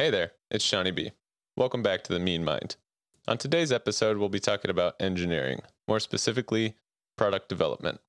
[0.00, 1.12] Hey there, it's Johnny B.
[1.58, 2.76] Welcome back to the Mean Mind.
[3.28, 6.74] On today's episode, we'll be talking about engineering, more specifically,
[7.18, 8.00] product development.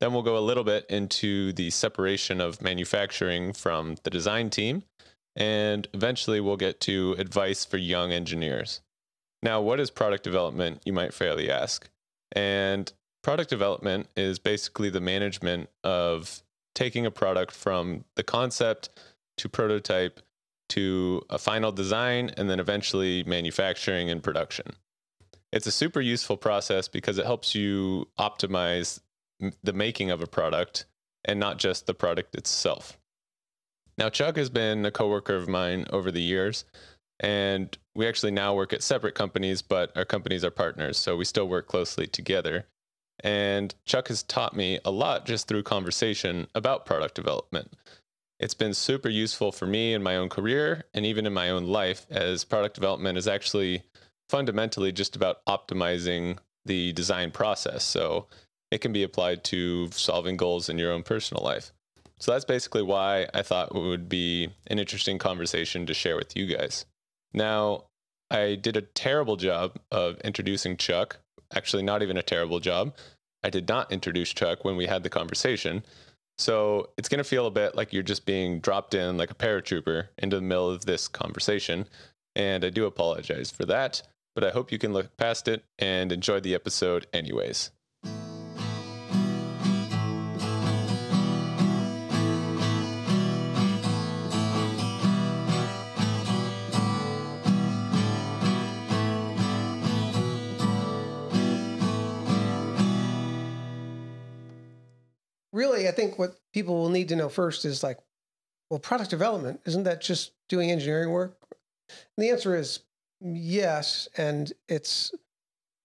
[0.00, 4.84] Then we'll go a little bit into the separation of manufacturing from the design team,
[5.36, 8.80] and eventually we'll get to advice for young engineers.
[9.42, 11.90] Now, what is product development, you might fairly ask?
[12.32, 12.90] And
[13.22, 16.42] product development is basically the management of
[16.74, 18.88] taking a product from the concept
[19.36, 20.20] to prototype
[20.74, 24.66] to a final design and then eventually manufacturing and production.
[25.52, 29.00] It's a super useful process because it helps you optimize
[29.62, 30.86] the making of a product
[31.24, 32.98] and not just the product itself.
[33.96, 36.64] Now, Chuck has been a coworker of mine over the years,
[37.20, 41.24] and we actually now work at separate companies, but our companies are partners, so we
[41.24, 42.66] still work closely together.
[43.20, 47.72] And Chuck has taught me a lot just through conversation about product development.
[48.40, 51.66] It's been super useful for me in my own career and even in my own
[51.66, 53.82] life, as product development is actually
[54.28, 57.84] fundamentally just about optimizing the design process.
[57.84, 58.26] So
[58.70, 61.72] it can be applied to solving goals in your own personal life.
[62.18, 66.36] So that's basically why I thought it would be an interesting conversation to share with
[66.36, 66.86] you guys.
[67.32, 67.84] Now,
[68.30, 71.18] I did a terrible job of introducing Chuck.
[71.54, 72.96] Actually, not even a terrible job.
[73.42, 75.84] I did not introduce Chuck when we had the conversation.
[76.38, 79.34] So it's going to feel a bit like you're just being dropped in like a
[79.34, 81.86] paratrooper into the middle of this conversation.
[82.34, 84.02] And I do apologize for that,
[84.34, 87.70] but I hope you can look past it and enjoy the episode anyways.
[105.84, 107.98] Really, I think what people will need to know first is like,
[108.70, 111.36] well, product development, isn't that just doing engineering work?
[111.88, 112.80] And the answer is
[113.20, 114.08] yes.
[114.16, 115.12] And it's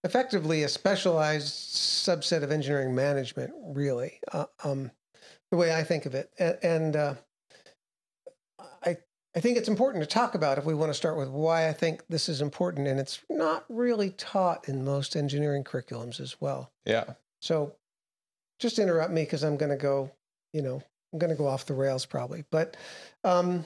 [0.02, 4.90] effectively a specialized subset of engineering management, really, uh, um,
[5.50, 6.30] the way I think of it.
[6.38, 7.14] And, and uh,
[8.84, 8.96] I,
[9.36, 11.72] I think it's important to talk about if we want to start with why I
[11.72, 12.88] think this is important.
[12.88, 16.72] And it's not really taught in most engineering curriculums as well.
[16.86, 17.04] Yeah.
[17.42, 17.74] So
[18.60, 20.10] just interrupt me because I'm going to go,
[20.52, 20.82] you know,
[21.12, 22.44] I'm going to go off the rails probably.
[22.50, 22.76] But
[23.24, 23.64] um,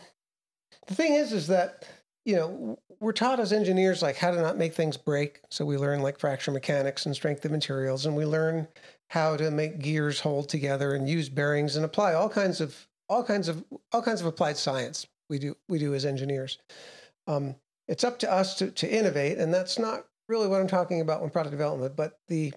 [0.87, 1.87] the thing is, is that,
[2.25, 5.41] you know, we're taught as engineers like how to not make things break.
[5.51, 8.69] So we learn like fracture mechanics and strength of materials, and we learn
[9.11, 13.23] how to make gears hold together and use bearings and apply all kinds of all
[13.23, 13.63] kinds of
[13.93, 15.07] all kinds of applied science.
[15.29, 16.59] We do we do as engineers.
[17.27, 17.57] Um,
[17.89, 21.21] it's up to us to to innovate, and that's not really what I'm talking about
[21.21, 21.97] when product development.
[21.97, 22.55] But the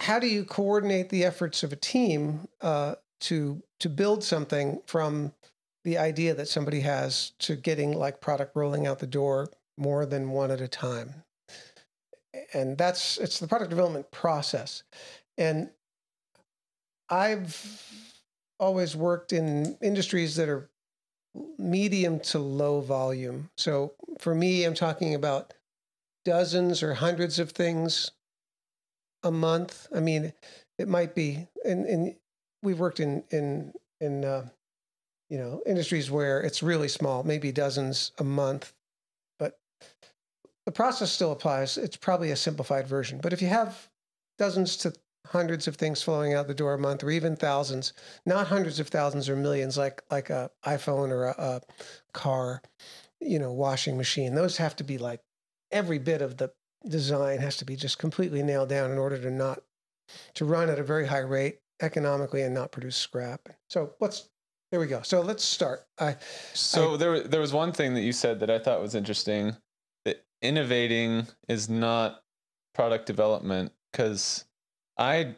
[0.00, 5.32] how do you coordinate the efforts of a team uh, to to build something from
[5.84, 10.30] the idea that somebody has to getting like product rolling out the door more than
[10.30, 11.22] one at a time?
[12.52, 14.82] And that's it's the product development process.
[15.38, 15.70] And
[17.10, 17.82] i've
[18.58, 20.70] always worked in industries that are
[21.58, 23.50] medium to low volume.
[23.56, 25.52] So for me i'm talking about
[26.24, 28.10] dozens or hundreds of things
[29.24, 29.88] a month.
[29.94, 30.32] I mean,
[30.78, 32.14] it might be, and, and
[32.62, 34.48] we've worked in, in, in, uh,
[35.28, 38.72] you know, industries where it's really small, maybe dozens a month,
[39.38, 39.58] but
[40.66, 41.76] the process still applies.
[41.76, 43.18] It's probably a simplified version.
[43.22, 43.88] But if you have
[44.38, 44.92] dozens to
[45.26, 47.94] hundreds of things flowing out the door a month, or even thousands,
[48.26, 51.60] not hundreds of thousands or millions, like like a iPhone or a, a
[52.12, 52.60] car,
[53.20, 54.34] you know, washing machine.
[54.34, 55.20] Those have to be like
[55.70, 56.52] every bit of the
[56.88, 59.62] design has to be just completely nailed down in order to not
[60.34, 63.48] to run at a very high rate economically and not produce scrap.
[63.68, 64.28] So let's
[64.70, 65.02] there we go.
[65.02, 65.84] So let's start.
[66.00, 66.16] I,
[66.52, 69.56] so I, there there was one thing that you said that I thought was interesting
[70.04, 72.22] that innovating is not
[72.74, 74.44] product development because
[74.98, 75.36] I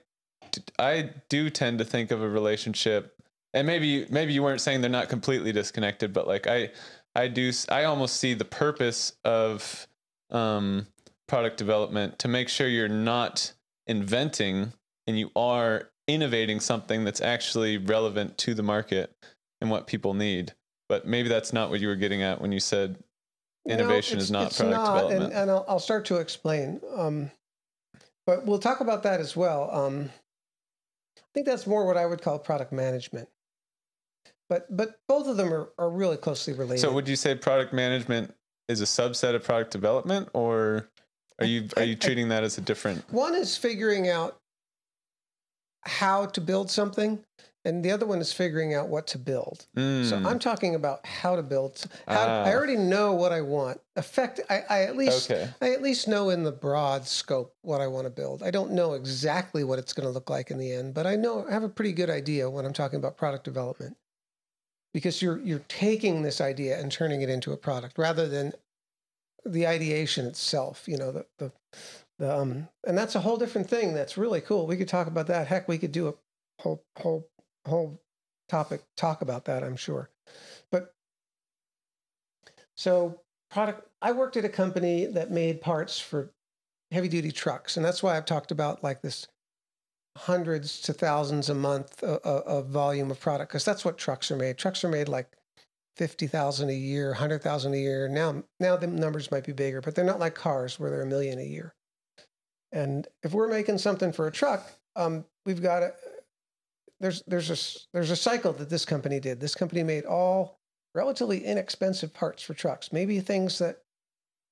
[0.79, 3.15] I do tend to think of a relationship
[3.53, 6.71] and maybe maybe you weren't saying they're not completely disconnected but like I
[7.15, 9.87] I do I almost see the purpose of
[10.31, 10.87] um
[11.29, 13.53] product development to make sure you're not
[13.87, 14.73] inventing
[15.07, 19.13] and you are innovating something that's actually relevant to the market
[19.61, 20.53] and what people need.
[20.89, 22.97] But maybe that's not what you were getting at when you said
[23.69, 25.25] innovation no, is not product not, development.
[25.25, 26.81] And, and I'll, I'll, start to explain.
[26.95, 27.31] Um,
[28.25, 29.69] but we'll talk about that as well.
[29.73, 30.11] Um,
[31.19, 33.29] I think that's more what I would call product management.
[34.49, 36.81] But but both of them are, are really closely related.
[36.81, 38.33] So would you say product management
[38.69, 40.89] is a subset of product development or
[41.39, 43.05] are you are you treating that as a different?
[43.13, 44.39] One is figuring out
[45.85, 47.21] how to build something,
[47.65, 49.67] and the other one is figuring out what to build.
[49.77, 51.85] So Mm, I'm talking about how to build.
[52.09, 52.45] How Ah.
[52.45, 53.81] I already know what I want.
[53.95, 54.41] Effect.
[54.51, 55.49] I, I at least okay.
[55.61, 58.43] I at least know in the broad scope what I want to build.
[58.43, 61.17] I don't know exactly what it's going to look like in the end, but I
[61.17, 63.97] know I have a pretty good idea when I'm talking about product development.
[64.93, 68.55] Because you're you're taking this idea and turning it into a product rather than
[69.47, 71.53] the ideation itself, you know, the the,
[72.19, 74.67] the um and that's a whole different thing that's really cool.
[74.67, 75.47] We could talk about that.
[75.47, 76.15] Heck, we could do a
[76.61, 77.29] whole whole
[77.67, 78.01] whole
[78.49, 80.11] topic talk about that, I'm sure.
[80.71, 80.95] But
[82.77, 83.21] so
[83.51, 86.33] product I worked at a company that made parts for
[86.91, 89.27] heavy duty trucks and that's why I've talked about like this
[90.17, 94.37] hundreds to thousands a month of, of volume of product because that's what trucks are
[94.37, 94.57] made.
[94.57, 95.37] Trucks are made like
[95.97, 98.09] 50,000 a year, 100,000 a year.
[98.09, 101.07] Now now the numbers might be bigger, but they're not like cars where they're a
[101.07, 101.75] million a year.
[102.73, 105.95] And if we're making something for a truck, um, we've got a
[107.01, 109.41] there's there's a there's a cycle that this company did.
[109.41, 110.61] This company made all
[110.95, 113.83] relatively inexpensive parts for trucks, maybe things that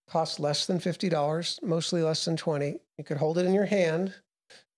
[0.09, 2.81] cost less than fifty dollars, mostly less than twenty.
[2.99, 4.15] You could hold it in your hand,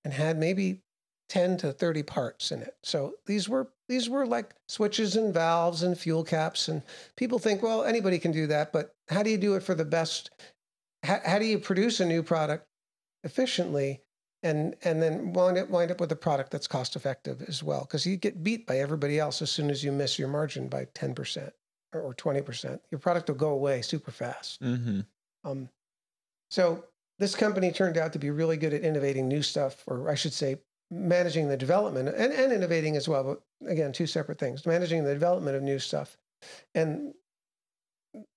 [0.05, 0.83] and had maybe
[1.29, 2.77] ten to thirty parts in it.
[2.83, 6.69] So these were these were like switches and valves and fuel caps.
[6.69, 6.83] And
[7.17, 9.85] people think, well, anybody can do that, but how do you do it for the
[9.85, 10.31] best?
[11.03, 12.67] How, how do you produce a new product
[13.25, 14.01] efficiently?
[14.43, 17.81] and and then wind up wind up with a product that's cost effective as well
[17.81, 20.85] because you get beat by everybody else as soon as you miss your margin by
[20.95, 21.51] 10%
[21.93, 25.01] or 20% your product will go away super fast hmm
[25.45, 25.69] um,
[26.51, 26.85] so
[27.19, 30.33] this company turned out to be really good at innovating new stuff or i should
[30.33, 30.57] say
[30.91, 35.13] managing the development and, and innovating as well but again two separate things managing the
[35.13, 36.17] development of new stuff.
[36.75, 37.15] And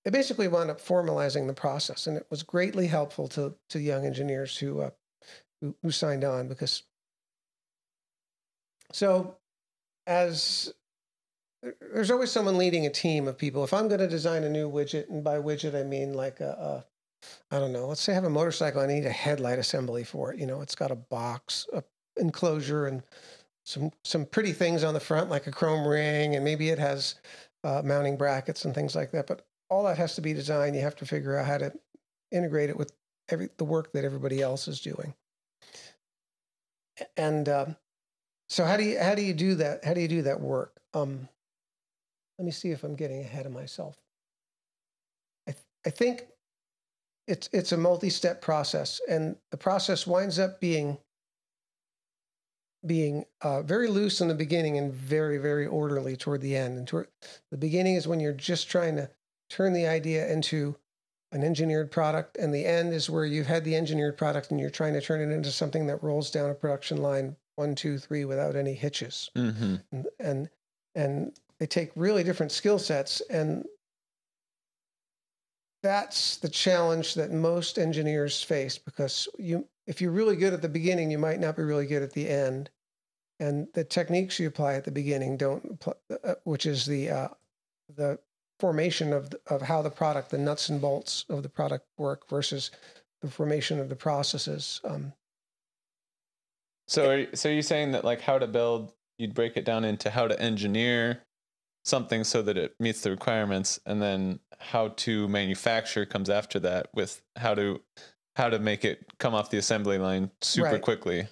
[0.04, 4.04] they basically wound up formalizing the process and it was greatly helpful to to young
[4.04, 4.90] engineers who uh,
[5.60, 6.82] who, who signed on because
[8.92, 9.36] so
[10.06, 10.72] as
[11.92, 13.62] there's always someone leading a team of people.
[13.62, 16.50] If i'm going to design a new widget and by widget i mean like a,
[16.50, 16.84] a
[17.54, 20.32] i don't know let's say i have a motorcycle i need a headlight assembly for
[20.32, 21.84] it you know it's got a box a
[22.20, 23.02] enclosure and
[23.64, 27.16] some some pretty things on the front like a chrome ring and maybe it has
[27.64, 30.76] uh, mounting brackets and things like that but all that has to be designed.
[30.76, 31.72] You have to figure out how to
[32.32, 32.92] integrate it with
[33.30, 35.14] every the work that everybody else is doing.
[37.16, 37.76] And um,
[38.48, 40.76] so how do you how do you do that how do you do that work?
[40.92, 41.28] Um,
[42.38, 43.96] let me see if i'm getting ahead of myself.
[45.48, 46.26] I, th- I think
[47.28, 50.98] it's it's a multi-step process and the process winds up being
[52.86, 56.78] being uh, very loose in the beginning and very very orderly toward the end.
[56.78, 57.08] And toward
[57.50, 59.10] the beginning is when you're just trying to
[59.48, 60.76] turn the idea into
[61.32, 64.70] an engineered product and the end is where you've had the engineered product and you're
[64.70, 68.24] trying to turn it into something that rolls down a production line one two three
[68.24, 69.30] without any hitches.
[69.36, 70.50] Hmm and and,
[70.94, 73.64] and they take really different skill sets and
[75.82, 80.68] that's the challenge that most engineers face because you if you're really good at the
[80.68, 82.70] beginning you might not be really good at the end.
[83.40, 85.82] And the techniques you apply at the beginning don't
[86.24, 87.28] uh, which is the uh,
[87.96, 88.18] the
[88.60, 92.70] formation of of how the product the nuts and bolts of the product work versus
[93.22, 95.12] the formation of the processes um,
[96.86, 100.10] So, are, so you're saying that like how to build, you'd break it down into
[100.10, 101.22] how to engineer
[101.84, 106.88] something so that it meets the requirements, and then how to manufacture comes after that
[106.94, 107.80] with how to
[108.40, 110.82] how to make it come off the assembly line super Right.
[110.82, 111.28] quickly.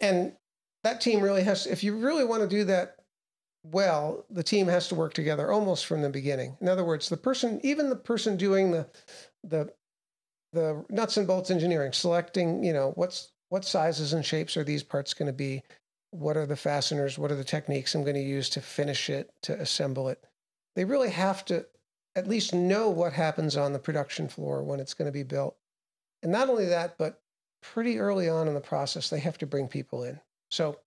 [0.00, 0.36] And
[0.84, 2.96] that team really has if you really want to do that
[3.64, 6.56] well the team has to work together almost from the beginning.
[6.60, 8.86] In other words the person even the person doing the
[9.42, 9.72] the
[10.52, 14.84] the nuts and bolts engineering selecting you know what's what sizes and shapes are these
[14.84, 15.62] parts going to be?
[16.12, 17.18] What are the fasteners?
[17.18, 20.22] What are the techniques i'm going to use to finish it to assemble it?
[20.76, 21.66] They really have to
[22.14, 25.56] at least know what happens on the production floor when it's going to be built
[26.22, 27.20] and not only that but
[27.62, 30.18] pretty early on in the process they have to bring people in.
[30.50, 30.78] So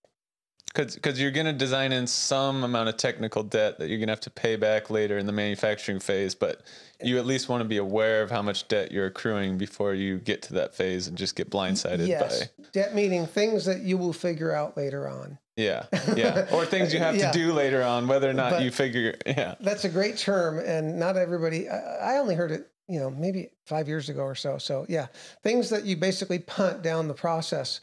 [0.73, 4.13] Because you're going to design in some amount of technical debt that you're going to
[4.13, 6.61] have to pay back later in the manufacturing phase, but
[6.99, 10.17] you at least want to be aware of how much debt you're accruing before you
[10.17, 12.47] get to that phase and just get blindsided yes.
[12.47, 15.37] By debt meaning things that you will figure out later on.
[15.55, 15.85] Yeah
[16.17, 16.47] yeah.
[16.51, 17.29] Or things you have Yeah.
[17.31, 19.53] to do later on whether or not But- you figure yeah.
[19.59, 23.49] that's a great term and not everybody I, I only heard it you know maybe
[23.65, 24.57] five years ago or so.
[24.57, 25.07] So yeah
[25.43, 27.81] things that you basically punt down the process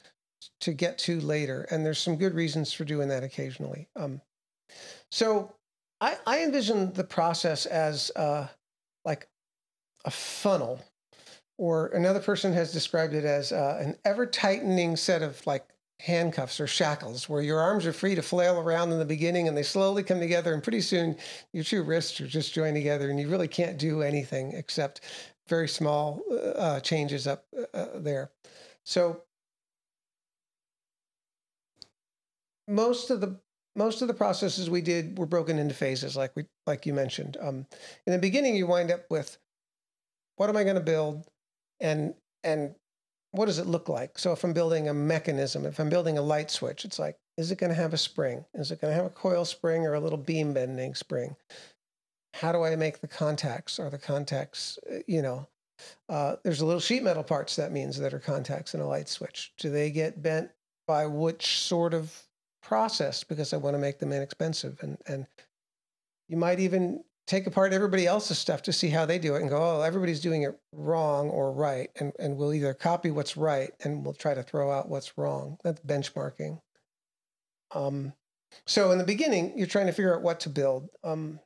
[0.60, 3.88] to get to later and there's some good reasons for doing that occasionally.
[3.96, 4.20] Um,
[5.10, 5.54] so
[6.00, 8.48] I, I envision the process as uh,
[9.04, 9.28] like
[10.04, 10.80] a funnel
[11.58, 15.66] or another person has described it as uh, an ever tightening set of like
[16.02, 19.56] handcuffs or shackles where your arms are free to flail around in the beginning and
[19.56, 21.16] they slowly come together and pretty soon
[21.52, 25.02] your two wrists are just joined together and you really can't do anything except
[25.48, 26.22] very small
[26.56, 28.30] uh, changes up uh, there.
[28.84, 29.22] So
[32.66, 33.38] most of the
[33.76, 37.36] most of the processes we did were broken into phases like we like you mentioned.
[37.40, 37.66] Um,
[38.06, 39.38] in the beginning you wind up with
[40.36, 41.26] what am i going to build?
[41.80, 42.14] and
[42.44, 42.74] and
[43.32, 44.18] what does it look like?
[44.18, 47.50] So if I'm building a mechanism, if I'm building a light switch, it's like, is
[47.50, 48.44] it going to have a spring?
[48.54, 51.36] Is it going to have a coil spring or a little beam bending spring?
[52.34, 53.78] How do I make the contacts?
[53.78, 55.46] Are the contacts, uh, you know,
[56.08, 59.08] uh, there's a little sheet metal parts that means that are contacts in a light
[59.08, 59.52] switch.
[59.58, 60.50] Do they get bent
[60.86, 62.14] by which sort of
[62.62, 63.24] process?
[63.24, 64.78] Because I want to make them inexpensive.
[64.82, 65.26] And, and
[66.28, 69.48] you might even take apart everybody else's stuff to see how they do it and
[69.48, 71.88] go, oh, everybody's doing it wrong or right.
[72.00, 75.56] And, and we'll either copy what's right and we'll try to throw out what's wrong.
[75.62, 76.60] That's benchmarking.
[77.72, 78.14] Um,
[78.66, 80.88] so in the beginning, you're trying to figure out what to build.
[81.04, 81.38] Um,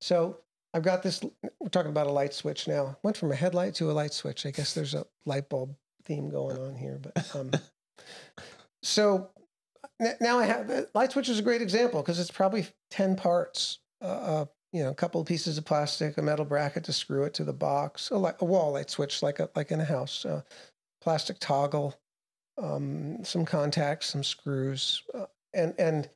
[0.00, 0.38] so
[0.72, 1.24] I've got this,
[1.58, 2.96] we're talking about a light switch now.
[3.02, 4.46] Went from a headlight to a light switch.
[4.46, 7.00] I guess there's a light bulb theme going on here.
[7.02, 7.50] But um,
[8.84, 9.30] so
[10.20, 14.48] now I have, light switch is a great example because it's probably 10 parts a
[14.72, 17.44] you know, a couple of pieces of plastic, a metal bracket to screw it to
[17.44, 20.42] the box, a, a wall light switch like a, like in a house, a
[21.02, 21.94] plastic toggle,
[22.60, 26.08] um, some contacts, some screws, uh, and and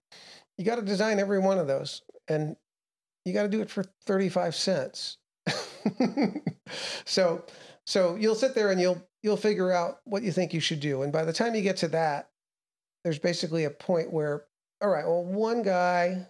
[0.57, 2.57] you got to design every one of those, and
[3.25, 5.19] you got to do it for thirty five cents.
[7.05, 7.45] so
[7.87, 11.03] so you'll sit there and you'll you'll figure out what you think you should do,
[11.03, 12.31] and by the time you get to that,
[13.05, 14.45] there's basically a point where
[14.83, 16.27] all right, well, one guy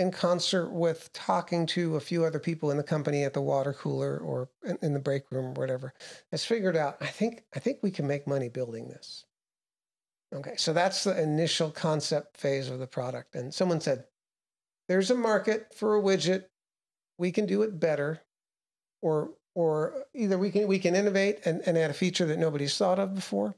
[0.00, 3.74] in concert with talking to a few other people in the company at the water
[3.74, 4.48] cooler or
[4.80, 5.92] in, the break room or whatever,
[6.30, 9.26] has figured out, I think, I think we can make money building this.
[10.34, 13.34] Okay, so that's the initial concept phase of the product.
[13.34, 14.04] And someone said,
[14.88, 16.44] there's a market for a widget.
[17.18, 18.22] We can do it better.
[19.02, 22.76] Or or either we can we can innovate and, and add a feature that nobody's
[22.76, 23.54] thought of before,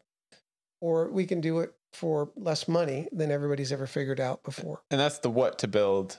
[0.80, 4.82] or we can do it for less money than everybody's ever figured out before.
[4.90, 6.16] And that's the what to build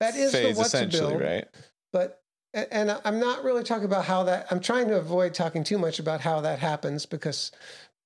[0.00, 1.46] that is phase, the what essentially, to build, right?
[1.92, 2.22] But
[2.54, 4.46] and I'm not really talking about how that.
[4.50, 7.52] I'm trying to avoid talking too much about how that happens because,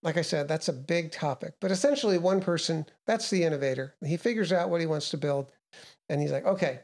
[0.03, 1.55] like I said, that's a big topic.
[1.61, 3.95] But essentially, one person that's the innovator.
[4.05, 5.53] He figures out what he wants to build,
[6.09, 6.81] and he's like, okay.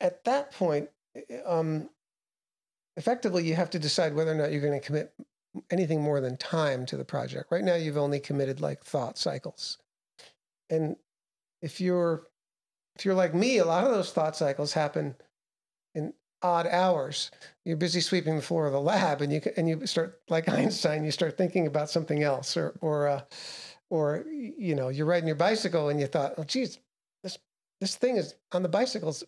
[0.00, 0.88] At that point,
[1.46, 1.90] um,
[2.96, 5.12] effectively, you have to decide whether or not you're going to commit
[5.70, 7.52] anything more than time to the project.
[7.52, 9.78] Right now, you've only committed like thought cycles,
[10.70, 10.96] and
[11.62, 12.26] if you're
[12.96, 15.16] if you're like me, a lot of those thought cycles happen
[15.94, 17.30] in odd hours.
[17.64, 21.04] You're busy sweeping the floor of the lab, and you and you start like Einstein.
[21.04, 23.22] You start thinking about something else, or or uh,
[23.90, 26.78] or you know, you're riding your bicycle, and you thought, oh, geez,
[27.22, 27.38] this
[27.80, 29.24] this thing is on the bicycle's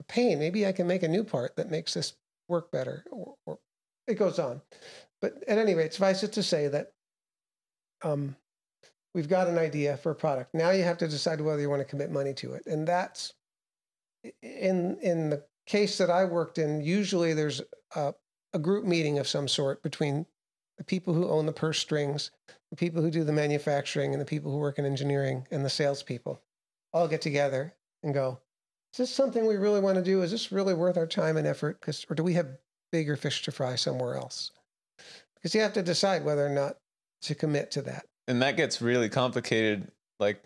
[0.00, 0.38] a pain.
[0.38, 2.14] Maybe I can make a new part that makes this
[2.48, 3.58] work better, or, or
[4.06, 4.60] it goes on.
[5.20, 6.92] But at any rate, suffice it to say that
[8.02, 8.36] um,
[9.14, 10.54] we've got an idea for a product.
[10.54, 12.66] Now you have to decide whether you want to commit money to it.
[12.66, 13.32] And that's
[14.42, 17.62] in in the case that I worked in, usually there's
[17.94, 18.14] a,
[18.52, 20.26] a group meeting of some sort between
[20.76, 22.30] the people who own the purse strings,
[22.70, 25.70] the people who do the manufacturing, and the people who work in engineering and the
[25.70, 26.42] salespeople
[26.92, 28.40] all get together and go,
[28.92, 30.22] is this something we really want to do?
[30.22, 31.80] Is this really worth our time and effort?
[31.80, 32.58] Because or do we have
[32.90, 34.50] bigger fish to fry somewhere else?
[35.34, 36.76] Because you have to decide whether or not
[37.22, 40.42] to commit to that and that gets really complicated like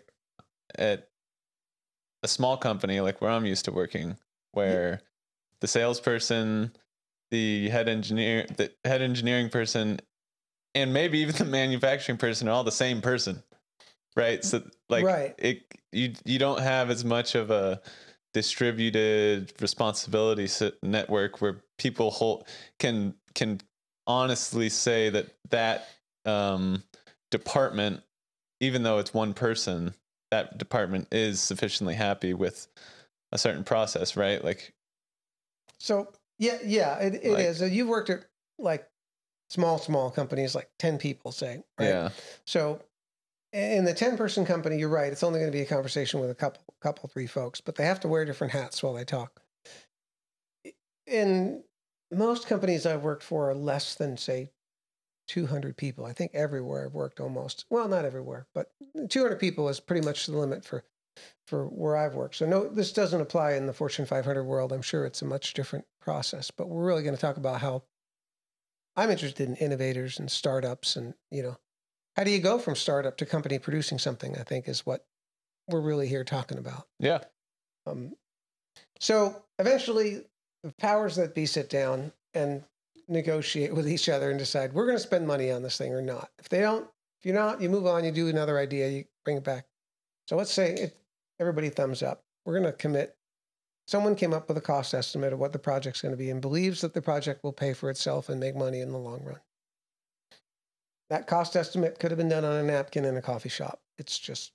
[0.77, 1.09] at
[2.23, 4.17] a small company like where I'm used to working
[4.51, 5.01] where
[5.61, 6.71] the salesperson
[7.31, 9.99] the head engineer the head engineering person
[10.75, 13.43] and maybe even the manufacturing person are all the same person
[14.15, 15.35] right so like right.
[15.37, 17.81] it you you don't have as much of a
[18.33, 20.47] distributed responsibility
[20.83, 22.45] network where people hold,
[22.77, 23.59] can can
[24.05, 25.87] honestly say that that
[26.25, 26.83] um
[27.31, 28.01] department,
[28.59, 29.93] even though it's one person,
[30.31, 32.67] that department is sufficiently happy with
[33.31, 34.43] a certain process, right?
[34.43, 34.73] Like,
[35.79, 37.61] so yeah, yeah, it, it like, is.
[37.61, 38.25] You've worked at
[38.57, 38.87] like
[39.49, 41.87] small, small companies, like 10 people, say, right?
[41.87, 42.09] Yeah.
[42.45, 42.81] So
[43.53, 45.11] in the 10 person company, you're right.
[45.11, 47.85] It's only going to be a conversation with a couple, couple, three folks, but they
[47.85, 49.41] have to wear different hats while they talk.
[51.07, 51.63] In
[52.11, 54.51] most companies I've worked for are less than, say,
[55.29, 56.05] 200 people.
[56.05, 57.65] I think everywhere I've worked almost.
[57.69, 58.71] Well, not everywhere, but
[59.09, 60.83] 200 people is pretty much the limit for
[61.47, 62.35] for where I've worked.
[62.35, 64.71] So no, this doesn't apply in the Fortune 500 world.
[64.71, 67.83] I'm sure it's a much different process, but we're really going to talk about how
[68.95, 71.57] I'm interested in innovators and startups and, you know,
[72.15, 74.37] how do you go from startup to company producing something?
[74.37, 75.05] I think is what
[75.67, 76.87] we're really here talking about.
[76.99, 77.19] Yeah.
[77.85, 78.13] Um,
[78.99, 80.25] so eventually,
[80.63, 82.63] the powers that be sit down and
[83.09, 86.01] negotiate with each other and decide we're going to spend money on this thing or
[86.01, 86.29] not.
[86.39, 86.87] If they don't,
[87.19, 88.03] if you're not, you move on.
[88.03, 88.89] You do another idea.
[88.89, 89.65] You bring it back.
[90.27, 90.97] So let's say it,
[91.39, 92.23] everybody thumbs up.
[92.45, 93.15] We're going to commit.
[93.87, 96.39] Someone came up with a cost estimate of what the project's going to be and
[96.39, 99.39] believes that the project will pay for itself and make money in the long run.
[101.09, 103.81] That cost estimate could have been done on a napkin in a coffee shop.
[103.97, 104.51] It's just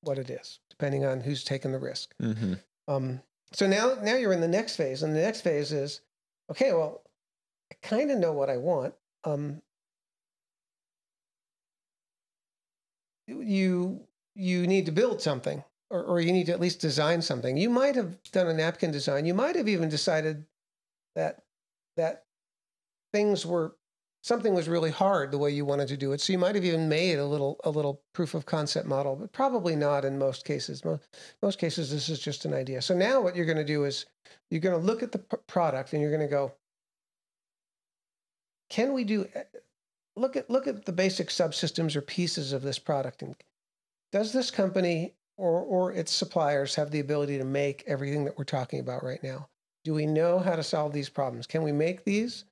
[0.00, 2.14] what it is, depending on who's taking the risk.
[2.22, 2.54] Mm-hmm.
[2.88, 3.20] Um,
[3.52, 6.00] so now, now you're in the next phase, and the next phase is,
[6.50, 7.02] okay, well,
[7.74, 8.94] I kind of know what I want.
[9.24, 9.62] Um,
[13.26, 14.00] you
[14.34, 17.56] you need to build something, or, or you need to at least design something.
[17.56, 19.26] You might have done a napkin design.
[19.26, 20.44] You might have even decided
[21.14, 21.42] that
[21.96, 22.24] that
[23.12, 23.76] things were
[24.22, 26.20] something was really hard the way you wanted to do it.
[26.20, 29.32] So you might have even made a little a little proof of concept model, but
[29.32, 30.84] probably not in most cases.
[30.84, 31.08] Most,
[31.42, 32.82] most cases, this is just an idea.
[32.82, 34.06] So now what you're going to do is
[34.50, 36.52] you're going to look at the product and you're going to go,
[38.70, 39.26] can we do
[40.16, 43.34] look at look at the basic subsystems or pieces of this product and
[44.12, 48.44] does this company or or its suppliers have the ability to make everything that we're
[48.44, 49.48] talking about right now?
[49.84, 51.46] Do we know how to solve these problems?
[51.46, 52.44] Can we make these?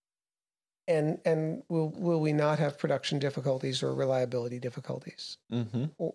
[0.89, 5.85] and and will will we not have production difficulties or reliability difficulties Mm-hmm.
[5.99, 6.15] or,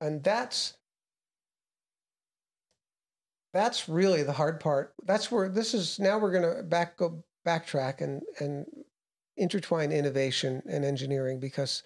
[0.00, 0.74] and that's
[3.52, 7.24] that's really the hard part that's where this is now we're going to back go
[7.46, 8.66] backtrack and and
[9.36, 11.82] intertwine innovation and engineering because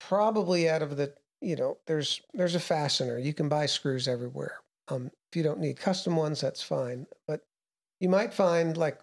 [0.00, 4.60] probably out of the you know there's there's a fastener you can buy screws everywhere
[4.88, 7.42] um if you don't need custom ones that's fine but
[8.00, 8.98] you might find like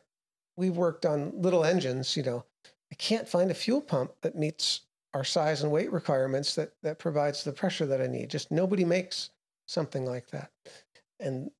[0.58, 2.44] we've worked on little engines, you know,
[2.92, 4.82] I can't find a fuel pump that meets
[5.14, 8.30] our size and weight requirements that that provides the pressure that I need.
[8.30, 9.30] Just nobody makes
[9.68, 10.52] something like that.
[11.20, 11.52] And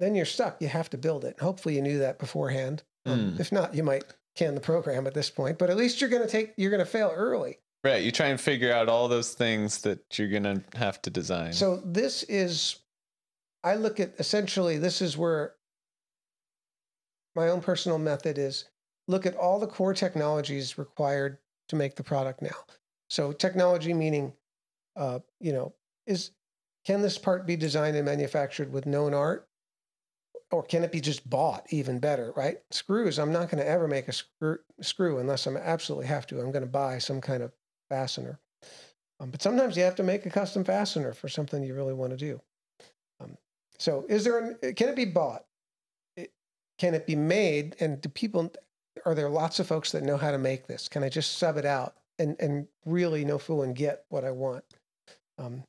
[0.00, 0.60] then you're stuck.
[0.60, 1.38] You have to build it.
[1.38, 2.82] Hopefully you knew that beforehand.
[3.06, 3.40] Um, Mm.
[3.40, 6.22] If not, you might can the program at this point, but at least you're going
[6.22, 7.58] to take you're going to fail early.
[7.84, 8.02] Right.
[8.02, 11.52] You try and figure out all those things that you're gonna have to design.
[11.52, 12.76] So this is
[13.62, 15.54] I look at essentially this is where
[17.36, 18.64] my own personal method is
[19.06, 21.36] look at all the core technologies required
[21.68, 22.56] to make the product now.
[23.10, 24.32] So technology meaning,
[24.96, 25.74] uh, you know,
[26.06, 26.30] is
[26.86, 29.46] can this part be designed and manufactured with known art,
[30.54, 31.66] or can it be just bought?
[31.70, 32.58] Even better, right?
[32.70, 33.18] Screws.
[33.18, 36.40] I'm not going to ever make a screw, screw unless I'm absolutely have to.
[36.40, 37.52] I'm going to buy some kind of
[37.90, 38.38] fastener.
[39.20, 42.12] Um, but sometimes you have to make a custom fastener for something you really want
[42.12, 42.40] to do.
[43.20, 43.36] Um,
[43.78, 44.38] so, is there?
[44.38, 45.44] An, can it be bought?
[46.16, 46.32] It,
[46.78, 47.76] can it be made?
[47.80, 48.52] And do people?
[49.04, 50.88] Are there lots of folks that know how to make this?
[50.88, 54.30] Can I just sub it out and and really no fool and get what I
[54.30, 54.64] want?
[55.38, 55.64] Um,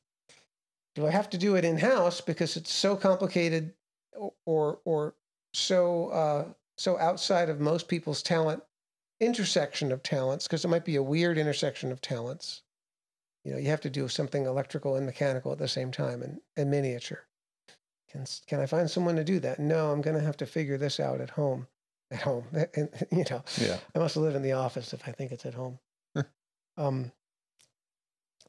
[0.94, 3.74] do I have to do it in house because it's so complicated,
[4.44, 5.14] or or,
[5.54, 6.44] so uh,
[6.76, 8.62] so outside of most people's talent
[9.20, 10.46] intersection of talents?
[10.46, 12.62] Because it might be a weird intersection of talents
[13.46, 16.40] you know you have to do something electrical and mechanical at the same time and,
[16.56, 17.24] and miniature
[18.10, 20.76] can can i find someone to do that no i'm going to have to figure
[20.76, 21.66] this out at home
[22.10, 23.78] at home and, you know yeah.
[23.94, 25.78] i must live in the office if i think it's at home
[26.78, 27.10] um,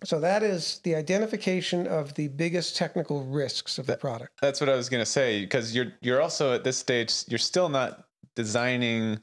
[0.03, 4.59] so that is the identification of the biggest technical risks of the That- product That's
[4.61, 8.05] what I was gonna say because you're you're also at this stage you're still not
[8.35, 9.19] designing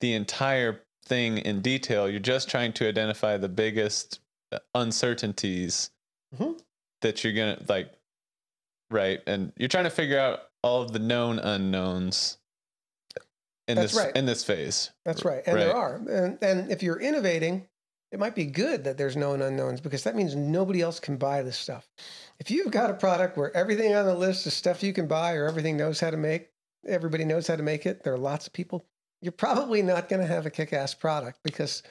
[0.00, 2.10] the entire thing in detail.
[2.10, 4.18] You're just trying to identify the biggest
[4.52, 5.90] uh, uncertainties
[6.36, 6.58] Mhm.
[7.02, 7.92] that you're gonna like,
[8.90, 9.20] right?
[9.26, 12.38] And you're trying to figure out all of the known unknowns
[13.68, 14.16] in That's this right.
[14.16, 14.90] in this phase.
[15.04, 15.42] That's right.
[15.46, 15.64] And Right.
[15.64, 15.96] there are.
[15.96, 17.68] And, and if you're innovating,
[18.16, 21.42] it might be good that there's known unknowns because that means nobody else can buy
[21.42, 21.86] this stuff.
[22.40, 25.34] If you've got a product where everything on the list is stuff you can buy
[25.34, 26.48] or everything knows how to make,
[26.88, 28.86] everybody knows how to make it, there are lots of people,
[29.20, 31.82] you're probably not going to have a kick ass product because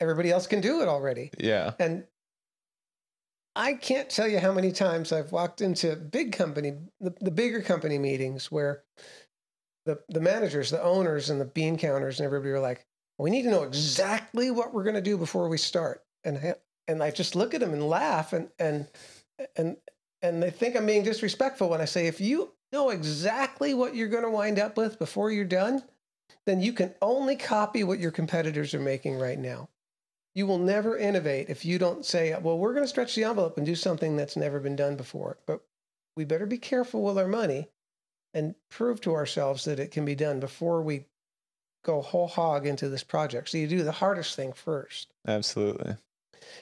[0.00, 1.30] everybody else can do it already.
[1.38, 1.74] Yeah.
[1.78, 2.06] And
[3.54, 7.62] I can't tell you how many times I've walked into big company, the, the bigger
[7.62, 8.82] company meetings where
[9.86, 12.84] the, the managers, the owners, and the bean counters and everybody are like,
[13.18, 16.02] we need to know exactly what we're going to do before we start.
[16.24, 16.54] And I,
[16.88, 18.88] and I just look at them and laugh and and
[19.56, 19.76] and
[20.20, 24.08] and they think I'm being disrespectful when I say if you know exactly what you're
[24.08, 25.82] going to wind up with before you're done,
[26.46, 29.68] then you can only copy what your competitors are making right now.
[30.34, 33.58] You will never innovate if you don't say, well, we're going to stretch the envelope
[33.58, 35.38] and do something that's never been done before.
[35.46, 35.60] But
[36.16, 37.68] we better be careful with our money
[38.32, 41.04] and prove to ourselves that it can be done before we
[41.82, 43.48] go whole hog into this project.
[43.48, 45.12] So you do the hardest thing first.
[45.26, 45.96] Absolutely.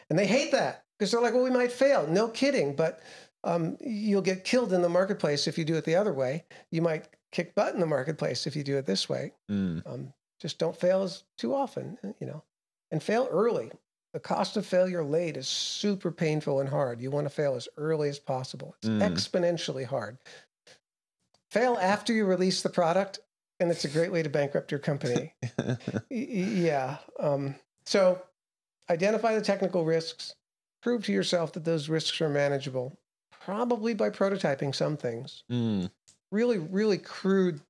[0.08, 2.06] And they hate that because they're like, well, we might fail.
[2.06, 2.74] No kidding.
[2.74, 3.00] But
[3.44, 6.44] um, you'll get killed in the marketplace if you do it the other way.
[6.70, 9.32] You might kick butt in the marketplace if you do it this way.
[9.50, 9.82] Mm.
[9.86, 12.42] Um, just don't fail as too often, you know,
[12.90, 13.70] and fail early.
[14.12, 17.00] The cost of failure late is super painful and hard.
[17.00, 18.74] You want to fail as early as possible.
[18.80, 19.00] It's Mm.
[19.00, 20.18] exponentially hard.
[21.50, 23.20] Fail after you release the product,
[23.60, 25.34] and it's a great way to bankrupt your company.
[26.10, 26.96] Yeah.
[27.20, 28.20] Um, so
[28.88, 30.34] identify the technical risks,
[30.82, 32.98] prove to yourself that those risks are manageable,
[33.30, 35.44] probably by prototyping some things.
[35.50, 35.90] Mm.
[36.32, 37.60] Really, really crude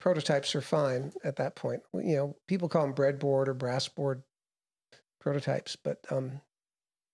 [0.00, 1.82] prototypes are fine at that point.
[1.92, 4.22] You know, people call them breadboard or brass board
[5.20, 6.40] prototypes, but um,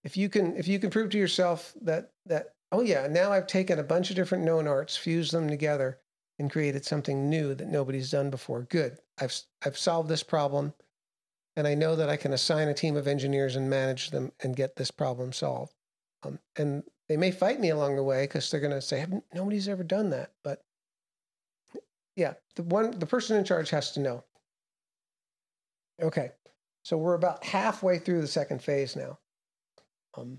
[0.04, 3.46] if you can if you can prove to yourself that that oh yeah, now I've
[3.46, 5.98] taken a bunch of different known arts, fused them together,
[6.38, 8.62] and created something new that nobody's done before.
[8.62, 8.98] Good.
[9.20, 10.72] I've I've solved this problem,
[11.56, 14.56] and I know that I can assign a team of engineers and manage them and
[14.56, 15.74] get this problem solved.
[16.22, 19.68] Um, and they may fight me along the way because they're going to say nobody's
[19.68, 20.32] ever done that.
[20.44, 20.62] But
[22.16, 24.24] yeah, the one the person in charge has to know.
[26.00, 26.30] Okay,
[26.84, 29.18] so we're about halfway through the second phase now.
[30.16, 30.38] Um,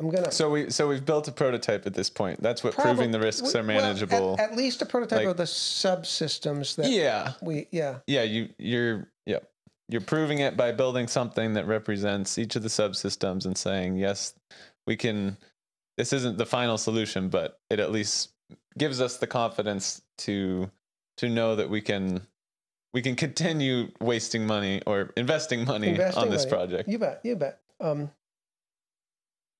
[0.00, 2.40] I'm gonna So we so we've built a prototype at this point.
[2.42, 4.36] That's what proving the risks are well, at- manageable.
[4.38, 7.32] At, least a prototype Like- of the subsystems that yeah.
[7.42, 9.38] we yeah Yeah, you you're yeah.
[9.88, 14.34] You're proving it by building something that represents each of the subsystems and saying, yes,
[14.86, 15.36] we can
[15.96, 18.30] this isn't the final solution, but it at least
[18.76, 20.70] gives us the confidence to
[21.16, 22.20] to know that we can
[22.94, 26.50] we can continue wasting money or investing money Investing on this money.
[26.50, 26.88] project.
[26.88, 27.20] You bet.
[27.24, 27.60] You bet.
[27.80, 28.10] Um,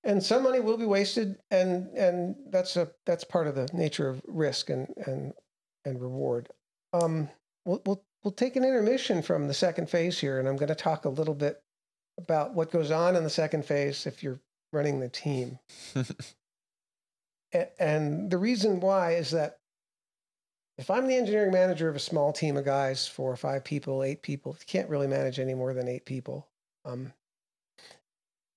[0.05, 4.09] and some money will be wasted, and and that's a that's part of the nature
[4.09, 5.33] of risk and and
[5.85, 6.49] and reward.
[6.93, 7.29] Um,
[7.65, 10.75] we'll we'll we'll take an intermission from the second phase here, and I'm going to
[10.75, 11.63] talk a little bit
[12.19, 14.41] about what goes on in the second phase if you're
[14.73, 15.59] running the team.
[17.55, 19.59] A- and the reason why is that
[20.77, 24.03] if I'm the engineering manager of a small team of guys, four or five people,
[24.03, 26.47] eight people, you can't really manage any more than eight people.
[26.85, 27.13] Um,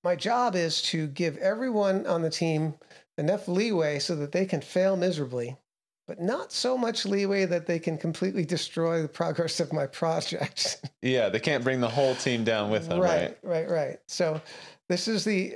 [0.03, 2.75] my job is to give everyone on the team
[3.17, 5.57] enough leeway so that they can fail miserably,
[6.07, 10.83] but not so much leeway that they can completely destroy the progress of my project.
[11.01, 13.37] yeah, they can't bring the whole team down with them, right?
[13.43, 13.99] right, right, right.
[14.07, 14.41] So
[14.89, 15.53] this is the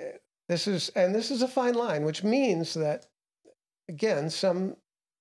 [0.48, 3.08] this is and this is a fine line, which means that
[3.90, 4.76] again, some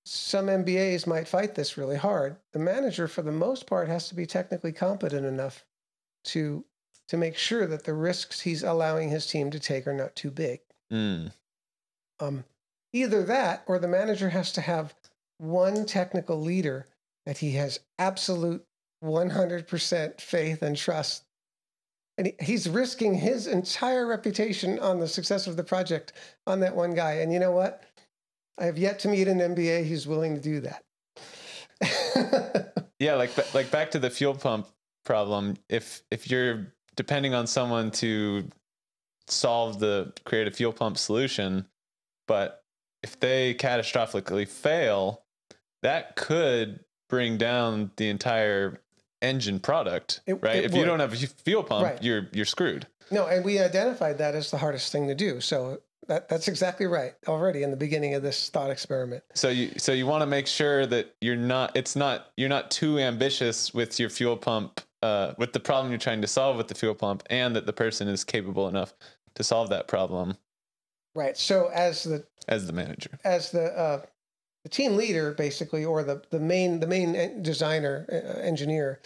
[0.05, 2.37] some MBAs might fight this really hard.
[2.53, 5.65] The manager, for the most part, has to be technically competent enough
[6.25, 6.63] to
[7.07, 10.31] to make sure that the risks he's allowing his team to take are not too
[10.31, 10.61] big.
[10.91, 11.31] Mm.
[12.19, 12.43] Um,
[12.93, 14.95] either that, or the manager has to have
[15.37, 16.87] one technical leader
[17.25, 18.65] that he has absolute
[19.03, 21.23] 100% faith and trust.
[22.17, 26.13] And he's risking his entire reputation on the success of the project
[26.47, 27.15] on that one guy.
[27.15, 27.83] And you know what?
[28.57, 30.83] I have yet to meet an MBA who's willing to do that.
[32.99, 34.67] Yeah, like like back to the fuel pump
[35.03, 35.55] problem.
[35.69, 38.47] If if you're depending on someone to
[39.27, 41.65] solve the create a fuel pump solution,
[42.27, 42.63] but
[43.03, 45.23] if they catastrophically fail,
[45.81, 46.79] that could
[47.09, 48.81] bring down the entire
[49.21, 50.57] engine product, It- right?
[50.57, 52.03] it if you don't have a fuel pump, Right.
[52.03, 52.87] you're you're screwed.
[53.11, 55.39] no, and we identified that as the hardest thing to do.
[55.39, 59.23] So that, that's exactly right already in the beginning of this thought experiment.
[59.33, 62.69] So you so you want to make sure that you're not it's not you're not
[62.71, 66.67] too ambitious with your fuel pump uh, with the problem you're trying to solve with
[66.67, 68.93] the fuel pump, and that the person is capable enough
[69.35, 70.37] to solve that problem
[71.15, 71.37] Right.
[71.37, 73.17] So as the as the manager.
[73.23, 74.01] as the uh,
[74.63, 78.99] the team leader, basically, or the the main the main designer uh, engineer,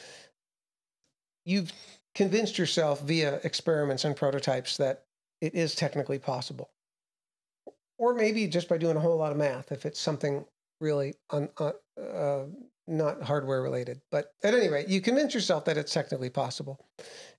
[1.46, 1.72] you've
[2.16, 5.06] convinced yourself via experiments and prototypes that
[5.40, 6.72] it is technically possible,
[8.00, 10.44] or maybe just by doing a whole lot of math if it's something
[10.82, 12.46] really un, uh, uh,
[12.90, 14.02] not hardware related.
[14.12, 16.86] But at any rate, you convince yourself that it's technically possible,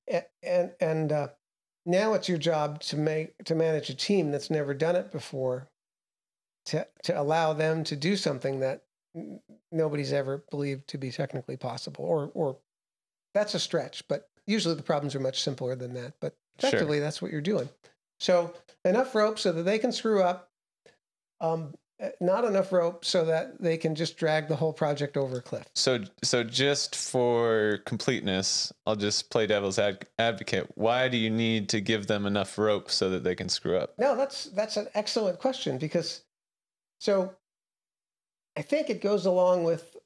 [0.08, 1.28] and and, and uh,
[1.84, 5.68] now it's your job to make to manage a team that's never done it before
[6.66, 8.82] to to allow them to do something that
[9.72, 12.58] nobody's ever believed to be technically possible or or
[13.34, 16.68] that's a stretch but usually the problems are much simpler than that but Sure.
[16.68, 17.68] effectively that's what you're doing
[18.20, 18.52] so
[18.84, 20.50] enough rope so that they can screw up
[21.40, 21.74] um
[22.20, 25.66] not enough rope so that they can just drag the whole project over a cliff
[25.74, 30.66] So so just for completeness, I'll just play devil's ad- advocate.
[30.76, 33.94] Why do you need to give them enough rope so that they can screw up?
[33.98, 36.22] No, that's that's an excellent question because
[36.98, 37.34] so
[38.56, 39.96] I think it goes along with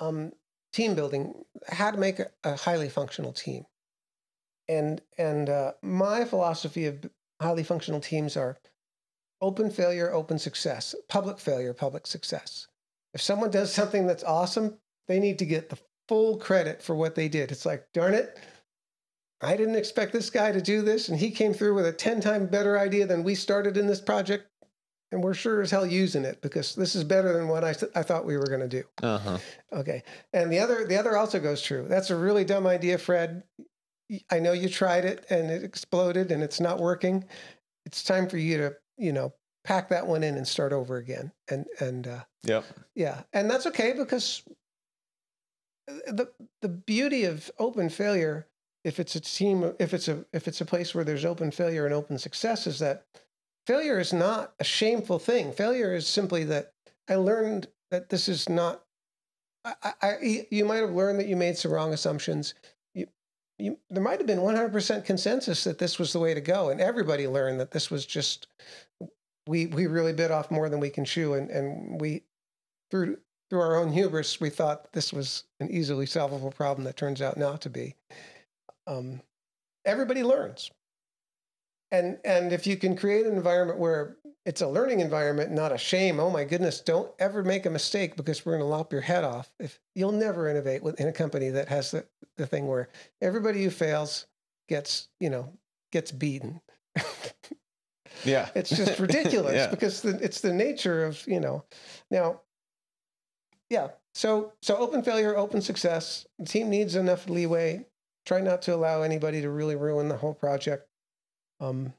[0.00, 0.32] um,
[0.72, 1.34] team building,
[1.68, 3.64] how to make a, a highly functional team.
[4.68, 7.04] and and uh, my philosophy of
[7.40, 8.56] highly functional teams are
[9.40, 12.68] open failure, open success, public failure, public success.
[13.12, 17.14] If someone does something that's awesome, they need to get the full credit for what
[17.14, 17.52] they did.
[17.52, 18.38] It's like, darn it,
[19.44, 22.20] I didn't expect this guy to do this, and he came through with a 10
[22.20, 24.48] time better idea than we started in this project.
[25.12, 28.02] And we're sure as hell using it because this is better than what I, I
[28.02, 28.82] thought we were going to do.
[29.00, 29.38] Uh-huh.
[29.72, 30.02] Okay.
[30.32, 31.86] And the other the other also goes true.
[31.88, 33.44] That's a really dumb idea, Fred.
[34.30, 37.24] I know you tried it and it exploded and it's not working.
[37.86, 41.32] It's time for you to, you know, pack that one in and start over again.
[41.48, 42.64] And and uh, Yep.
[42.94, 44.42] yeah, and that's okay because
[45.86, 46.28] the
[46.62, 48.46] the beauty of open failure,
[48.84, 51.84] if it's a team, if it's a if it's a place where there's open failure
[51.84, 53.04] and open success, is that
[53.66, 55.52] failure is not a shameful thing.
[55.52, 56.72] Failure is simply that
[57.08, 58.82] I learned that this is not.
[59.64, 62.54] I, I you might have learned that you made some wrong assumptions.
[63.58, 66.80] You, there might have been 100% consensus that this was the way to go, and
[66.80, 68.48] everybody learned that this was just
[69.46, 72.22] we we really bit off more than we can chew, and and we
[72.90, 73.18] through
[73.50, 77.36] through our own hubris we thought this was an easily solvable problem that turns out
[77.36, 77.94] not to be.
[78.86, 79.20] Um,
[79.84, 80.70] everybody learns,
[81.94, 85.78] and and if you can create an environment where it's a learning environment, not a
[85.78, 86.20] shame.
[86.20, 86.80] Oh my goodness!
[86.80, 89.50] Don't ever make a mistake because we're going to lop your head off.
[89.58, 92.88] If you'll never innovate within a company that has the, the thing where
[93.22, 94.26] everybody who fails
[94.68, 95.52] gets you know
[95.92, 96.60] gets beaten.
[98.24, 98.48] Yeah.
[98.54, 99.66] It's just ridiculous Yeah.
[99.68, 101.64] because the, it's the nature of you know.
[102.10, 102.40] Now,
[103.70, 103.88] yeah.
[104.14, 106.26] So so open failure, open success.
[106.38, 107.86] The team needs enough leeway.
[108.24, 110.86] Try not to allow anybody to really ruin the whole project.
[111.64, 111.92] Um,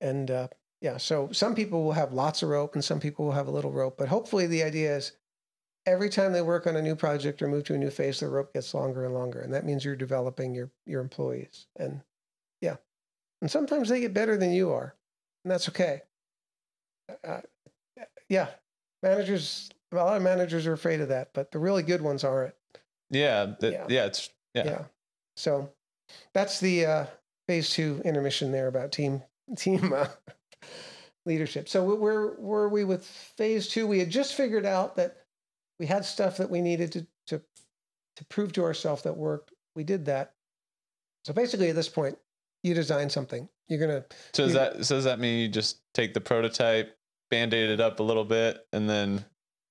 [0.00, 0.48] and uh,
[0.80, 3.50] yeah, so some people will have lots of rope, and some people will have a
[3.52, 3.96] little rope.
[3.96, 5.12] But hopefully, the idea is
[5.86, 8.28] every time they work on a new project or move to a new phase, the
[8.28, 11.66] rope gets longer and longer, and that means you're developing your your employees.
[11.76, 12.02] And
[12.60, 12.76] yeah,
[13.40, 14.94] and sometimes they get better than you are,
[15.44, 16.02] and that's okay.
[17.26, 17.40] Uh,
[18.28, 18.48] yeah,
[19.02, 19.70] managers.
[19.92, 22.54] A lot of managers are afraid of that, but the really good ones aren't.
[23.10, 23.54] Yeah.
[23.60, 23.86] that- Yeah.
[23.88, 24.04] yeah.
[24.06, 24.64] It's yeah.
[24.64, 24.84] Yeah.
[25.36, 25.70] So
[26.32, 27.06] that's the uh,
[27.46, 29.22] phase two intermission there about team
[29.56, 30.08] team uh,
[31.26, 31.68] leadership.
[31.68, 33.86] So wh- where were we with phase two?
[33.86, 35.16] We had just figured out that
[35.78, 37.42] we had stuff that we needed to to
[38.16, 39.52] to prove to ourselves that worked.
[39.74, 40.34] We did that.
[41.24, 42.18] So basically, at this point,
[42.62, 43.48] you design something.
[43.68, 46.96] You're gonna So does that so does that mean you just take the prototype,
[47.30, 49.24] band-aid it up a little bit, and then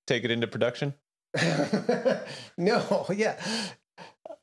[0.06, 0.94] take it into production?
[2.58, 3.40] no, yeah,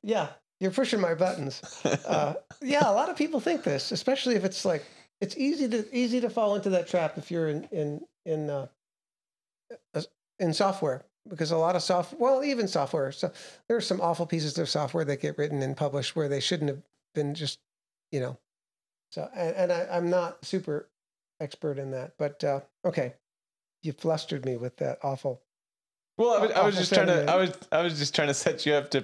[0.03, 0.29] yeah.
[0.61, 1.59] You're pushing my buttons.
[1.83, 4.85] uh, yeah, a lot of people think this, especially if it's like
[5.19, 8.67] it's easy to easy to fall into that trap if you're in in in uh,
[9.95, 10.01] uh,
[10.39, 13.31] in software because a lot of soft well even software so
[13.67, 16.69] there are some awful pieces of software that get written and published where they shouldn't
[16.69, 16.81] have
[17.13, 17.59] been just
[18.11, 18.37] you know
[19.11, 20.89] so and, and I, I'm not super
[21.39, 23.13] expert in that but uh, okay
[23.83, 25.41] you flustered me with that awful
[26.21, 27.31] Well, I was, I was just trying to.
[27.31, 27.51] I was.
[27.71, 29.03] I was just trying to set you up to,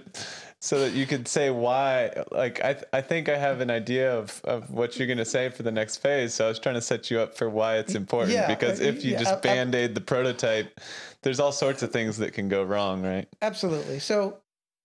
[0.61, 2.11] so that you could say why.
[2.31, 2.75] Like I.
[2.93, 5.71] I think I have an idea of of what you're going to say for the
[5.71, 6.35] next phase.
[6.35, 8.33] So I was trying to set you up for why it's important.
[8.33, 10.79] yeah, because uh, if you yeah, just band aid the prototype,
[11.23, 13.27] there's all sorts of things that can go wrong, right?
[13.41, 13.97] Absolutely.
[13.97, 14.37] So,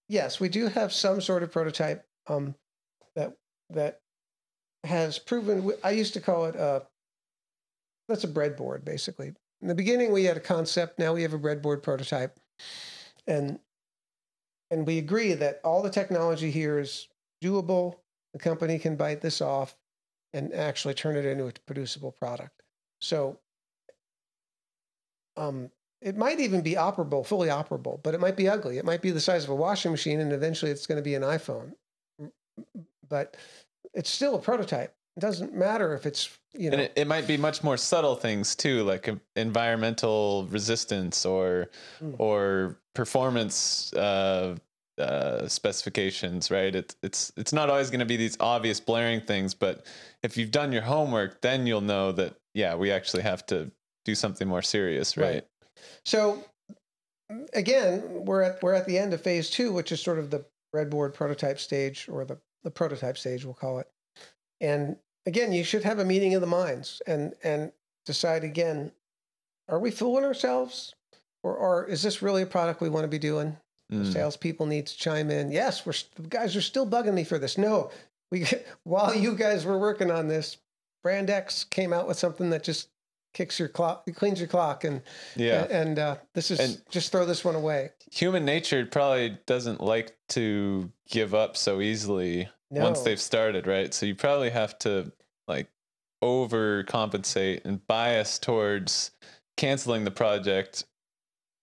[0.09, 2.55] yes, we do have some sort of prototype um,
[3.15, 3.35] that
[3.69, 4.01] that
[4.85, 5.71] has proven.
[5.85, 6.87] I used to call it a.
[8.09, 9.35] That's a breadboard, basically.
[9.63, 10.99] In the beginning, we had a concept.
[10.99, 12.39] Now we have a breadboard prototype,
[13.27, 13.61] and
[14.71, 17.09] and we agree that all the technology here is
[17.43, 17.97] doable.
[18.33, 19.77] The company can bite this off
[20.33, 22.63] and actually turn it into a producible product.
[23.01, 23.39] So,
[25.37, 25.71] um,
[26.01, 28.79] it might even be operable, fully operable, but it might be ugly.
[28.79, 31.15] It might be the size of a washing machine, and eventually it's going to be
[31.15, 31.73] an iPhone.
[33.09, 33.37] But
[33.95, 34.95] it's still a prototype.
[35.17, 38.15] It doesn't matter if it's you know And it, it might be much more subtle
[38.15, 41.69] things too, like environmental resistance or
[42.01, 42.17] Mm.
[42.19, 44.57] or performance uh,
[44.99, 46.75] uh, specifications, right?
[46.75, 49.87] It's it's it's not always going to be these obvious blaring things, but
[50.23, 53.71] if you've done your homework, then you'll know that yeah, we actually have to
[54.05, 55.27] do something more serious, right?
[55.35, 55.47] Right.
[56.05, 56.45] So
[57.55, 60.45] again, we're at we're at the end of phase two, which is sort of the
[60.75, 63.89] breadboard prototype stage or the, the prototype stage, we'll call it.
[64.63, 64.97] And
[65.27, 67.73] again, you should have a meeting of the minds and and
[68.07, 68.93] decide again,
[69.69, 70.95] are we fooling ourselves?
[71.45, 73.57] Or, or is this really a product we want to be doing?
[73.91, 74.13] The Mm.
[74.13, 75.51] salespeople need to chime in.
[75.53, 77.59] Yes, we're the guys are still bugging me for this.
[77.59, 77.91] No,
[78.31, 78.47] we
[78.85, 80.57] while you guys were working on this,
[81.03, 82.89] Brand X came out with something that just
[83.35, 85.03] kicks your clock, cleans your clock, and
[85.37, 85.65] Yeah.
[85.71, 87.91] and uh, this is And- just throw this one away.
[88.13, 93.93] Human nature probably doesn't like to give up so easily No, once they've started, right?
[93.93, 95.13] So you probably have to
[95.47, 95.69] like
[96.23, 99.11] overcompensate and bias towards
[99.57, 100.85] canceling the project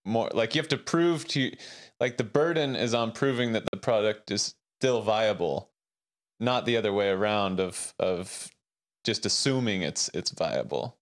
[0.05, 1.51] more like you have to prove to
[1.99, 5.71] like the burden is on proving that the product is still viable
[6.39, 8.49] not the other way around of of
[9.03, 10.97] just assuming it's it's viable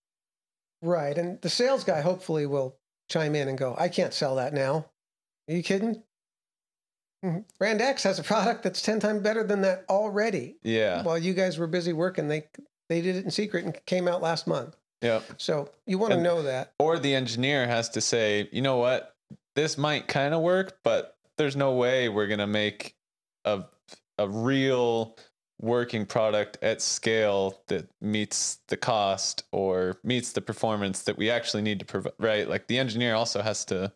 [0.82, 2.78] right, and the sales guy hopefully will
[3.10, 4.89] chime in and go, "I can't sell that now."
[5.50, 6.04] Are you kidding?
[7.25, 7.45] Mhm.
[7.58, 10.58] Brand X has a product that's ten times better than that already.
[10.63, 12.47] yeah While you guys were busy working, they
[12.89, 14.75] they did it in secret and came out last month.
[15.01, 16.73] yeah So you want to know that.
[16.80, 19.15] or the engineer has to say, you know what,
[19.56, 22.95] this might kind of work, but there's no way we're gonna make
[23.45, 23.63] a
[24.19, 25.15] a real
[25.60, 31.63] working product at scale that meets the cost or meets the performance that we actually
[31.63, 32.13] need to provide.
[32.19, 33.91] Right, like the engineer also has to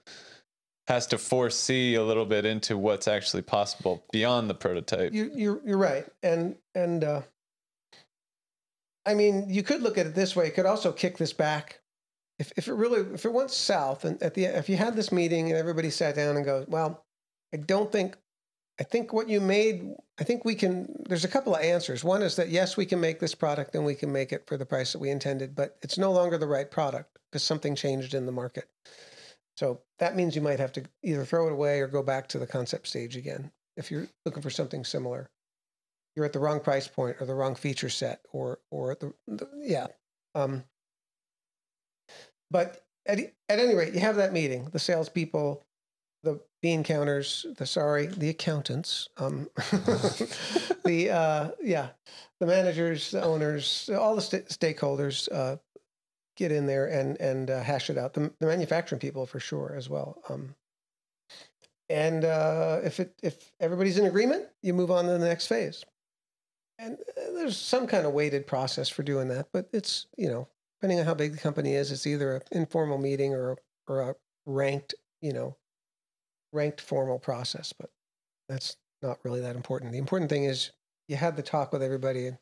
[0.88, 5.13] has to foresee a little bit into what's actually possible beyond the prototype.
[5.13, 7.22] You you're you're right, and and uh,
[9.06, 10.48] I mean you could look at it this way.
[10.48, 11.80] It could also kick this back.
[12.39, 15.12] If if it really if it went south and at the if you had this
[15.12, 17.06] meeting and everybody sat down and goes, well,
[17.54, 18.17] I don't think.
[18.80, 21.04] I think what you made, I think we can.
[21.08, 22.04] There's a couple of answers.
[22.04, 24.58] One is that yes, we can make this product and we can make it for
[24.58, 28.15] the price that we intended, but it's no longer the right product because something changed
[28.15, 28.70] in the market.
[29.58, 32.40] So that means you might have to either throw it away or go back to
[32.40, 35.30] the concept stage again if you're looking for something similar.
[36.16, 39.48] You're at the wrong price point or the wrong feature set or or the, the
[39.62, 39.88] yeah.
[40.36, 40.64] Um,
[42.50, 44.68] but at at any rate, you have that meeting.
[44.72, 45.64] The salespeople,
[46.24, 49.50] the bean counters, the sorry, the accountants, um,
[50.86, 51.90] the uh, yeah,
[52.40, 55.58] the managers, the owners, all the st- stakeholders uh,
[56.41, 58.13] get in there and and uh, hash it out.
[58.13, 60.17] The, the manufacturing people for sure as well.
[60.27, 60.56] Um,
[61.89, 65.84] and uh, if it if everybody's in agreement, you move on to the next phase.
[66.80, 70.47] And uh, there's some kind of weighted process for doing that, but it's you know
[70.80, 73.56] depending on how big the company is, it's either an informal meeting or a,
[73.88, 75.56] or a ranked you know
[76.51, 77.73] ranked formal process.
[77.77, 77.91] But
[78.49, 79.91] that's not really that important.
[79.91, 80.71] The important thing is
[81.08, 82.38] you had the talk with everybody, and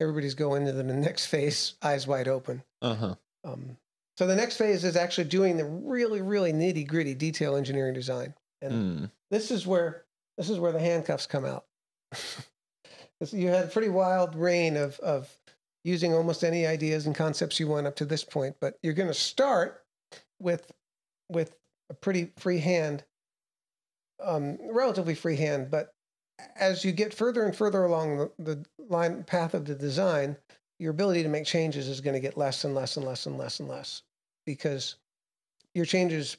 [0.00, 2.62] everybody's going into the next phase eyes wide open.
[2.80, 3.14] Uh huh.
[3.44, 3.76] Um,
[4.18, 8.34] so the next phase is actually doing the really, really nitty gritty detail engineering design.
[8.60, 9.10] And Mm.
[9.30, 10.04] this is where
[10.36, 11.66] this is where the handcuffs come out.
[13.32, 15.28] You had a pretty wild rein of of
[15.84, 19.08] using almost any ideas and concepts you want up to this point, but you're going
[19.10, 19.84] to start
[20.40, 20.72] with
[21.28, 21.54] with
[21.90, 23.04] a pretty free hand,
[24.22, 25.70] um, relatively free hand.
[25.70, 25.94] But
[26.56, 30.36] as you get further and further along the, the line path of the design,
[30.80, 33.36] your ability to make changes is going to get less and less and less and
[33.36, 34.02] less and less
[34.46, 34.96] because
[35.74, 36.38] your changes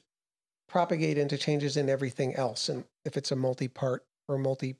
[0.68, 4.74] propagate into changes in everything else and if it's a multi-part or multi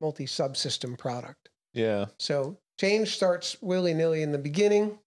[0.00, 2.06] multi subsystem product Yeah.
[2.18, 4.98] so change starts willy-nilly in the beginning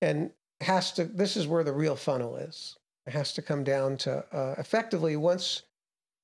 [0.00, 0.30] and
[0.60, 4.24] has to this is where the real funnel is it has to come down to
[4.34, 5.62] uh, effectively once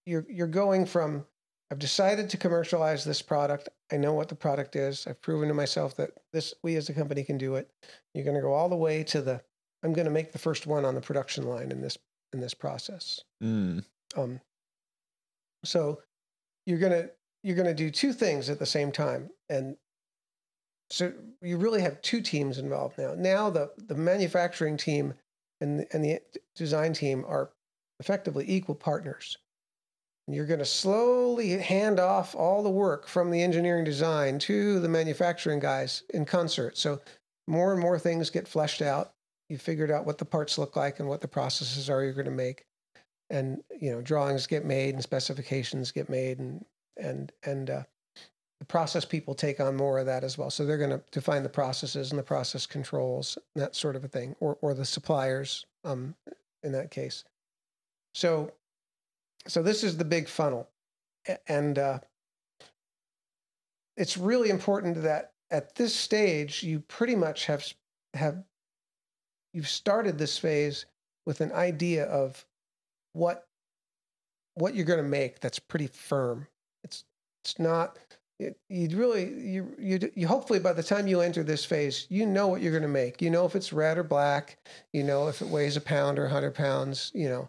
[0.06, 1.26] you're you're going from
[1.70, 5.54] i've decided to commercialize this product i know what the product is i've proven to
[5.54, 7.70] myself that this we as a company can do it
[8.14, 9.40] you're going to go all the way to the
[9.82, 11.98] i'm going to make the first one on the production line in this
[12.32, 13.84] in this process Mm.
[14.16, 14.40] um,
[15.64, 16.00] so
[16.64, 17.08] you're gonna
[17.42, 19.76] you're gonna do two things at the same time, and
[20.90, 23.14] so you really have two teams involved now.
[23.14, 25.14] Now the the manufacturing team
[25.60, 26.20] and and the
[26.54, 27.50] design team are
[28.00, 29.38] effectively equal partners.
[30.28, 34.88] You're going to slowly hand off all the work from the engineering design to the
[34.88, 36.76] manufacturing guys in concert.
[36.76, 37.00] So
[37.46, 39.12] more and more things get fleshed out.
[39.48, 42.24] You figured out what the parts look like and what the processes are you're going
[42.24, 42.66] to make
[43.30, 46.64] and you know drawings get made and specifications get made and
[46.96, 47.82] and and uh,
[48.60, 51.42] the process people take on more of that as well so they're going to define
[51.42, 55.66] the processes and the process controls that sort of a thing or or the suppliers
[55.84, 56.14] um
[56.62, 57.24] in that case
[58.14, 58.50] so
[59.46, 60.68] so this is the big funnel
[61.48, 61.98] and uh
[63.96, 67.64] it's really important that at this stage you pretty much have
[68.14, 68.42] have
[69.52, 70.86] you've started this phase
[71.24, 72.44] with an idea of
[73.12, 73.46] what
[74.54, 76.46] what you're going to make that's pretty firm.
[76.84, 77.04] It's
[77.44, 77.98] it's not
[78.68, 82.48] you'd really you you you hopefully by the time you enter this phase, you know
[82.48, 83.22] what you're going to make.
[83.22, 84.58] You know if it's red or black.
[84.92, 87.10] You know if it weighs a pound or hundred pounds.
[87.14, 87.48] You know,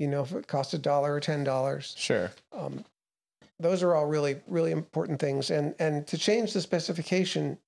[0.00, 1.94] you know if it costs a dollar or ten dollars.
[1.96, 2.32] Sure.
[2.52, 2.84] Um,
[3.60, 5.50] those are all really really important things.
[5.50, 7.58] And and to change the specification,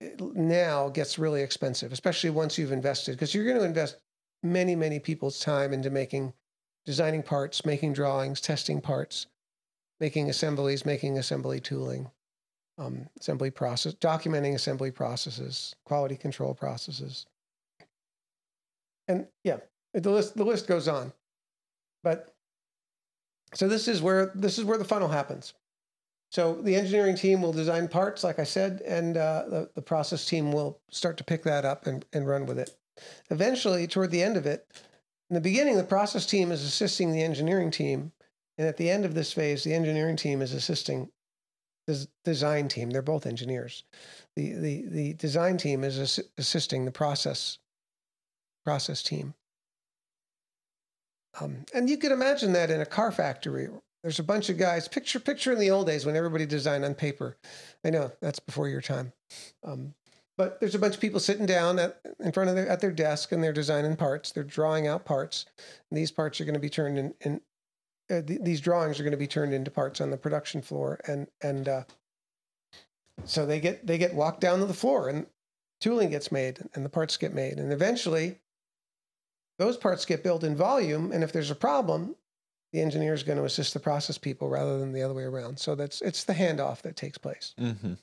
[0.00, 3.98] now gets really expensive, especially once you've invested, because you're going to invest
[4.42, 6.32] many, many people's time into making,
[6.86, 9.26] designing parts, making drawings, testing parts,
[9.98, 12.08] making assemblies, making assembly tooling,
[12.78, 17.26] um, assembly process, documenting assembly processes, quality control processes.
[19.08, 19.56] And yeah,
[19.94, 21.12] the list, the list goes on.
[22.02, 22.34] But
[23.54, 25.54] so this is where this is where the funnel happens.
[26.30, 30.26] So the engineering team will design parts, like I said, and uh, the, the process
[30.26, 32.76] team will start to pick that up and, and run with it.
[33.30, 34.66] Eventually, toward the end of it,
[35.30, 38.12] in the beginning, the process team is assisting the engineering team.
[38.58, 41.10] And at the end of this phase, the engineering team is assisting
[41.86, 42.90] the design team.
[42.90, 43.84] They're both engineers.
[44.36, 47.58] The, the, the design team is assisting the process,
[48.64, 49.34] process team.
[51.40, 53.68] Um, and you could imagine that in a car factory
[54.02, 54.86] there's a bunch of guys.
[54.86, 57.36] Picture picture in the old days when everybody designed on paper.
[57.84, 59.12] I know that's before your time.
[59.64, 59.94] Um,
[60.36, 62.92] but there's a bunch of people sitting down at, in front of their at their
[62.92, 64.30] desk and they're designing parts.
[64.30, 65.46] They're drawing out parts.
[65.90, 67.14] And these parts are going to be turned in.
[67.20, 67.40] in
[68.10, 70.98] uh, th- these drawings are going to be turned into parts on the production floor,
[71.06, 71.82] and and uh,
[73.24, 75.26] so they get they get walked down to the floor, and
[75.80, 78.38] tooling gets made, and the parts get made, and eventually
[79.58, 81.12] those parts get built in volume.
[81.12, 82.14] And if there's a problem,
[82.72, 85.58] the engineer is going to assist the process people rather than the other way around.
[85.58, 87.54] So that's it's the handoff that takes place.
[87.58, 87.94] Mm-hmm.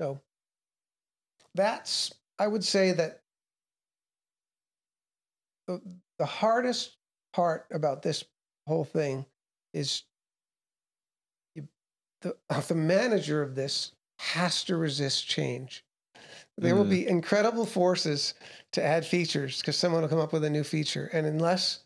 [0.00, 0.20] So
[1.54, 3.22] that's I would say that
[5.66, 5.80] the,
[6.18, 6.96] the hardest
[7.32, 8.24] part about this
[8.66, 9.24] whole thing
[9.72, 10.02] is
[11.54, 11.68] you,
[12.22, 15.84] the the manager of this has to resist change.
[16.58, 16.78] There mm.
[16.78, 18.34] will be incredible forces
[18.72, 21.80] to add features because someone will come up with a new feature, and unless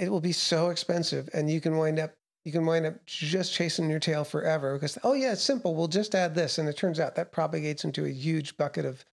[0.00, 2.14] it will be so expensive and you can wind up
[2.44, 5.88] you can wind up just chasing your tail forever because oh yeah it's simple we'll
[5.88, 9.04] just add this and it turns out that propagates into a huge bucket of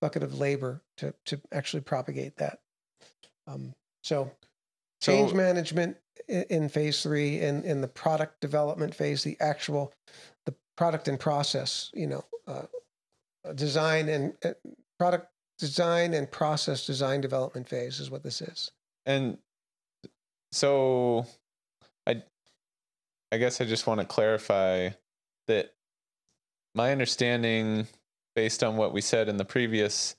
[0.00, 2.58] bucket of labor to to actually propagate that
[3.46, 3.72] um,
[4.02, 4.30] so
[5.00, 5.96] change so, management
[6.28, 9.92] in, in, phase three in in the product development phase the actual
[10.46, 12.62] the product and process you know uh,
[13.54, 14.50] design and uh,
[14.98, 15.28] product
[15.58, 18.70] design and process design development phase is what this is
[19.06, 19.38] and
[20.50, 21.26] so
[22.06, 22.22] I
[23.30, 24.90] I guess I just want to clarify
[25.48, 25.74] that
[26.74, 27.86] my understanding
[28.34, 30.16] based on what we said in the previous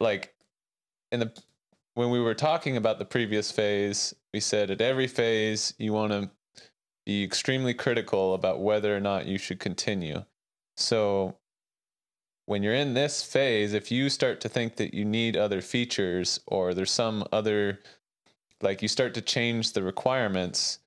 [0.00, 0.34] like
[1.12, 1.32] in the
[1.94, 6.12] when we were talking about the previous phase, we said at every phase you want
[6.12, 6.30] to
[7.06, 10.24] be extremely critical about whether or not you should continue.
[10.76, 11.36] So
[12.46, 16.40] when you're in this phase, if you start to think that you need other features
[16.46, 17.80] or there's some other
[18.62, 20.78] like you start to change the requirements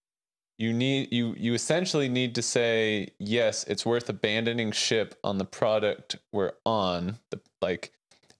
[0.57, 5.45] you need you you essentially need to say yes it's worth abandoning ship on the
[5.45, 7.91] product we're on the like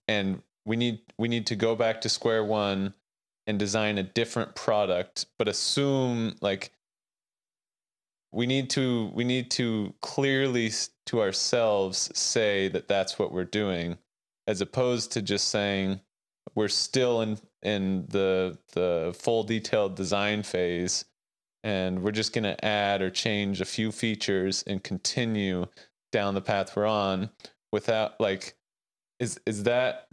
[0.07, 2.93] and we need we need to go back to square one
[3.45, 6.71] and design a different product but assume like
[8.31, 10.71] we need to we need to clearly
[11.05, 13.97] to ourselves say that that's what we're doing
[14.47, 15.99] as opposed to just saying
[16.55, 21.05] we're still in in the the full detailed design phase
[21.63, 25.65] and we're just going to add or change a few features and continue
[26.11, 27.29] down the path we're on
[27.71, 28.55] without like
[29.19, 30.06] is is that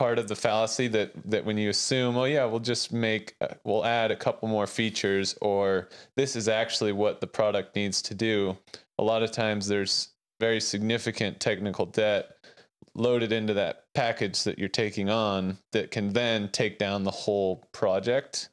[0.00, 3.48] part of the fallacy that that when you assume oh yeah we'll just make uh,
[3.64, 8.14] we'll add a couple more features or this is actually what the product needs to
[8.14, 8.56] do
[8.98, 12.30] a lot of times there's very significant technical debt
[12.94, 17.62] loaded into that package that you're taking on that can then take down the whole
[17.72, 18.48] project.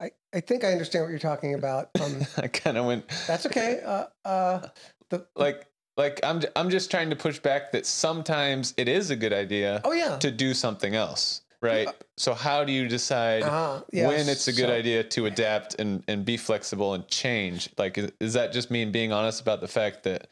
[0.00, 1.90] I, I think I understand what you're talking about.
[2.00, 3.04] Um, I kind of went.
[3.26, 3.80] That's okay.
[3.84, 4.68] Uh, uh,
[5.10, 5.66] the, like
[5.96, 9.80] like I'm I'm just trying to push back that sometimes it is a good idea.
[9.84, 10.18] Oh yeah.
[10.18, 11.88] To do something else, right?
[11.88, 14.08] Uh, so how do you decide uh, yes.
[14.08, 17.68] when it's a good so, idea to adapt and and be flexible and change?
[17.76, 20.28] Like is, is that just me being honest about the fact that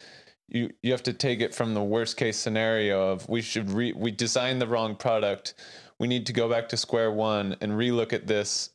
[0.48, 3.92] you you have to take it from the worst case scenario of we should re,
[3.92, 5.54] we designed the wrong product
[6.00, 8.70] we need to go back to square one and relook at this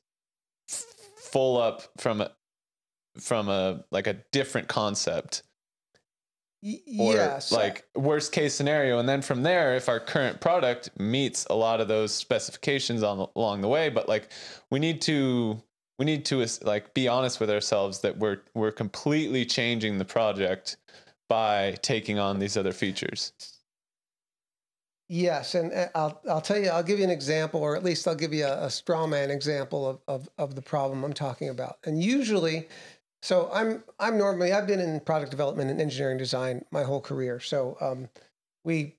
[0.68, 2.32] full up from a
[3.20, 5.44] from a like a different concept
[7.00, 7.52] or yes.
[7.52, 11.80] like worst case scenario and then from there if our current product meets a lot
[11.80, 14.30] of those specifications on along the way but like
[14.72, 15.62] we need to
[15.98, 20.78] we need to like be honest with ourselves that we're we're completely changing the project
[21.30, 23.34] by taking on these other features.
[25.08, 28.16] Yes, and I'll I'll tell you I'll give you an example, or at least I'll
[28.16, 31.78] give you a, a straw man example of, of of the problem I'm talking about.
[31.86, 32.68] And usually,
[33.26, 37.40] So I'm I'm normally I've been in product development and engineering design my whole career.
[37.40, 38.08] So um,
[38.64, 38.98] we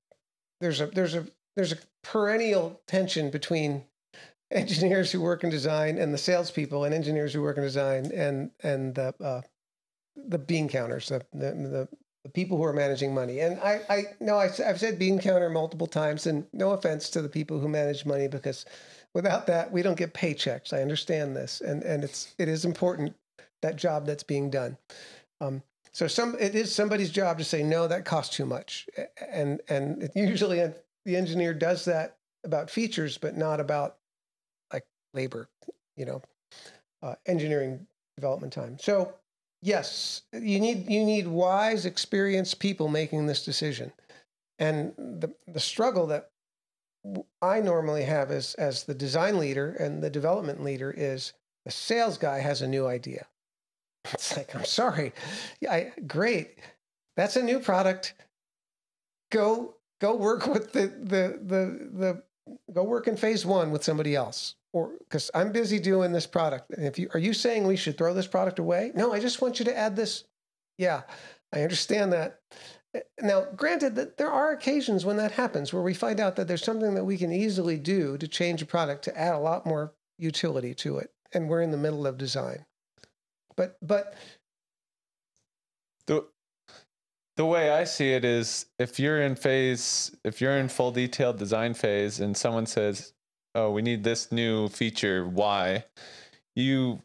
[0.61, 3.85] there's a there's a there's a perennial tension between
[4.51, 8.51] engineers who work in design and the salespeople and engineers who work in design and
[8.65, 9.43] and the uh,
[10.17, 11.89] the bean counters, the, the the
[12.25, 13.39] the people who are managing money.
[13.39, 17.23] And I I know I, I've said bean counter multiple times, and no offense to
[17.23, 18.67] the people who manage money because
[19.15, 20.73] without that we don't get paychecks.
[20.73, 23.15] I understand this, and and it's it is important
[23.63, 24.77] that job that's being done.
[25.41, 28.87] Um, so some it is somebody's job to say no, that costs too much,
[29.31, 30.59] and and usually
[31.05, 33.97] the engineer does that about features, but not about
[34.73, 34.85] like
[35.15, 35.49] labor,
[35.97, 36.23] you know,
[37.03, 37.87] uh, engineering
[38.17, 38.79] development time.
[38.79, 39.15] So
[39.63, 43.93] yes, you need you need wise, experienced people making this decision.
[44.59, 46.31] And the the struggle that
[47.43, 51.33] I normally have as as the design leader and the development leader is
[51.65, 53.27] the sales guy has a new idea.
[54.13, 55.13] It's like I'm sorry,
[55.69, 56.59] I great,
[57.17, 58.15] that's a new product.
[59.31, 62.23] Go go work with the the the the
[62.73, 66.71] go work in phase one with somebody else or because I'm busy doing this product.
[66.71, 68.93] And if you are you saying we should throw this product away?
[68.95, 70.25] No, I just want you to add this.
[70.77, 71.03] Yeah,
[71.51, 72.41] I understand that.
[72.95, 76.47] Eh, now, granted that there are occasions when that happens where we find out that
[76.47, 79.65] there's something that we can easily do to change a product to add a lot
[79.65, 82.66] more utility to it, and we're in the middle of design.
[83.57, 84.15] But but
[86.07, 86.27] the
[87.37, 91.39] the way I see it is if you're in phase if you're in full detailed
[91.39, 93.13] design phase and someone says
[93.57, 95.27] oh, we need this new feature.
[95.27, 95.85] Why?
[96.55, 97.03] You,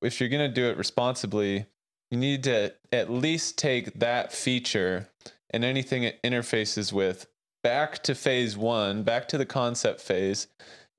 [0.00, 1.66] if you're going to do it responsibly,
[2.10, 5.08] you need to at least take that feature
[5.50, 7.26] and anything it interfaces with
[7.62, 10.46] back to phase one, back to the concept phase.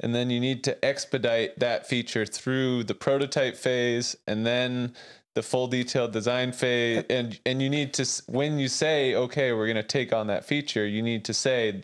[0.02, 4.94] And then you need to expedite that feature through the prototype phase and then
[5.36, 9.66] the full detailed design phase and and you need to when you say okay we're
[9.66, 11.84] going to take on that feature you need to say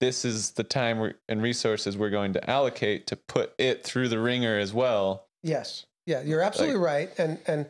[0.00, 4.18] this is the time and resources we're going to allocate to put it through the
[4.18, 5.26] wringer as well.
[5.42, 5.86] Yes.
[6.06, 7.18] Yeah, you're absolutely like, right.
[7.18, 7.66] And and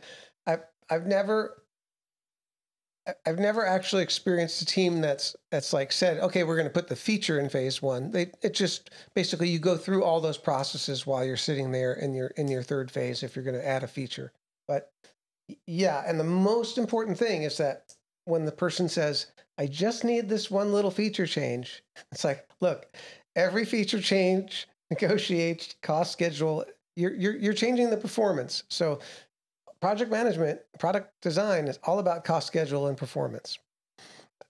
[0.47, 1.62] I've I've never
[3.27, 6.89] I've never actually experienced a team that's that's like said, okay, we're going to put
[6.89, 8.11] the feature in phase one.
[8.11, 12.15] They it just basically you go through all those processes while you're sitting there in
[12.15, 14.33] your in your third phase if you're going to add a feature.
[14.67, 14.93] But
[15.67, 17.95] yeah, and the most important thing is that
[18.27, 21.83] when the person says, I just need this one little feature change.
[22.13, 22.87] It's like, look,
[23.35, 26.65] every feature change negotiates cost schedule.
[26.97, 28.65] You're, you're, you're changing the performance.
[28.69, 28.99] So
[29.81, 33.59] project management, product design is all about cost schedule and performance.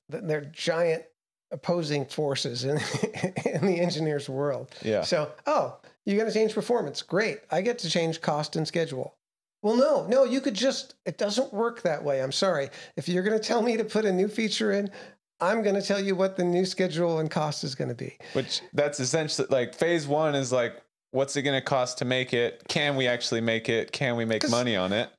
[0.09, 1.05] They're giant
[1.51, 2.77] opposing forces in,
[3.47, 4.75] in the engineer's world.
[4.83, 5.03] Yeah.
[5.03, 7.03] So, oh, you're going to change performance.
[7.03, 7.41] Great.
[7.51, 9.15] I get to change cost and schedule.
[9.63, 12.23] Well, no, no, you could just, it doesn't work that way.
[12.23, 12.71] I'm sorry.
[12.97, 14.91] If you're going to tell me to put a new feature in,
[15.41, 18.17] I'm going to tell you what the new schedule and cost is going to be.
[18.33, 20.81] Which that's essentially like phase one is like,
[21.11, 22.63] what's it going to cost to make it?
[22.69, 23.93] Can we actually make it?
[23.93, 25.11] Can we make money on it?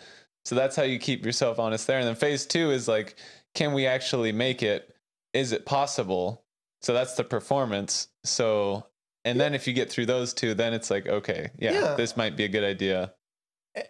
[0.45, 1.99] So that's how you keep yourself honest there.
[1.99, 3.15] And then phase two is like,
[3.55, 4.95] can we actually make it?
[5.33, 6.43] Is it possible?
[6.81, 8.07] So that's the performance.
[8.23, 8.85] So,
[9.25, 11.95] and then if you get through those two, then it's like, okay, yeah, yeah.
[11.95, 13.13] this might be a good idea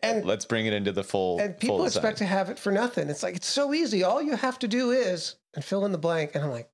[0.03, 2.71] and let's bring it into the full and people full expect to have it for
[2.71, 5.91] nothing it's like it's so easy all you have to do is and fill in
[5.91, 6.69] the blank and i'm like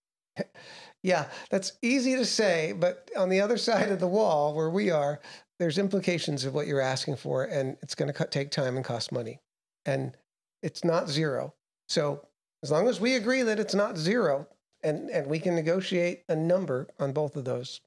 [1.06, 4.90] yeah that's easy to say but on the other side of the wall where we
[4.90, 5.20] are
[5.60, 9.12] there's implications of what you're asking for and it's going to take time and cost
[9.12, 9.40] money.
[9.86, 10.16] And
[10.62, 11.54] it's not zero.
[11.88, 12.28] So
[12.64, 14.48] as long as we agree that it's not zero
[14.84, 17.82] and and we can negotiate a number on both of those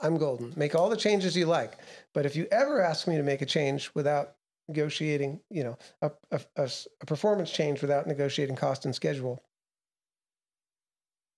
[0.00, 0.52] i'm golden.
[0.56, 1.78] Make all the changes you like.
[2.14, 4.34] But if you ever ask me to make a change without
[4.68, 9.42] negotiating, you know, a, a, a, performance change without negotiating cost and schedule,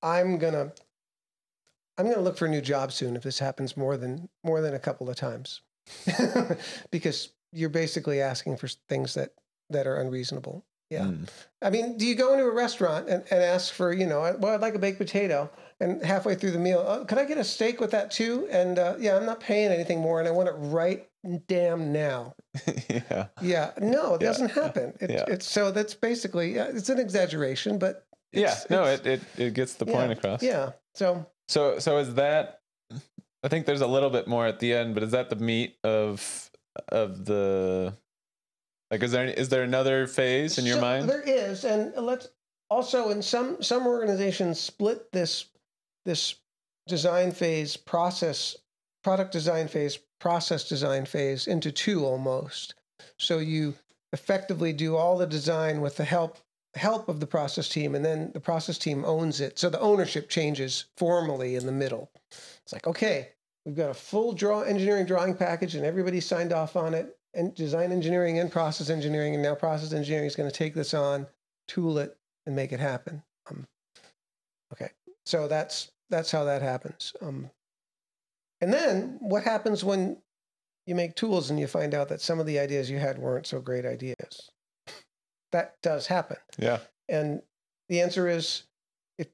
[0.03, 0.73] I'm gonna
[2.01, 4.75] I'm gonna look for a new job soon if this happens more than more than
[4.75, 5.61] a couple of times,
[6.91, 9.35] because you're basically asking for things that
[9.69, 10.65] that are unreasonable.
[10.89, 11.05] Yeah.
[11.05, 11.29] Mm.
[11.63, 14.55] I mean, do you go into a restaurant and, and ask for, you know, well,
[14.55, 15.49] I'd like a baked potato,
[15.79, 18.49] and halfway through the meal, oh, could I get a steak with that too?
[18.51, 21.07] And uh, yeah, I'm not paying anything more, and I want it right
[21.47, 22.35] damn now.
[22.89, 23.27] yeah.
[23.41, 23.71] Yeah.
[23.79, 24.29] No, it yeah.
[24.29, 24.95] doesn't happen.
[25.01, 25.25] It, yeah.
[25.29, 29.87] It's so that's basically it's an exaggeration, but yeah, no, it, it it gets the
[29.87, 30.43] point yeah, across.
[30.43, 30.71] Yeah.
[30.95, 32.61] So so so is that?
[33.43, 35.77] I think there's a little bit more at the end, but is that the meat
[35.83, 36.51] of
[36.89, 37.93] of the
[38.91, 39.03] like?
[39.03, 41.09] Is there is there another phase in your so mind?
[41.09, 42.29] There is, and let's
[42.71, 45.47] also in some some organizations split this
[46.07, 46.37] this
[46.87, 48.57] design phase process
[49.03, 52.75] product design phase process design phase into two almost.
[53.19, 53.75] So you
[54.13, 56.39] effectively do all the design with the help
[56.75, 59.59] help of the process team and then the process team owns it.
[59.59, 62.11] So the ownership changes formally in the middle.
[62.31, 63.31] It's like okay
[63.65, 67.55] we've got a full draw engineering drawing package and everybody signed off on it and
[67.55, 71.27] design engineering and process engineering and now process engineering is going to take this on
[71.69, 72.17] tool it
[72.47, 73.23] and make it happen.
[73.51, 73.67] Um,
[74.73, 74.91] okay
[75.25, 77.13] so that's that's how that happens.
[77.23, 77.51] Um,
[78.61, 80.19] and then what happens when
[80.87, 83.47] you make tools and you find out that some of the ideas you had weren't
[83.47, 84.51] so great ideas
[85.53, 86.37] that does happen.
[86.59, 86.79] Yeah.
[87.09, 87.43] And
[87.89, 88.65] the answer is
[89.19, 89.29] if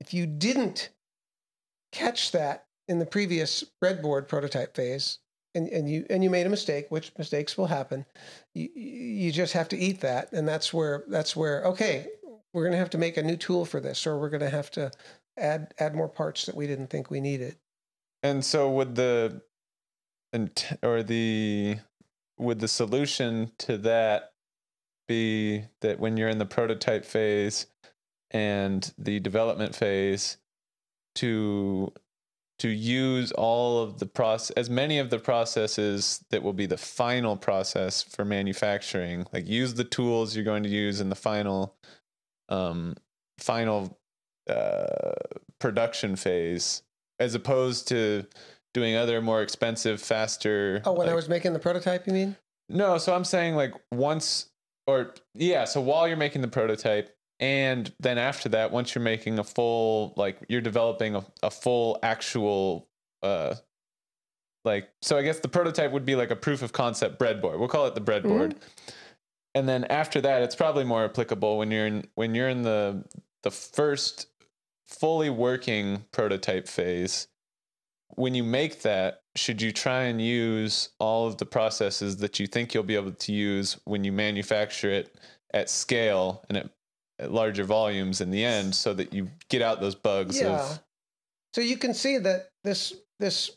[0.00, 0.90] if you didn't
[1.92, 5.18] catch that in the previous breadboard prototype phase
[5.54, 8.04] and, and you and you made a mistake, which mistakes will happen,
[8.54, 10.32] you, you just have to eat that.
[10.32, 12.06] And that's where that's where, okay,
[12.52, 14.90] we're gonna have to make a new tool for this, or we're gonna have to
[15.38, 17.56] add add more parts that we didn't think we needed.
[18.22, 19.42] And so would the
[20.32, 20.50] and
[20.82, 21.78] or the
[22.38, 24.32] would the solution to that
[25.06, 27.66] be that when you're in the prototype phase
[28.30, 30.36] and the development phase
[31.14, 31.92] to
[32.58, 36.76] to use all of the process as many of the processes that will be the
[36.76, 41.76] final process for manufacturing like use the tools you're going to use in the final
[42.48, 42.94] um
[43.38, 43.98] final
[44.48, 45.12] uh
[45.58, 46.82] production phase
[47.18, 48.26] as opposed to
[48.74, 52.36] doing other more expensive faster Oh, when like, I was making the prototype, you mean?
[52.68, 54.50] no, so I'm saying like once
[54.86, 59.38] or yeah, so while you're making the prototype and then after that, once you're making
[59.38, 62.88] a full like you're developing a, a full actual
[63.22, 63.54] uh
[64.64, 67.58] like so I guess the prototype would be like a proof of concept breadboard.
[67.58, 68.56] We'll call it the breadboard.
[69.54, 73.04] And then after that, it's probably more applicable when you're in when you're in the
[73.42, 74.28] the first
[74.86, 77.28] fully working prototype phase.
[78.14, 82.46] When you make that, should you try and use all of the processes that you
[82.46, 85.14] think you'll be able to use when you manufacture it
[85.52, 86.70] at scale and at,
[87.18, 90.60] at larger volumes in the end so that you get out those bugs Yeah.
[90.60, 90.80] of
[91.54, 93.50] So you can see that this this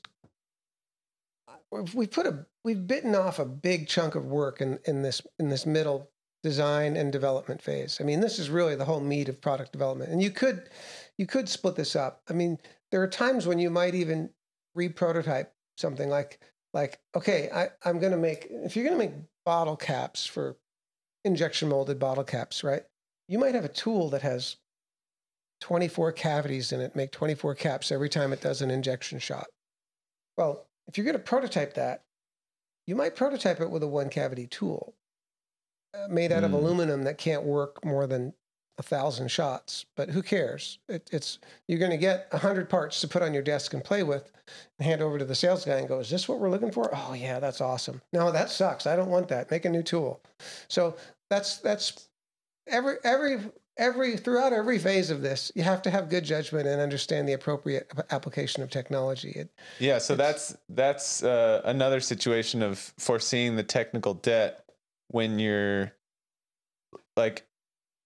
[1.93, 5.49] we put a we've bitten off a big chunk of work in in this in
[5.49, 6.09] this middle
[6.41, 7.97] design and development phase.
[7.99, 10.11] I mean, this is really the whole meat of product development.
[10.11, 10.69] And you could
[11.17, 12.21] you could split this up.
[12.29, 12.57] I mean,
[12.91, 14.29] there are times when you might even
[14.75, 16.39] re-prototype something like
[16.73, 19.15] like okay, I I'm going to make if you're going to make
[19.45, 20.57] bottle caps for
[21.25, 22.83] injection molded bottle caps, right?
[23.27, 24.57] You might have a tool that has
[25.61, 29.47] 24 cavities in it, make 24 caps every time it does an injection shot.
[30.37, 32.05] Well, if you're going to prototype that,
[32.87, 34.95] you might prototype it with a one cavity tool
[35.93, 36.53] uh, made out of Mm.
[36.53, 38.33] aluminum that can't work more than
[38.79, 39.85] a thousand shots.
[39.95, 40.79] But who cares?
[40.87, 43.83] It, it's you're going to get a hundred parts to put on your desk and
[43.83, 44.31] play with,
[44.79, 46.89] and hand over to the sales guy and go, "Is this what we're looking for?"
[46.93, 48.01] Oh yeah, that's awesome.
[48.13, 48.87] No, that sucks.
[48.87, 49.51] I don't want that.
[49.51, 50.21] Make a new tool.
[50.69, 50.95] So
[51.29, 52.09] that's that's
[52.67, 53.39] every every
[53.77, 57.33] every throughout every phase of this, you have to have good judgment and understand the
[57.33, 59.31] appropriate application of technology.
[59.31, 59.49] It,
[59.79, 64.63] Yeah, so that's that's uh, another situation of foreseeing the technical debt
[65.09, 65.93] when you're
[67.17, 67.45] like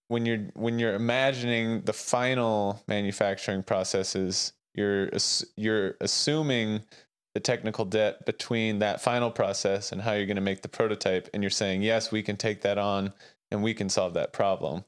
[0.08, 5.10] when you're when you're imagining the final manufacturing processes, you're
[5.56, 6.82] you're assuming
[7.34, 11.30] the technical debt between that final process and how you're going to make the prototype
[11.34, 13.14] and you're saying yes we can take that on
[13.52, 14.84] and we can solve that problem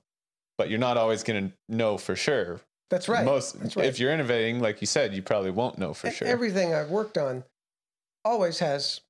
[0.57, 2.59] but you're not always going to know for sure
[2.89, 3.25] that's right.
[3.25, 3.85] most That's right.
[3.85, 7.17] if you're innovating like you said you probably won't know for sure Everything I've worked
[7.17, 7.43] on
[8.23, 9.01] always has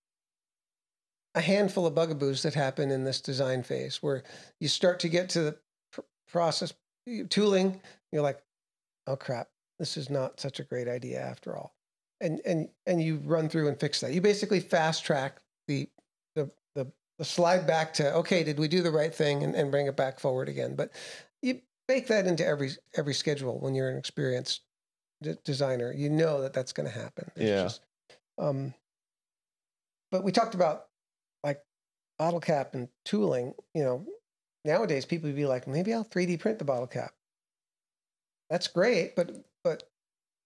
[1.35, 4.23] a handful of bugaboos that happen in this design phase where
[4.61, 5.57] you start to get to the
[6.36, 6.73] process
[7.29, 7.79] tooling.
[8.11, 8.43] You're like,
[9.07, 9.47] oh crap,
[9.79, 11.73] this is not such a great idea after all.
[12.19, 14.11] And, and, and you run through and fix that.
[14.11, 15.88] You basically fast track the,
[16.36, 19.71] the, the, the slide back to, okay, did we do the right thing and, and
[19.71, 20.75] bring it back forward again?
[20.75, 20.91] But
[21.41, 24.61] you bake that into every, every schedule when you're an experienced
[25.21, 25.93] d- designer.
[25.95, 27.31] You know that that's going to happen.
[27.38, 27.63] It's Yeah.
[27.63, 27.81] just,
[28.38, 28.73] um,
[30.11, 30.88] but we talked about
[31.45, 31.61] like
[32.19, 33.53] bottle cap and tooling.
[33.73, 34.05] You know,
[34.66, 37.13] nowadays people would be like, maybe I'll 3D print the bottle cap.
[38.49, 39.32] That's great, but
[39.63, 39.84] but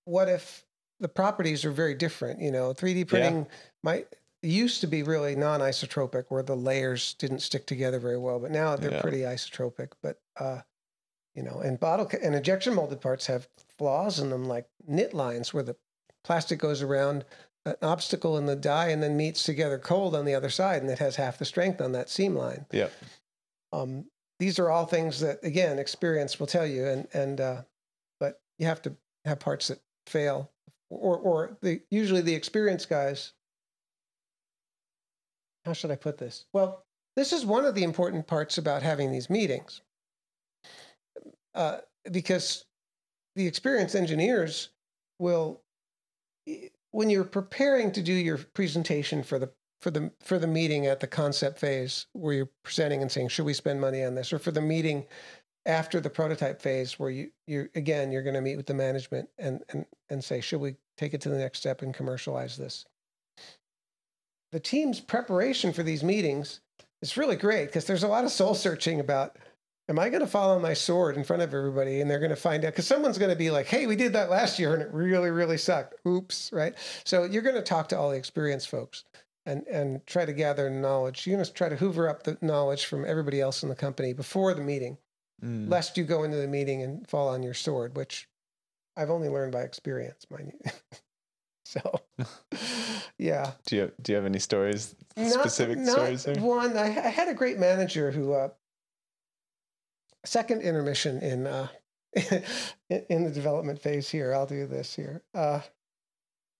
[0.05, 0.63] what if
[0.99, 2.39] the properties are very different?
[2.41, 3.47] You know, 3D printing
[3.83, 4.07] might
[4.41, 8.75] used to be really non-isotropic, where the layers didn't stick together very well, but now
[8.77, 9.01] they're Yeah.
[9.01, 9.89] pretty isotropic.
[10.01, 10.61] But uh,
[11.35, 13.47] you know, and bottle ca- and injection molded parts have
[13.77, 15.75] flaws in them, like knit lines, where the
[16.23, 17.25] plastic goes around
[17.65, 20.89] an obstacle in the die and then meets together cold on the other side, and
[20.89, 22.65] it has half the strength on that seam line.
[22.71, 22.93] Yep.
[23.71, 24.05] Um,
[24.39, 27.61] these are all things that, again, experience will tell you, and and uh,
[28.19, 28.95] but you have to
[29.25, 30.49] have parts that fail,
[30.89, 33.33] or or the usually the experienced guys.
[35.65, 36.45] How should I put this?
[36.53, 39.81] Well, this is one of the important parts about having these meetings,
[41.53, 41.79] uh,
[42.11, 42.65] because
[43.35, 44.69] the experienced engineers
[45.19, 45.61] will,
[46.91, 49.51] when you're preparing to do your presentation for the
[49.81, 53.45] for the for the meeting at the concept phase where you're presenting and saying should
[53.45, 54.33] we spend money on this?
[54.33, 55.05] Or for the meeting
[55.65, 59.29] after the prototype phase where you you again you're going to meet with the management
[59.37, 62.85] and and and say should we take it to the next step and commercialize this?
[64.51, 66.59] The team's preparation for these meetings
[67.01, 69.37] is really great because there's a lot of soul searching about
[69.87, 72.01] am i going to follow my sword in front of everybody?
[72.01, 74.11] And they're going to find out because someone's going to be like hey we did
[74.13, 75.95] that last year and it really really sucked.
[76.05, 76.73] Oops right?
[77.05, 79.05] So you're going to talk to all the experienced folks
[79.49, 81.25] and and try to gather knowledge.
[81.25, 84.13] You're going to try to hoover up the knowledge from everybody else in the company
[84.13, 84.97] before the meeting,
[85.43, 85.69] mm.
[85.69, 88.27] lest you go into the meeting and fall on your sword, which
[88.95, 90.71] I've only learned by experience, mind you.
[91.65, 92.01] so,
[93.17, 93.51] yeah.
[93.65, 94.95] Do you do you have any stories?
[95.17, 96.23] Not, specific not stories?
[96.23, 96.35] There?
[96.35, 98.33] One, I, I, had a great manager who.
[98.33, 98.49] Uh,
[100.25, 101.67] second intermission in uh,
[102.89, 104.33] in the development phase here.
[104.33, 105.23] I'll do this here.
[105.33, 105.61] Uh,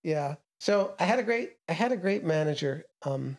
[0.03, 0.35] yeah.
[0.59, 2.85] So I had a great I had a great manager.
[3.03, 3.37] Um,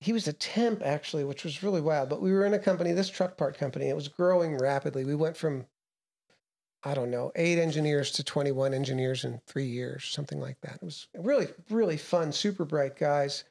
[0.00, 2.08] he was a temp actually, which was really wild.
[2.08, 3.88] But we were in a company, this truck part company.
[3.88, 5.04] It was growing rapidly.
[5.04, 5.66] We went from
[6.84, 10.76] I don't know, eight engineers to 21 engineers in three years, something like that.
[10.76, 13.44] It was really, really fun, super bright guys,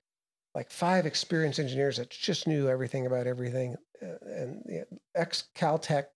[0.53, 6.07] like five experienced engineers that just knew everything about everything, uh, and ex Caltech,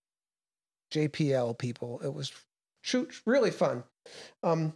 [0.94, 2.02] JPL people.
[2.04, 2.34] It was
[2.82, 3.86] shoot, really fun.
[4.44, 4.74] Um,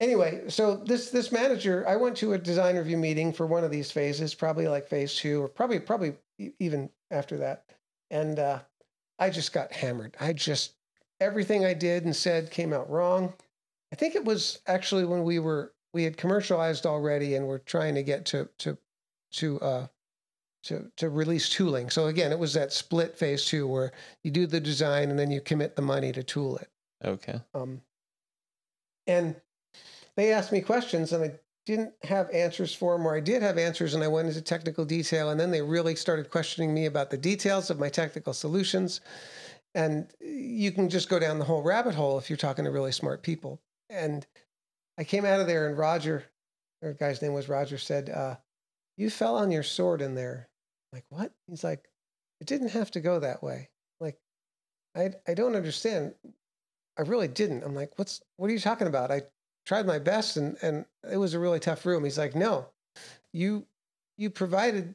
[0.00, 3.70] anyway, so this this manager, I went to a design review meeting for one of
[3.70, 6.14] these phases, probably like phase two, or probably probably
[6.58, 7.64] even after that,
[8.10, 8.60] and uh,
[9.18, 10.16] I just got hammered.
[10.20, 10.74] I just
[11.20, 13.32] everything I did and said came out wrong.
[13.92, 17.94] I think it was actually when we were we had commercialized already and we're trying
[17.94, 18.78] to get to to
[19.32, 19.86] to uh
[20.64, 21.90] to to release tooling.
[21.90, 23.92] So again, it was that split phase two where
[24.22, 26.68] you do the design and then you commit the money to tool it.
[27.04, 27.40] Okay.
[27.54, 27.80] Um,
[29.06, 29.36] and
[30.18, 31.32] they asked me questions and I
[31.64, 34.84] didn't have answers for them, or I did have answers and I went into technical
[34.84, 35.30] detail.
[35.30, 39.00] And then they really started questioning me about the details of my technical solutions.
[39.76, 42.90] And you can just go down the whole rabbit hole if you're talking to really
[42.90, 43.60] smart people.
[43.90, 44.26] And
[44.98, 46.24] I came out of there and Roger,
[46.82, 48.36] the guy's name was Roger, said, uh,
[48.96, 50.48] You fell on your sword in there.
[50.92, 51.32] I'm like, what?
[51.46, 51.88] He's like,
[52.40, 53.68] It didn't have to go that way.
[54.00, 54.18] like,
[54.96, 56.14] I, I don't understand.
[56.98, 57.62] I really didn't.
[57.62, 59.12] I'm like, what's what are you talking about?
[59.12, 59.22] I
[59.68, 62.02] tried my best and and it was a really tough room.
[62.02, 62.66] He's like, "No.
[63.32, 63.66] You
[64.16, 64.94] you provided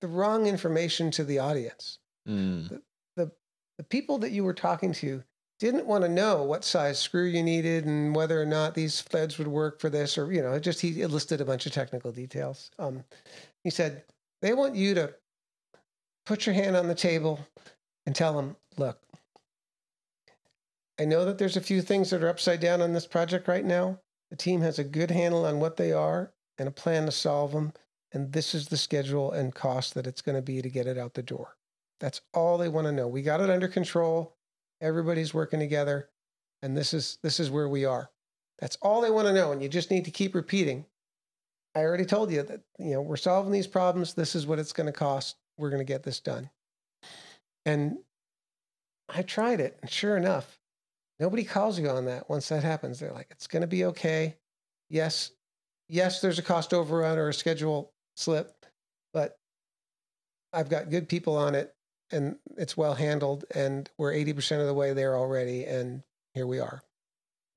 [0.00, 1.98] the wrong information to the audience.
[2.28, 2.68] Mm.
[2.68, 2.82] The,
[3.16, 3.32] the
[3.78, 5.22] the people that you were talking to
[5.58, 9.38] didn't want to know what size screw you needed and whether or not these threads
[9.38, 12.70] would work for this or you know just he listed a bunch of technical details
[12.78, 13.04] um,
[13.62, 14.04] he said
[14.42, 15.14] they want you to
[16.26, 17.40] put your hand on the table
[18.04, 18.98] and tell them look
[21.00, 23.64] i know that there's a few things that are upside down on this project right
[23.64, 23.98] now
[24.34, 27.52] the team has a good handle on what they are and a plan to solve
[27.52, 27.72] them.
[28.10, 30.98] And this is the schedule and cost that it's going to be to get it
[30.98, 31.56] out the door.
[32.00, 33.06] That's all they want to know.
[33.06, 34.34] We got it under control.
[34.80, 36.08] Everybody's working together.
[36.62, 38.10] And this is this is where we are.
[38.58, 39.52] That's all they want to know.
[39.52, 40.84] And you just need to keep repeating.
[41.76, 44.14] I already told you that, you know, we're solving these problems.
[44.14, 45.36] This is what it's going to cost.
[45.58, 46.50] We're going to get this done.
[47.64, 47.98] And
[49.08, 49.78] I tried it.
[49.80, 50.58] And sure enough,
[51.20, 52.98] Nobody calls you on that once that happens.
[52.98, 54.36] They're like, it's going to be okay.
[54.90, 55.30] Yes,
[55.88, 58.52] yes, there's a cost overrun or a schedule slip,
[59.12, 59.38] but
[60.52, 61.74] I've got good people on it
[62.10, 65.64] and it's well handled and we're 80% of the way there already.
[65.64, 66.02] And
[66.34, 66.82] here we are.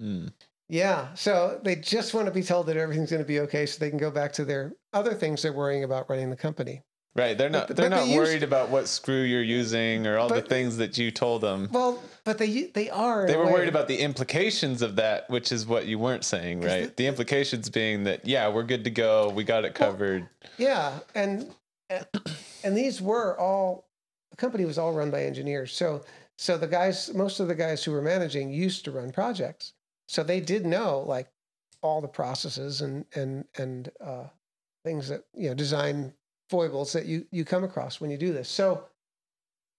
[0.01, 0.31] Mm.
[0.69, 1.13] Yeah.
[1.13, 3.89] So they just want to be told that everything's going to be okay so they
[3.89, 6.81] can go back to their other things they're worrying about running the company.
[7.17, 7.35] Right.
[7.35, 7.67] They're not.
[7.67, 10.43] But, they're but not they worried used, about what screw you're using or all but,
[10.43, 11.67] the things that you told them.
[11.71, 13.25] Well, but they they are.
[13.25, 13.53] They were way.
[13.53, 16.95] worried about the implications of that, which is what you weren't saying, right?
[16.95, 19.29] The, the, implications being that yeah, we're good to go.
[19.29, 20.21] We got it covered.
[20.21, 21.51] Well, yeah, and
[22.63, 23.87] and these were all
[24.29, 25.73] the company was all run by engineers.
[25.73, 26.03] So
[26.37, 29.73] so the guys, most of the guys who were managing used to run projects,
[30.07, 31.29] so they did know like
[31.81, 34.25] all the processes and and and uh,
[34.83, 36.13] things that you know design
[36.49, 38.49] foibles that you you come across when you do this.
[38.49, 38.85] So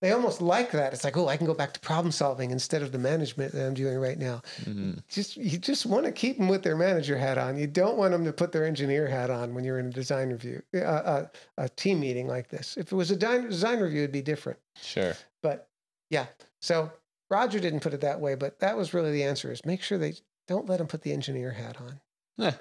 [0.00, 0.92] they almost like that.
[0.92, 3.66] It's like, oh, I can go back to problem solving instead of the management that
[3.66, 4.42] I'm doing right now.
[4.60, 4.92] Mm-hmm.
[5.08, 7.58] Just you just want to keep them with their manager hat on.
[7.58, 10.30] You don't want them to put their engineer hat on when you're in a design
[10.30, 12.76] review, uh, uh, a team meeting like this.
[12.76, 14.58] If it was a design, review, it'd be different.
[14.80, 15.14] Sure.
[15.42, 15.68] But
[16.10, 16.26] yeah,
[16.60, 16.92] so
[17.28, 19.98] Roger didn't put it that way, but that was really the answer: is make sure
[19.98, 20.14] they
[20.46, 22.00] don't let them put the engineer hat on.
[22.36, 22.54] Yeah.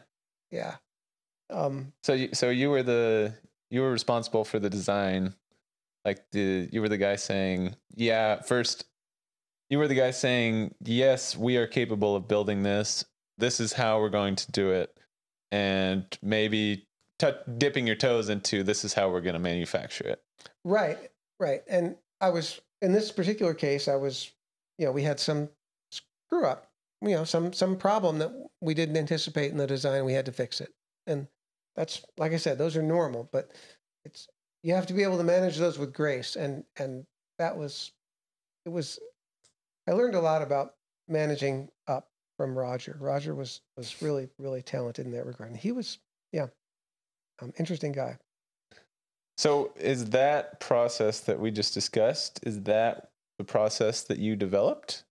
[0.50, 0.76] Yeah.
[1.50, 3.34] Um, so you, so you were the
[3.70, 5.34] you were responsible for the design.
[6.06, 8.86] Like the you were the guy saying, yeah, first
[9.70, 13.04] you were the guy saying, yes, we are capable of building this.
[13.38, 14.98] This is how we're going to do it,
[15.52, 16.88] and maybe
[17.20, 20.22] t- dipping your toes into this is how we're going to manufacture it.
[20.64, 20.98] Right,
[21.40, 21.62] right.
[21.68, 24.32] And I was in this particular case, I was,
[24.78, 25.50] you know, we had some
[25.92, 26.70] screw up,
[27.02, 30.06] you know, some some problem that we didn't anticipate in the design.
[30.06, 30.74] We had to fix it,
[31.06, 31.28] and
[31.78, 33.52] that's like I said, those are normal, but
[34.04, 34.28] it's
[34.64, 37.06] you have to be able to manage those with grace, and and
[37.38, 37.92] that was,
[38.66, 39.00] it was,
[39.88, 40.74] I learned a lot about
[41.08, 42.98] managing up from Roger.
[43.00, 46.00] Roger was was really really talented in that regard, and he was,
[46.34, 46.48] yeah,
[47.42, 48.18] um, interesting guy.
[49.38, 52.40] So, is that process that we just discussed?
[52.42, 55.04] Is that the process that you developed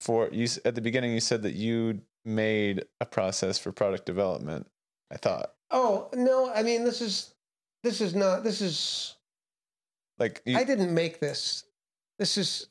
[0.00, 0.48] for you?
[0.64, 4.66] At the beginning, you said that you made a process for product development.
[5.12, 5.53] I thought.
[5.70, 6.52] Oh no!
[6.52, 7.34] I mean, this is
[7.82, 9.16] this is not this is
[10.18, 11.64] like you, I didn't make this.
[12.18, 12.68] This is.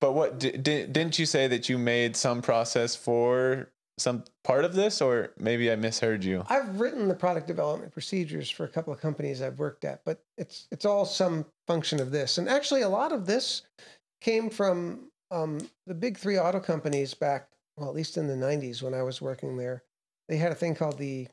[0.00, 4.74] But what did, didn't you say that you made some process for some part of
[4.74, 6.44] this, or maybe I misheard you?
[6.50, 10.22] I've written the product development procedures for a couple of companies I've worked at, but
[10.36, 12.38] it's it's all some function of this.
[12.38, 13.62] And actually, a lot of this
[14.20, 18.82] came from um, the big three auto companies back, well, at least in the '90s
[18.82, 19.82] when I was working there.
[20.28, 21.28] They had a thing called the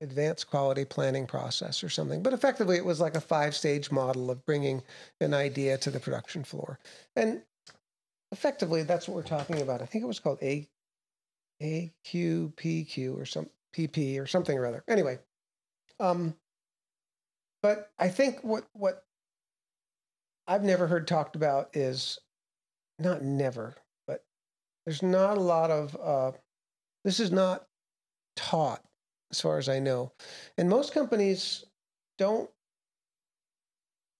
[0.00, 2.22] advanced quality planning process or something.
[2.22, 4.82] But effectively, it was like a five stage model of bringing
[5.20, 6.78] an idea to the production floor.
[7.16, 7.42] And
[8.32, 9.82] effectively, that's what we're talking about.
[9.82, 10.68] I think it was called A
[11.62, 14.82] AQPQ or some PP or something or other.
[14.88, 15.18] Anyway,
[15.98, 16.34] um,
[17.62, 19.04] but I think what what
[20.46, 22.18] I've never heard talked about is
[22.98, 23.74] not never,
[24.06, 24.24] but
[24.84, 26.32] there's not a lot of uh,
[27.04, 27.66] this is not
[28.36, 28.82] taught
[29.30, 30.12] as far as I know,
[30.58, 31.64] and most companies
[32.18, 32.48] don't.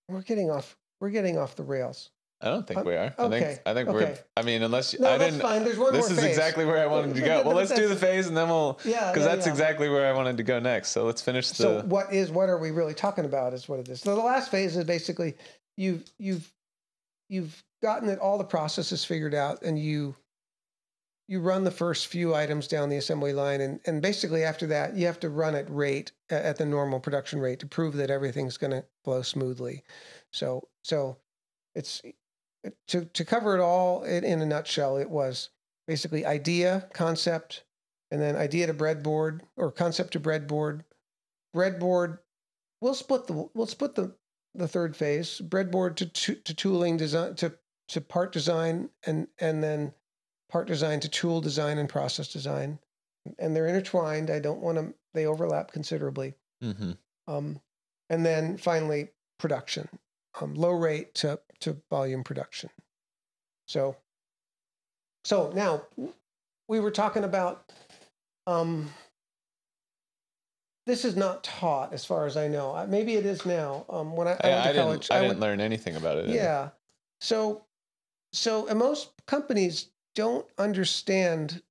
[0.09, 0.77] We're getting off.
[1.01, 2.11] We're getting off the rails.
[2.43, 3.15] I don't think Um, we are.
[3.19, 3.99] I okay, think I think okay.
[4.13, 4.19] we're.
[4.37, 5.43] I mean, unless you, No, I that's didn't.
[5.43, 5.63] fine.
[5.63, 6.25] There's one this is phase.
[6.27, 7.43] exactly where I wanted to go.
[7.45, 8.81] Well, let's do the phase and then we'll.
[8.85, 9.53] Yeah, Because yeah, that's yeah.
[9.53, 10.91] exactly where I wanted to go next.
[10.91, 11.55] So let's finish the.
[11.57, 13.53] So what is what are we really talking about?
[13.53, 14.01] Is what it is.
[14.01, 15.35] So the last phase is basically
[15.77, 16.51] you've you've
[17.29, 20.15] you've gotten it all the processes figured out, and you
[21.31, 24.97] you run the first few items down the assembly line, and and basically after that
[24.97, 28.57] you have to run at rate at the normal production rate to prove that everything's
[28.57, 29.85] going to flow smoothly.
[30.33, 31.19] So so
[31.77, 32.03] it's
[32.89, 34.97] to to cover it all in, a nutshell.
[34.97, 35.51] It was
[35.87, 37.63] basically idea, concept,
[38.11, 40.83] and then idea to breadboard or concept to breadboard
[41.55, 42.19] breadboard
[42.81, 44.15] we'll split the we'll split the
[44.55, 47.53] the third phase breadboard to to, to tooling design to
[47.89, 49.93] to part design and and then
[50.51, 52.79] part design to tool design and process design
[53.39, 56.97] and they're intertwined i don't want to they overlap considerably Mhm.
[57.27, 57.61] um,
[58.11, 59.89] and then finally production
[60.41, 62.71] um, low rate to to volume production
[63.67, 63.97] so
[65.25, 65.83] so now
[66.69, 67.73] we were talking about
[68.47, 68.91] um,
[70.87, 74.27] this is not taught as far as i know maybe it is now um, when
[74.29, 74.85] i, I I, went I to didn't.
[74.85, 76.25] college I, went- didn't learn anything about it.
[76.27, 76.35] either.
[76.35, 76.69] yeah.
[77.23, 77.65] So,
[78.33, 81.63] so and most companies don't understand.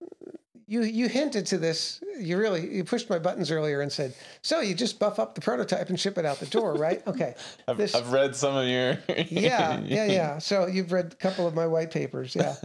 [0.68, 2.02] You you hinted to this.
[2.20, 4.14] You really you pushed my buttons earlier and said,
[4.44, 7.34] "So you just buff up the prototype and ship it out the door, right?" Okay.
[7.68, 9.00] I've, this- I've read some of your.
[9.30, 10.38] Yeah, yeah, yeah.
[10.40, 12.56] So you've read a couple of my white papers, yeah.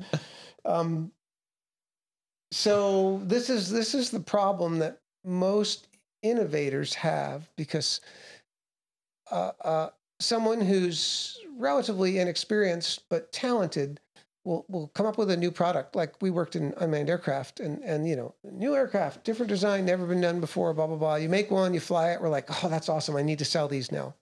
[0.67, 1.13] Um,
[2.53, 5.89] so this is this is the problem that most
[6.23, 8.01] innovators have because
[9.31, 9.89] uh, uh,
[10.21, 14.01] someone who's relatively inexperienced but talented
[14.45, 15.97] will we'll come up with a new product.
[15.97, 20.07] Like we worked in unmanned aircraft, and and you know, new aircraft, different design, never
[20.07, 20.73] been done before.
[20.75, 21.15] Blah blah blah.
[21.17, 22.21] You make one, you fly it.
[22.21, 23.17] We're like, oh, that's awesome.
[23.17, 24.15] I need to sell these now.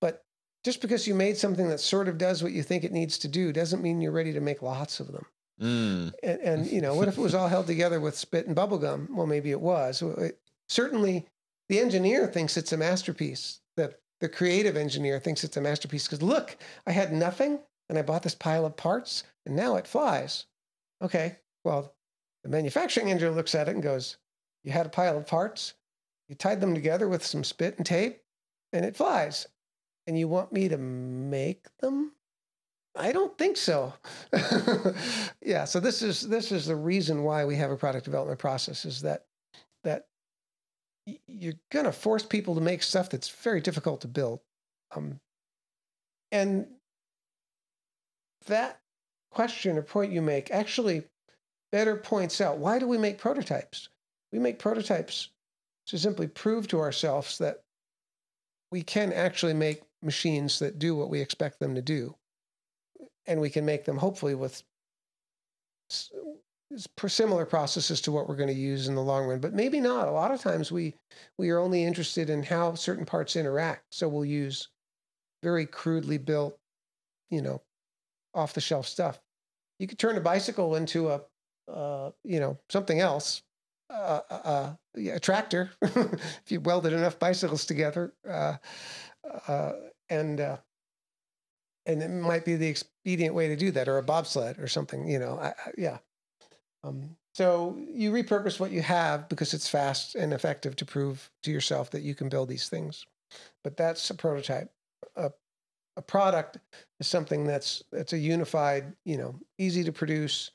[0.00, 0.24] But
[0.64, 3.28] just because you made something that sort of does what you think it needs to
[3.28, 5.26] do doesn't mean you're ready to make lots of them.
[5.60, 6.12] Mm.
[6.22, 8.78] And, and you know, what if it was all held together with spit and bubble
[8.78, 9.08] gum?
[9.10, 10.02] Well, maybe it was.
[10.02, 10.38] It-
[10.68, 11.26] certainly,
[11.68, 13.60] the engineer thinks it's a masterpiece.
[13.76, 18.02] The the creative engineer thinks it's a masterpiece because look, I had nothing and I
[18.02, 20.46] bought this pile of parts and now it flies.
[21.02, 21.94] Okay, well,
[22.44, 24.18] the manufacturing engineer looks at it and goes,
[24.64, 25.74] "You had a pile of parts,
[26.28, 28.22] you tied them together with some spit and tape,
[28.72, 29.46] and it flies."
[30.06, 32.12] And you want me to make them?
[32.94, 33.94] I don't think so.
[35.42, 38.84] yeah, so this is this is the reason why we have a product development process
[38.84, 39.26] is that
[39.84, 40.06] that
[41.26, 44.40] you're going to force people to make stuff that's very difficult to build.
[44.94, 45.20] Um,
[46.30, 46.66] and
[48.46, 48.81] that
[49.32, 51.04] question or point you make actually
[51.70, 53.88] better points out why do we make prototypes?
[54.30, 55.30] We make prototypes
[55.86, 57.62] to simply prove to ourselves that
[58.70, 62.14] we can actually make machines that do what we expect them to do,
[63.26, 64.62] and we can make them hopefully with
[67.06, 69.40] similar processes to what we're going to use in the long run.
[69.40, 70.08] But maybe not.
[70.08, 70.94] A lot of times we
[71.38, 73.84] we are only interested in how certain parts interact.
[73.90, 74.68] So we'll use
[75.42, 76.58] very crudely built
[77.30, 77.60] you know
[78.34, 79.20] off the shelf stuff
[79.78, 81.20] you could turn a bicycle into a
[81.72, 83.42] uh, you know something else
[83.90, 88.56] uh, uh, uh a tractor if you welded enough bicycles together uh,
[89.48, 89.72] uh,
[90.10, 90.40] and
[91.84, 95.08] and it might be the expedient way to do that or a bobsled or something
[95.08, 95.98] you know I, I, yeah
[96.84, 101.50] um, so you repurpose what you have because it's fast and effective to prove to
[101.50, 103.06] yourself that you can build these things.
[103.64, 104.70] But that's a prototype.
[105.16, 105.32] A,
[105.96, 106.58] a product
[107.00, 110.50] is something that's that's a unified, you know, easy to produce,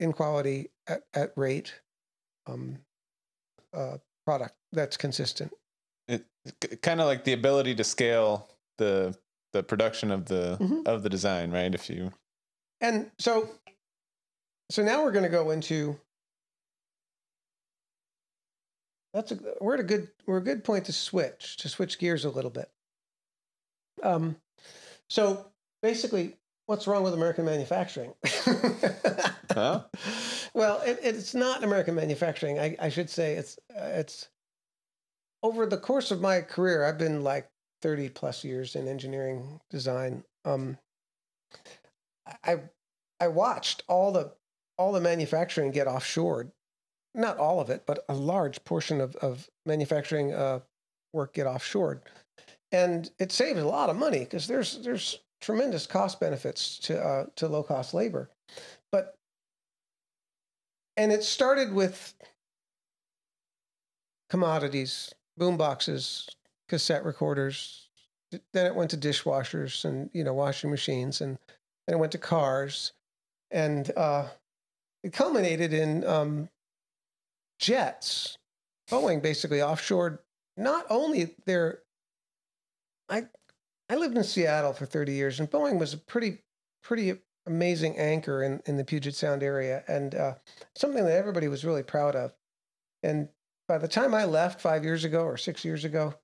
[0.00, 1.74] in quality, at, at rate,
[2.46, 2.78] um,
[3.72, 5.52] uh, product that's consistent.
[6.08, 6.26] It
[6.82, 8.48] kind of like the ability to scale
[8.78, 9.16] the
[9.52, 10.80] the production of the mm-hmm.
[10.86, 11.74] of the design, right?
[11.74, 12.12] If you
[12.80, 13.48] and so
[14.70, 15.98] so now we're going to go into
[19.14, 22.24] that's a we're at a good we're a good point to switch to switch gears
[22.24, 22.70] a little bit.
[24.04, 24.36] Um,
[25.08, 25.46] so
[25.82, 26.36] basically,
[26.66, 28.14] what's wrong with American manufacturing?
[29.52, 29.84] huh?
[30.54, 32.58] Well, it, it's not American manufacturing.
[32.58, 34.28] I, I should say it's uh, it's
[35.42, 36.84] over the course of my career.
[36.84, 37.50] I've been like
[37.82, 40.24] thirty plus years in engineering design.
[40.44, 40.78] Um,
[42.44, 42.60] I
[43.20, 44.32] I watched all the
[44.78, 46.50] all the manufacturing get offshored.
[47.14, 50.60] Not all of it, but a large portion of, of manufacturing uh,
[51.12, 52.00] work get offshored.
[52.74, 57.26] And it saves a lot of money because there's there's tremendous cost benefits to uh,
[57.36, 58.30] to low cost labor.
[58.90, 59.14] But
[60.96, 62.14] and it started with
[64.28, 66.28] commodities, boom boxes,
[66.68, 67.90] cassette recorders.
[68.52, 71.38] Then it went to dishwashers and you know washing machines, and
[71.86, 72.92] then it went to cars,
[73.52, 74.26] and uh,
[75.04, 76.48] it culminated in um,
[77.60, 78.36] jets.
[78.90, 80.18] Boeing basically offshored
[80.56, 81.83] not only their.
[83.08, 83.26] I
[83.88, 86.38] I lived in Seattle for 30 years, and Boeing was a pretty
[86.82, 90.34] pretty amazing anchor in, in the Puget Sound area, and uh,
[90.74, 92.32] something that everybody was really proud of.
[93.02, 93.28] And
[93.68, 96.14] by the time I left five years ago or six years ago,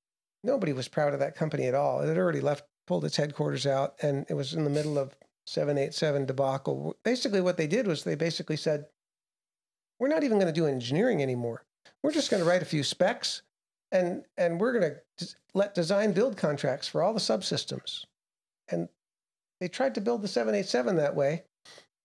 [0.42, 2.00] nobody was proud of that company at all.
[2.00, 5.14] It had already left, pulled its headquarters out, and it was in the middle of
[5.46, 6.96] 787 debacle.
[7.04, 8.86] Basically, what they did was they basically said,
[9.98, 11.64] we're not even going to do engineering anymore.
[12.02, 13.42] We're just going to write a few specs
[13.92, 18.04] and, and we're going to let design build contracts for all the subsystems.
[18.68, 18.88] And
[19.60, 21.44] they tried to build the 787 that way.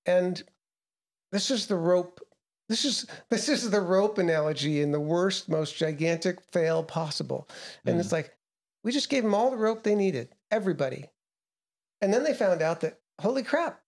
[0.06, 0.42] And
[1.32, 2.20] this is the rope.
[2.70, 7.48] This is this is the rope analogy in the worst, most gigantic fail possible.
[7.86, 8.00] And mm.
[8.00, 8.36] it's like
[8.84, 11.10] we just gave them all the rope they needed, everybody.
[12.02, 13.82] And then they found out that holy crap,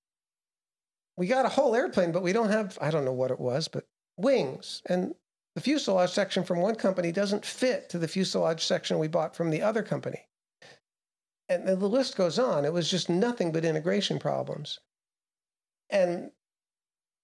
[1.18, 3.68] we got a whole airplane, but we don't have, I don't know what it was,
[3.68, 3.86] but
[4.18, 4.82] wings.
[4.88, 5.14] And
[5.58, 9.50] the fuselage section from one company doesn't fit to the fuselage section we bought from
[9.50, 10.28] the other company.
[11.50, 12.64] And the list goes on.
[12.64, 14.78] It was just nothing but integration problems.
[15.90, 16.30] And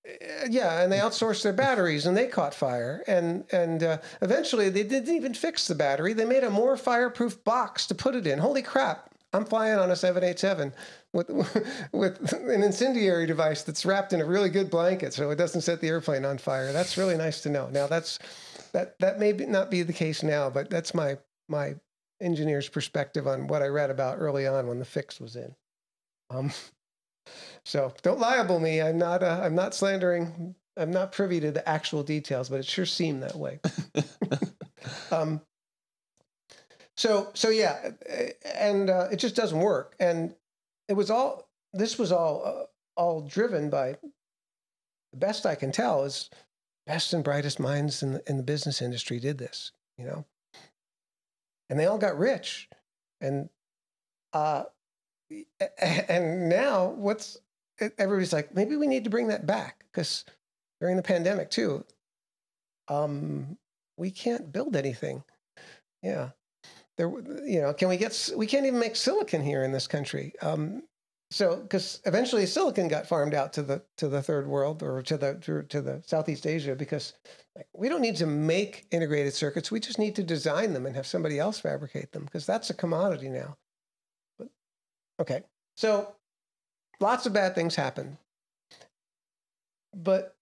[0.03, 3.03] eh, yeah, and they outsourced their batteries and they caught fire.
[3.05, 6.13] And, and uh, eventually they didn't even fix the battery.
[6.13, 8.39] They made a more fireproof box to put it in.
[8.39, 9.12] Holy crap.
[9.33, 10.73] I'm flying on a 787
[11.11, 11.29] with
[11.91, 15.81] with an incendiary device that's wrapped in a really good blanket so it doesn't set
[15.81, 16.71] the airplane on fire.
[16.71, 17.67] That's really nice to know.
[17.69, 18.19] Now that's
[18.73, 21.17] that that may be, not be the case now, but that's my
[21.49, 21.75] my
[22.21, 25.55] engineer's perspective on what I read about early on when the fix was in.
[26.29, 26.51] Um,
[27.65, 28.81] so don't liable me.
[28.81, 30.55] I'm not uh, I'm not slandering.
[30.75, 33.59] I'm not privy to the actual details, but it sure seemed that way.
[35.11, 35.39] um,
[36.97, 37.91] so so yeah,
[38.55, 39.95] and uh, it just doesn't work.
[39.99, 40.35] And
[40.87, 43.97] it was all this was all uh, all driven by
[45.11, 46.29] the best I can tell is
[46.85, 50.25] best and brightest minds in the, in the business industry did this, you know,
[51.69, 52.69] and they all got rich,
[53.21, 53.49] and
[54.33, 54.63] uh,
[55.79, 57.37] and now what's
[57.97, 60.25] everybody's like maybe we need to bring that back because
[60.79, 61.83] during the pandemic too,
[62.87, 63.57] um,
[63.97, 65.23] we can't build anything.
[66.03, 66.29] Yeah,
[66.97, 67.09] there
[67.45, 70.33] you know can we get we can't even make silicon here in this country.
[70.41, 70.83] Um,
[71.31, 75.17] so because eventually silicon got farmed out to the to the third world or to
[75.17, 77.13] the to, to the southeast asia because
[77.55, 79.71] like, we don't need to make integrated circuits.
[79.71, 82.73] We just need to design them and have somebody else fabricate them because that's a
[82.75, 83.57] commodity now.
[84.37, 84.49] But
[85.19, 85.41] okay.
[85.75, 86.13] So
[86.99, 88.17] lots of bad things happen.
[89.95, 90.35] But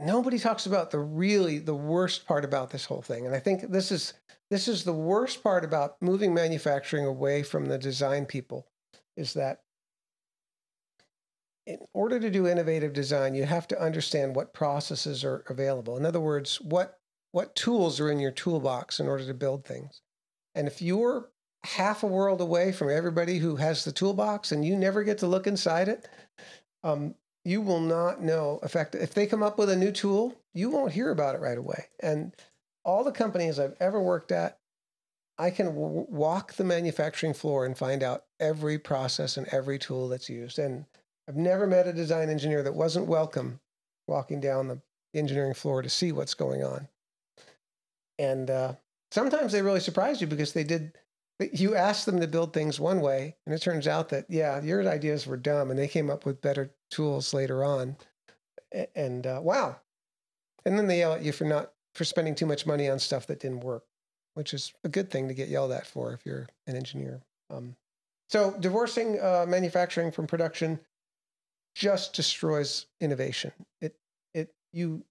[0.00, 3.26] nobody talks about the really the worst part about this whole thing.
[3.26, 4.14] And I think this is
[4.50, 8.66] this is the worst part about moving manufacturing away from the design people
[9.16, 9.62] is that
[11.66, 15.98] in order to do innovative design, you have to understand what processes are available.
[15.98, 16.98] In other words, what
[17.32, 20.00] what tools are in your toolbox in order to build things.
[20.54, 21.28] And if you're
[21.64, 25.26] half a world away from everybody who has the toolbox and you never get to
[25.26, 26.08] look inside it,
[26.82, 27.14] um,
[27.48, 28.60] you will not know.
[28.62, 31.56] Effect if they come up with a new tool you won't hear about it right
[31.56, 31.86] away.
[32.00, 32.34] And
[32.84, 34.58] all the companies i've ever worked at
[35.38, 40.08] i can w- walk the manufacturing floor and find out every process and every tool
[40.08, 40.58] that's used.
[40.58, 40.84] And
[41.28, 43.60] i've never met a design engineer that wasn't welcome
[44.06, 44.80] walking down the
[45.14, 46.88] engineering floor to see what's going on.
[48.18, 48.74] And uh,
[49.10, 50.92] sometimes they really surprise you because they did
[51.52, 54.88] you asked them to build things one way and it turns out that yeah your
[54.88, 57.96] ideas were dumb and they came up with better tools later on.
[58.94, 59.76] And uh, wow.
[60.64, 63.26] And then they yell at you for not for spending too much money on stuff
[63.28, 63.84] that didn't work
[64.38, 67.20] which is a good thing to get yelled at for if you're an engineer.
[67.50, 67.74] Um,
[68.28, 70.78] so divorcing uh, manufacturing from production
[71.74, 73.50] just destroys innovation.
[73.80, 73.96] It
[74.34, 75.02] it you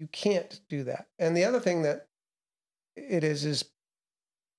[0.00, 1.06] you can't do that.
[1.20, 2.08] And the other thing that
[2.96, 3.64] it is is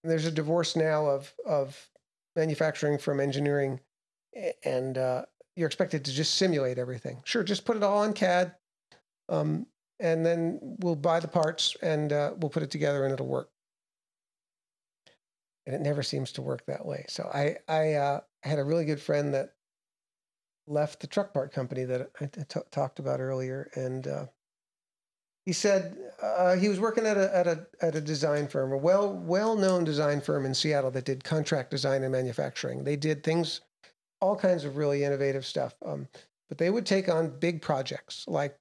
[0.03, 1.89] there's a divorce now of of
[2.35, 3.79] manufacturing from engineering,
[4.63, 5.25] and uh,
[5.55, 7.21] you're expected to just simulate everything.
[7.25, 8.55] Sure, just put it all on CAD,
[9.27, 9.65] um,
[9.99, 13.49] and then we'll buy the parts and uh, we'll put it together and it'll work.
[15.65, 17.05] And it never seems to work that way.
[17.09, 19.53] So I I uh, had a really good friend that
[20.67, 24.25] left the truck part company that I t- talked about earlier, and uh,
[25.49, 28.77] he said uh, he was working at a, at a at a design firm, a
[28.77, 32.83] well well known design firm in Seattle that did contract design and manufacturing.
[32.83, 33.61] They did things,
[34.21, 35.73] all kinds of really innovative stuff.
[35.83, 36.07] Um,
[36.49, 38.59] but they would take on big projects like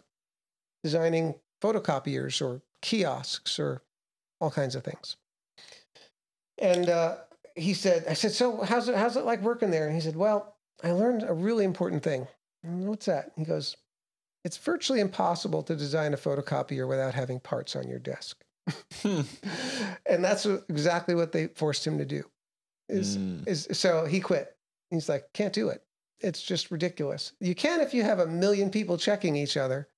[0.82, 3.82] designing photocopiers or kiosks or
[4.40, 5.18] all kinds of things.
[6.56, 7.16] And uh,
[7.54, 9.84] he said, I said, so how's it how's it like working there?
[9.84, 12.26] And he said, well, I learned a really important thing.
[12.62, 13.32] What's that?
[13.36, 13.76] He goes,
[14.44, 18.42] it's virtually impossible to design a photocopier without having parts on your desk.
[19.04, 22.24] and that's exactly what they forced him to do.
[22.88, 23.46] Is, mm.
[23.46, 24.56] is so he quit.
[24.90, 25.82] He's like, can't do it.
[26.20, 27.32] It's just ridiculous.
[27.40, 29.88] You can if you have a million people checking each other,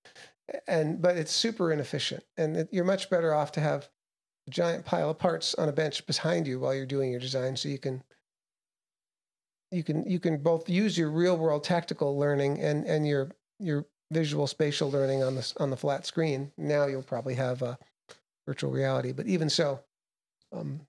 [0.67, 2.25] and but it's super inefficient.
[2.37, 3.89] And it, you're much better off to have
[4.47, 7.57] a giant pile of parts on a bench behind you while you're doing your design,
[7.57, 8.03] so you can
[9.71, 13.87] you can you can both use your real world tactical learning and and your your
[14.11, 16.53] visual spatial learning on the on the flat screen.
[16.57, 17.79] Now you'll probably have a
[18.47, 19.81] virtual reality, but even so.
[20.53, 20.81] Um,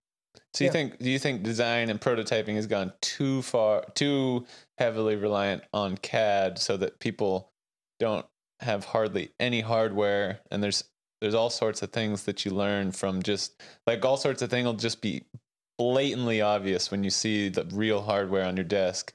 [0.54, 0.72] so you yeah.
[0.72, 4.46] think do you think design and prototyping has gone too far, too
[4.78, 7.52] heavily reliant on CAD, so that people
[8.00, 8.26] don't
[8.60, 10.84] have hardly any hardware, and there's
[11.22, 14.66] there's all sorts of things that you learn from just like all sorts of things
[14.66, 15.24] will just be
[15.78, 19.14] blatantly obvious when you see the real hardware on your desk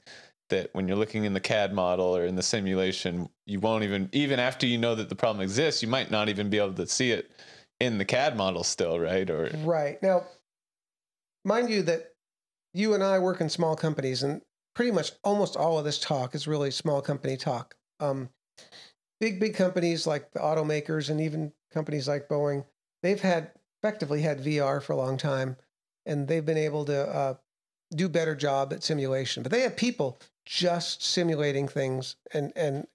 [0.49, 4.09] that when you're looking in the CAD model or in the simulation, you won't even
[4.11, 6.87] even after you know that the problem exists, you might not even be able to
[6.87, 7.31] see it
[7.79, 9.29] in the CAD model still, right?
[9.29, 10.23] Or right now,
[11.45, 12.13] mind you that
[12.73, 14.41] you and I work in small companies, and
[14.75, 17.75] pretty much almost all of this talk is really small company talk.
[17.99, 18.29] Um,
[19.19, 22.65] big big companies like the automakers and even companies like Boeing,
[23.03, 25.57] they've had effectively had VR for a long time,
[26.05, 27.33] and they've been able to uh,
[27.95, 29.43] do better job at simulation.
[29.43, 32.87] But they have people just simulating things and and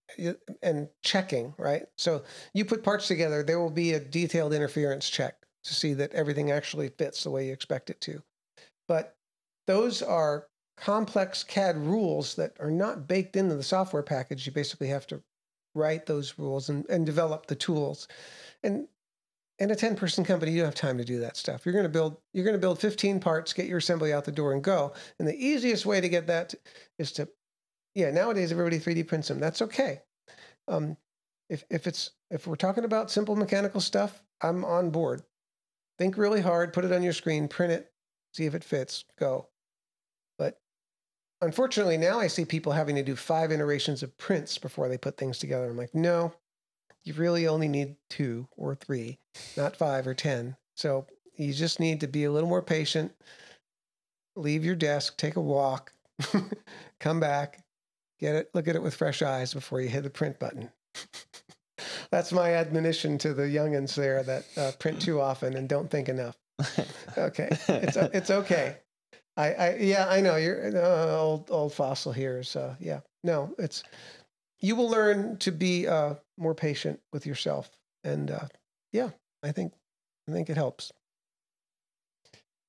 [0.62, 1.84] and checking, right?
[1.98, 2.22] So
[2.54, 6.50] you put parts together, there will be a detailed interference check to see that everything
[6.50, 8.22] actually fits the way you expect it to.
[8.88, 9.14] But
[9.66, 10.46] those are
[10.78, 14.46] complex CAD rules that are not baked into the software package.
[14.46, 15.22] You basically have to
[15.74, 18.08] write those rules and, and develop the tools.
[18.62, 18.88] And
[19.58, 21.66] in a 10 person company, you don't have time to do that stuff.
[21.66, 24.32] You're going to build, you're going to build 15 parts, get your assembly out the
[24.32, 24.94] door and go.
[25.18, 26.54] And the easiest way to get that
[26.98, 27.28] is to,
[27.94, 29.38] yeah, nowadays everybody 3D prints them.
[29.38, 30.00] That's okay.
[30.68, 30.96] Um,
[31.48, 35.22] if, if it's, if we're talking about simple mechanical stuff, I'm on board.
[35.98, 37.92] Think really hard, put it on your screen, print it,
[38.32, 39.48] see if it fits, go.
[40.38, 40.58] But
[41.42, 45.16] unfortunately, now I see people having to do five iterations of prints before they put
[45.16, 45.68] things together.
[45.68, 46.32] I'm like, no,
[47.04, 49.18] you really only need two or three,
[49.56, 50.56] not five or 10.
[50.76, 51.06] So
[51.36, 53.12] you just need to be a little more patient,
[54.36, 55.92] leave your desk, take a walk,
[57.00, 57.61] come back,
[58.22, 60.70] get it, look at it with fresh eyes before you hit the print button.
[62.10, 66.08] That's my admonition to the youngins there that uh, print too often and don't think
[66.08, 66.36] enough.
[67.18, 68.76] Okay, it's it's okay.
[69.36, 72.42] I, I yeah I know you're uh, old old fossil here.
[72.44, 73.82] So yeah, no, it's
[74.60, 77.70] you will learn to be uh, more patient with yourself
[78.04, 78.46] and uh,
[78.92, 79.10] yeah,
[79.42, 79.72] I think
[80.28, 80.92] I think it helps.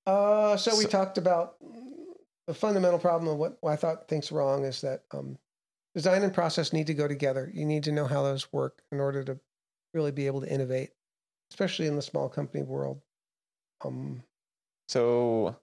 [0.08, 1.58] Uh, so we So- talked about
[2.48, 5.38] the fundamental problem of what, what I thought thinks wrong is that um,
[5.94, 7.52] design and process need to go together.
[7.54, 9.40] You need to know how those work in order to
[9.94, 10.92] really be able to innovate,
[11.52, 13.02] especially in the small company world.
[13.84, 14.24] Um,
[14.88, 15.58] So,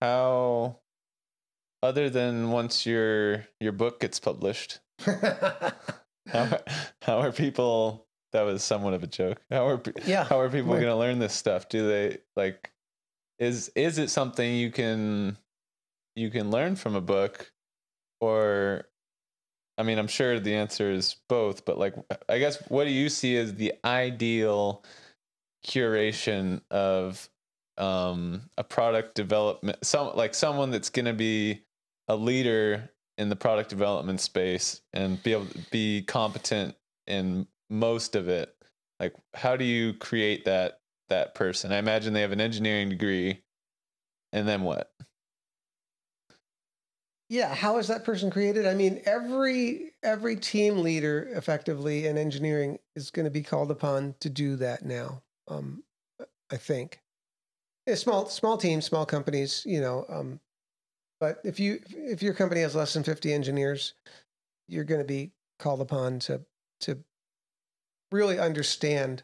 [0.00, 0.78] how,
[1.82, 6.58] other than once your your book gets published, how
[7.02, 8.06] how are people?
[8.32, 9.40] That was somewhat of a joke.
[9.50, 11.68] How are yeah, how are people going to learn this stuff?
[11.68, 12.72] Do they like?
[13.38, 15.36] Is is it something you can
[16.16, 17.52] you can learn from a book,
[18.20, 18.86] or?
[19.76, 21.94] I mean, I'm sure the answer is both, but like,
[22.28, 24.84] I guess what do you see as the ideal
[25.66, 27.28] curation of
[27.76, 29.84] um, a product development?
[29.84, 31.62] Some like someone that's going to be
[32.08, 36.74] a leader in the product development space and be able to be competent
[37.06, 38.54] in most of it.
[39.00, 41.72] Like, how do you create that that person?
[41.72, 43.42] I imagine they have an engineering degree,
[44.32, 44.92] and then what?
[47.28, 47.54] Yeah.
[47.54, 48.66] How is that person created?
[48.66, 54.14] I mean, every every team leader, effectively in engineering, is going to be called upon
[54.20, 55.22] to do that now.
[55.48, 55.82] Um,
[56.50, 57.00] I think.
[57.86, 60.06] Yeah, small small teams, small companies, you know.
[60.08, 60.40] Um,
[61.20, 63.94] but if you if your company has less than fifty engineers,
[64.68, 66.42] you're going to be called upon to
[66.80, 66.98] to
[68.12, 69.22] really understand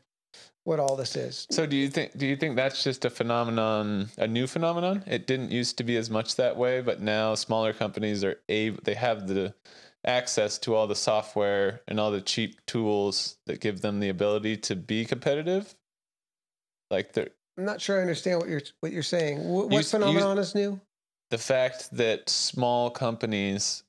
[0.64, 1.46] what all this is.
[1.50, 5.02] So do you think do you think that's just a phenomenon, a new phenomenon?
[5.06, 8.80] It didn't used to be as much that way, but now smaller companies are able
[8.84, 9.54] they have the
[10.04, 14.56] access to all the software and all the cheap tools that give them the ability
[14.56, 15.74] to be competitive.
[16.90, 19.42] Like the I'm not sure I understand what you're what you're saying.
[19.48, 20.80] What, You s- you- phenomenon is new?
[21.30, 23.82] the fact that small companies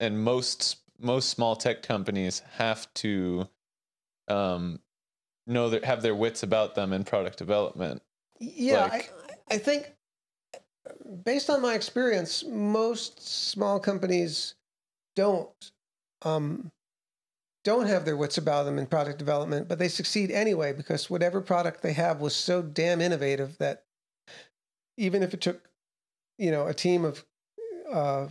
[0.00, 3.48] and most most small tech companies have to
[4.28, 4.80] um
[5.46, 8.02] know that have their wits about them in product development.
[8.40, 9.12] Yeah, Like-
[9.50, 9.92] I, I think
[11.24, 14.54] based on my experience, most small companies
[15.16, 15.50] don't
[16.22, 16.70] um,
[17.64, 21.40] don't have their wits about them in product development, but they succeed anyway because whatever
[21.40, 23.84] product they have was so damn innovative that
[24.96, 25.68] even if it took
[26.38, 27.24] you know a team of
[27.92, 28.28] uh,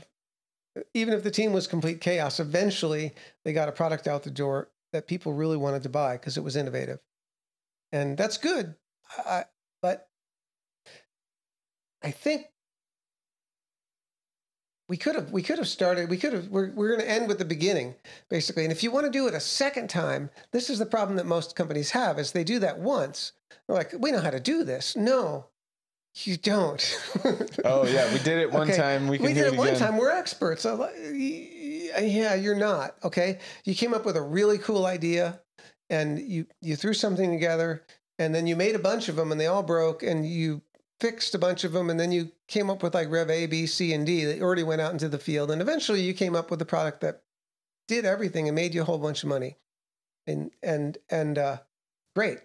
[0.93, 3.13] even if the team was complete chaos, eventually
[3.45, 6.43] they got a product out the door that people really wanted to buy because it
[6.43, 6.99] was innovative,
[7.91, 8.75] and that's good.
[9.17, 9.43] I,
[9.81, 10.07] but
[12.01, 12.47] I think
[14.89, 17.27] we could have we could have started we could have we're, we're going to end
[17.27, 17.95] with the beginning
[18.29, 18.63] basically.
[18.63, 21.25] And if you want to do it a second time this is the problem that
[21.25, 23.33] most companies have is they do that once.
[23.67, 24.95] They're like we know how to do this.
[24.95, 25.47] No
[26.15, 26.99] you don't.
[27.65, 29.07] Oh yeah, we did it one Okay, time.
[29.07, 29.97] We can we did it it one time.
[29.97, 30.65] We're experts.
[30.65, 30.91] Like, y-
[31.95, 33.39] y- yeah you're not okay?
[33.63, 35.39] You came up with a really cool idea
[35.89, 37.83] and you you threw something together
[38.19, 40.61] and then you made a bunch of them and they all broke and you
[40.99, 43.65] fixed a bunch of them and then you came up with like rev a b
[43.65, 46.51] c and d that already went out into the field and eventually you came up
[46.51, 47.21] with a product that
[47.87, 49.55] did everything and made you a whole bunch of money.
[50.27, 51.57] And and and uh
[52.15, 52.39] great.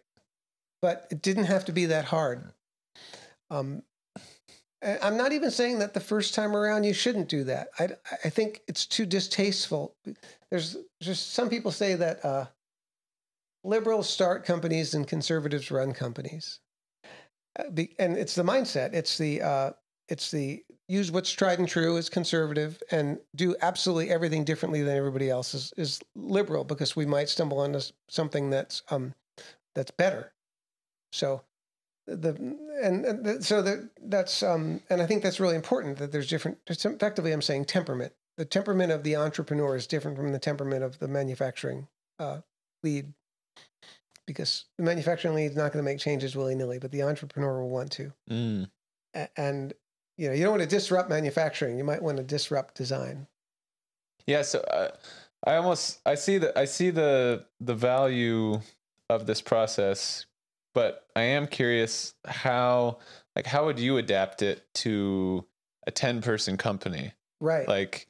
[0.80, 2.52] But it didn't have to be that hard
[3.50, 3.82] um
[4.80, 7.68] I'm not even saying that the first time around you shouldn't do that.
[7.80, 7.88] I,
[8.24, 9.96] I think it's too distasteful.
[10.50, 12.46] There's just some people say that uh,
[13.64, 16.60] liberals start companies and conservatives run companies,
[17.58, 17.64] Uh,
[17.98, 18.94] and it's the mindset.
[18.94, 19.70] It's the uh,
[20.08, 24.96] it's the use what's tried and true as conservative and do absolutely everything differently than
[24.96, 29.12] everybody else is, is liberal because we might stumble onto something that's um
[29.74, 30.32] that's better.
[31.12, 31.42] So
[32.16, 32.30] the
[32.82, 36.28] and, and the, so that that's um and I think that's really important that there's
[36.28, 36.58] different.
[36.66, 38.12] Effectively, I'm saying temperament.
[38.36, 41.88] The temperament of the entrepreneur is different from the temperament of the manufacturing
[42.20, 42.40] uh,
[42.82, 43.12] lead,
[44.26, 47.60] because the manufacturing lead is not going to make changes willy nilly, but the entrepreneur
[47.60, 48.12] will want to.
[48.30, 48.70] Mm.
[49.14, 49.74] A- And
[50.16, 51.78] you know, you don't want to disrupt manufacturing.
[51.78, 53.26] You might want to disrupt design.
[54.26, 54.90] Yeah, so uh,
[55.44, 58.60] I almost I see the I see the the value
[59.10, 60.26] of this process,
[60.78, 62.98] but I am curious how
[63.34, 65.44] like how would you adapt it to
[65.88, 67.14] a 10 person company?
[67.40, 67.66] Right.
[67.66, 68.06] Like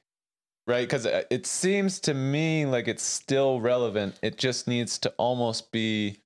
[0.67, 4.19] right cuz uh, it seems to me like it's still relevant.
[4.21, 6.19] It just needs to almost be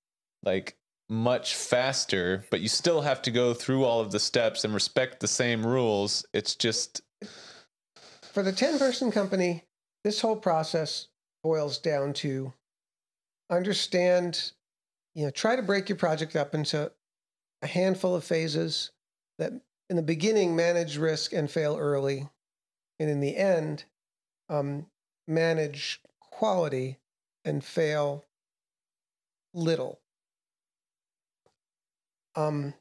[0.42, 0.76] like
[1.08, 5.20] much faster, but you still have to go through all of the steps and respect
[5.20, 6.26] the same rules.
[6.32, 7.02] It's just
[8.32, 9.62] for the 10 person company,
[10.02, 11.06] this whole process
[11.44, 12.52] boils down to
[13.48, 14.50] understand,
[15.14, 16.90] you know, try to break your project up into
[17.62, 18.90] a handful of phases
[19.38, 19.52] that
[19.88, 22.28] in the beginning manage risk and fail early.
[22.98, 23.84] And in the end,
[24.48, 24.86] um,
[25.26, 26.98] manage quality
[27.44, 28.24] and fail
[29.54, 30.00] little.
[32.34, 32.74] Um,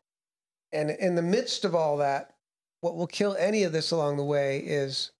[0.71, 2.35] and in the midst of all that,
[2.79, 5.11] what will kill any of this along the way is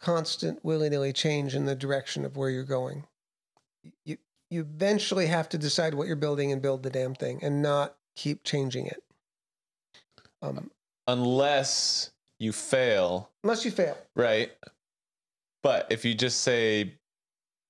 [0.00, 3.04] constant willy nilly change in the direction of where you're going.
[4.04, 4.16] You,
[4.50, 7.96] you eventually have to decide what you're building and build the damn thing and not
[8.16, 9.02] keep changing it.
[10.42, 10.70] Um,
[11.06, 13.30] unless you fail.
[13.44, 13.96] Unless you fail.
[14.16, 14.50] Right.
[15.62, 16.94] But if you just say,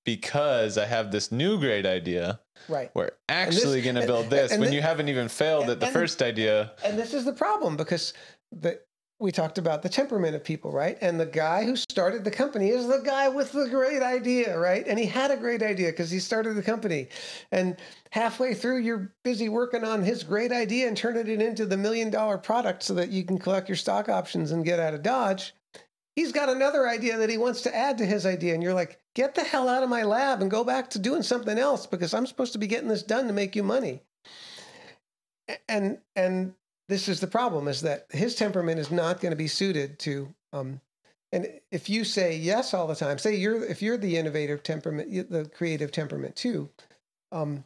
[0.05, 2.91] because I have this new great idea, right?
[2.95, 5.93] We're actually going to build this when you haven't even failed and, at the and,
[5.93, 6.73] first idea.
[6.85, 8.15] And this is the problem because
[8.53, 8.81] the
[9.21, 10.97] we talked about the temperament of people, right?
[11.03, 14.87] And the guy who started the company is the guy with the great idea, right?
[14.87, 17.09] And he had a great idea because he started the company.
[17.53, 17.77] And
[18.13, 22.11] halfway through, you're busy working on his great idea and turning it into the million
[22.11, 25.55] dollar product so that you can collect your stock options and get out of Dodge.
[26.17, 28.55] He's got another idea that he wants to add to his idea.
[28.55, 31.23] And you're like, get the hell out of my lab and go back to doing
[31.23, 34.01] something else because I'm supposed to be getting this done to make you money.
[35.69, 36.55] And, and,
[36.91, 40.29] this is the problem is that his temperament is not going to be suited to
[40.53, 40.81] um,
[41.33, 45.31] and if you say yes all the time say you're if you're the innovative temperament
[45.31, 46.69] the creative temperament too
[47.33, 47.65] um,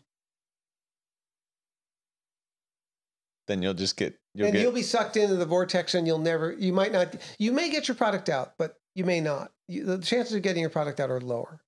[3.49, 4.63] then you'll just get you'll and get...
[4.63, 7.89] you'll be sucked into the vortex and you'll never you might not you may get
[7.89, 9.51] your product out but you may not.
[9.69, 11.61] You, the chances of getting your product out are lower.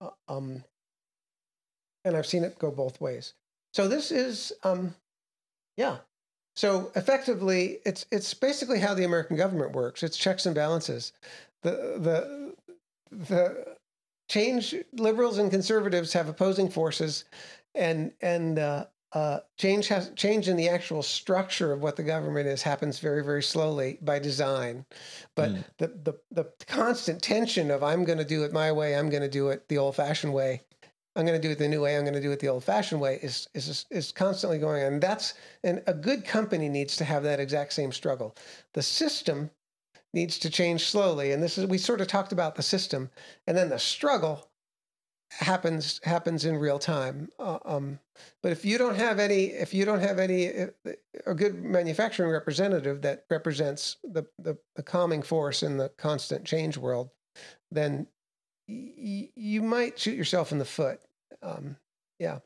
[0.00, 0.64] Uh, um,
[2.04, 3.34] and i've seen it go both ways.
[3.74, 4.94] So this is um,
[5.76, 5.98] yeah
[6.58, 10.02] so effectively, it's it's basically how the American government works.
[10.02, 11.12] It's checks and balances.
[11.62, 12.54] The the
[13.12, 13.76] the
[14.28, 17.26] change liberals and conservatives have opposing forces,
[17.76, 22.48] and and uh, uh, change has change in the actual structure of what the government
[22.48, 24.84] is happens very very slowly by design,
[25.36, 25.64] but mm.
[25.76, 29.22] the, the the constant tension of I'm going to do it my way, I'm going
[29.22, 30.62] to do it the old fashioned way,
[31.18, 31.96] I'm going to do it the new way.
[31.96, 33.18] I'm going to do it the old-fashioned way.
[33.20, 34.92] Is is is constantly going on.
[34.94, 35.34] And that's
[35.64, 38.36] and a good company needs to have that exact same struggle.
[38.74, 39.50] The system
[40.14, 43.10] needs to change slowly, and this is we sort of talked about the system,
[43.48, 44.48] and then the struggle
[45.32, 47.30] happens happens in real time.
[47.40, 47.98] Uh, um,
[48.40, 50.66] but if you don't have any, if you don't have any, uh,
[51.26, 56.76] a good manufacturing representative that represents the the, the calming force in the constant change
[56.76, 57.10] world,
[57.72, 58.06] then
[58.68, 61.00] you might shoot yourself in the foot
[61.42, 61.76] um,
[62.18, 62.38] yeah.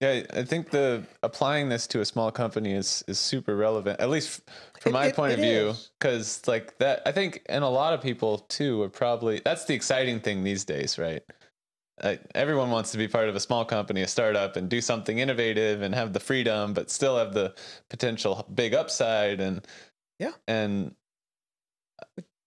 [0.00, 4.10] Yeah, I think the applying this to a small company is is super relevant, at
[4.10, 4.42] least
[4.78, 7.94] from my it, point it of view, because like that, I think, and a lot
[7.94, 11.22] of people too are probably that's the exciting thing these days, right?
[12.34, 15.80] Everyone wants to be part of a small company, a startup, and do something innovative
[15.80, 17.54] and have the freedom, but still have the
[17.88, 19.66] potential big upside and
[20.18, 20.94] yeah, and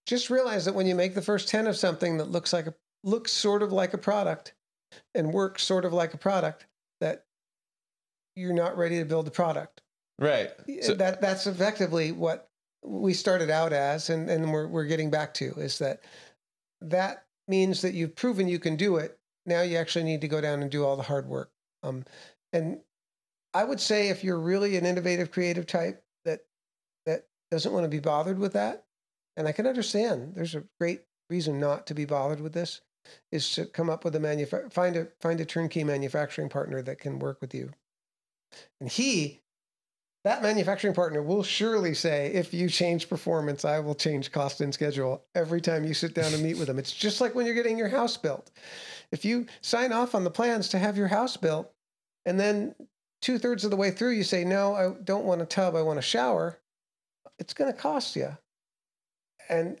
[0.06, 2.74] just realize that when you make the first ten of something that looks like a
[3.04, 4.54] looks sort of like a product
[5.14, 6.66] and works sort of like a product
[7.00, 7.24] that
[8.36, 9.82] you're not ready to build the product.
[10.18, 10.50] Right.
[10.82, 12.48] So, that that's effectively what
[12.84, 16.00] we started out as and, and we're we're getting back to is that
[16.82, 19.18] that means that you've proven you can do it.
[19.46, 21.50] Now you actually need to go down and do all the hard work.
[21.82, 22.04] Um,
[22.52, 22.80] and
[23.54, 26.40] I would say if you're really an innovative creative type that
[27.06, 28.84] that doesn't want to be bothered with that,
[29.36, 32.82] and I can understand there's a great reason not to be bothered with this
[33.32, 36.98] is to come up with a manufa- find a find a turnkey manufacturing partner that
[36.98, 37.70] can work with you.
[38.80, 39.40] And he
[40.24, 44.72] that manufacturing partner will surely say, if you change performance, I will change cost and
[44.72, 46.78] schedule every time you sit down and meet with them.
[46.78, 48.50] It's just like when you're getting your house built.
[49.12, 51.72] If you sign off on the plans to have your house built,
[52.26, 52.74] and then
[53.22, 55.82] two thirds of the way through you say, no, I don't want a tub, I
[55.82, 56.58] want a shower,
[57.38, 58.36] it's going to cost you.
[59.48, 59.80] And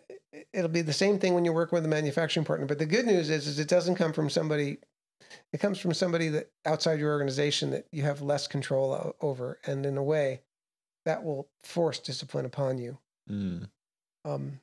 [0.52, 2.66] it'll be the same thing when you work with a manufacturing partner.
[2.66, 4.78] But the good news is, is it doesn't come from somebody.
[5.52, 9.86] It comes from somebody that outside your organization that you have less control over, and
[9.86, 10.42] in a way,
[11.04, 12.98] that will force discipline upon you.
[13.30, 13.68] Mm.
[14.24, 14.60] Um,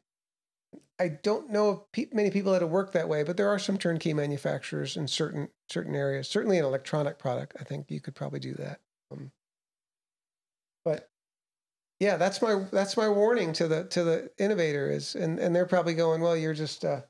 [0.99, 3.59] I don't know of pe- many people that have worked that way, but there are
[3.59, 6.27] some turnkey manufacturers in certain certain areas.
[6.27, 8.79] Certainly, an electronic product, I think you could probably do that.
[9.11, 9.31] Um,
[10.83, 11.09] but
[11.99, 15.65] yeah that's my that's my warning to the to the innovator is and and they're
[15.65, 17.01] probably going well you're just uh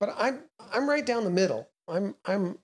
[0.00, 0.40] but i'm
[0.72, 1.68] i'm right down the middle.
[1.88, 2.58] I'm i'm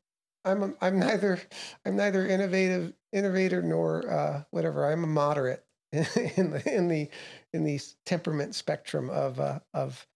[0.45, 1.41] i'm i'm neither
[1.85, 4.91] i'm neither innovative innovator nor uh whatever.
[4.91, 7.09] I'm a moderate in the in the
[7.53, 10.07] in the temperament spectrum of uh of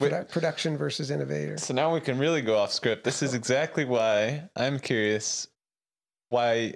[0.00, 1.58] produ- production versus innovator.
[1.58, 3.04] So now we can really go off script.
[3.04, 5.48] This is exactly why i'm curious
[6.30, 6.74] why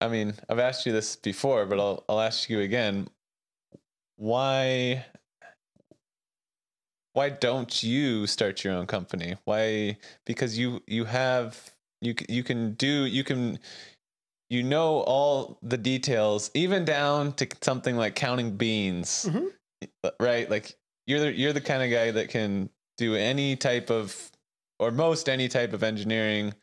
[0.00, 3.08] I mean, I've asked you this before, but I'll I'll ask you again.
[4.16, 5.04] Why
[7.12, 9.36] why don't you start your own company?
[9.44, 11.70] Why because you you have
[12.00, 13.58] you you can do you can
[14.48, 19.52] you know all the details, even down to something like counting beans, Mhm.
[20.18, 20.50] right?
[20.50, 20.74] Like
[21.06, 24.30] you're the, you're the kind of guy that can do any type of
[24.78, 26.54] or most any type of engineering,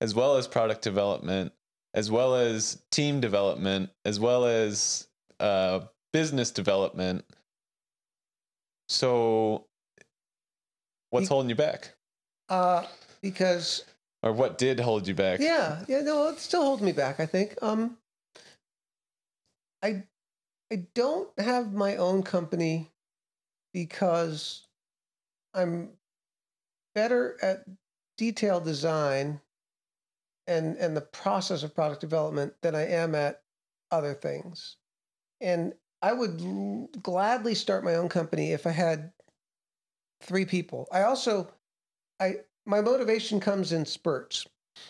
[0.00, 1.52] as well as product development,
[1.94, 5.08] as well as team development, as well as
[5.40, 5.80] uh,
[6.12, 7.24] business development.
[8.88, 9.66] So,
[11.10, 11.94] what's holding you back,
[12.48, 12.86] Uh,
[13.22, 13.84] because
[14.22, 15.40] or what did hold you back?
[15.40, 17.20] yeah, yeah, no, it still holds me back.
[17.20, 17.56] I think.
[17.62, 17.96] Um,
[19.82, 20.04] I
[20.70, 22.90] I don't have my own company
[23.72, 24.66] because
[25.54, 25.90] I'm
[26.94, 27.64] better at
[28.18, 29.40] detail design
[30.52, 33.42] and and the process of product development than I am at
[33.90, 34.76] other things.
[35.40, 39.12] And I would l- gladly start my own company if I had
[40.20, 40.86] three people.
[40.92, 41.48] I also
[42.20, 44.46] I my motivation comes in spurts.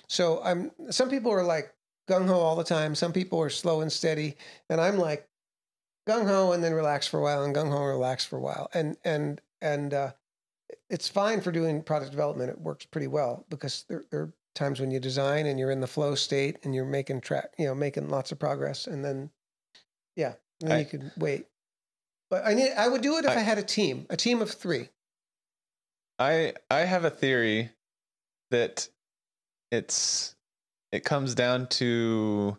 [0.09, 1.73] So I'm some people are like
[2.09, 2.95] gung ho all the time.
[2.95, 4.37] Some people are slow and steady,
[4.69, 5.29] and I'm like
[6.09, 8.43] gung ho and then relax for a while, and gung ho and relax for a
[8.43, 8.69] while.
[8.75, 10.13] And and and uh,
[10.91, 12.51] it's fine for doing product development.
[12.51, 15.87] It works pretty well because there are times when you design and you're in the
[15.87, 19.31] flow state and you're making track, you know, making lots of progress, and then
[20.17, 21.47] yeah, then I- you could wait.
[22.31, 24.41] But I need I would do it if I, I- had a team, a team
[24.41, 24.89] of three.
[26.19, 27.71] I I have a theory
[28.51, 28.89] that
[29.71, 30.35] it's
[30.93, 32.57] it comes down to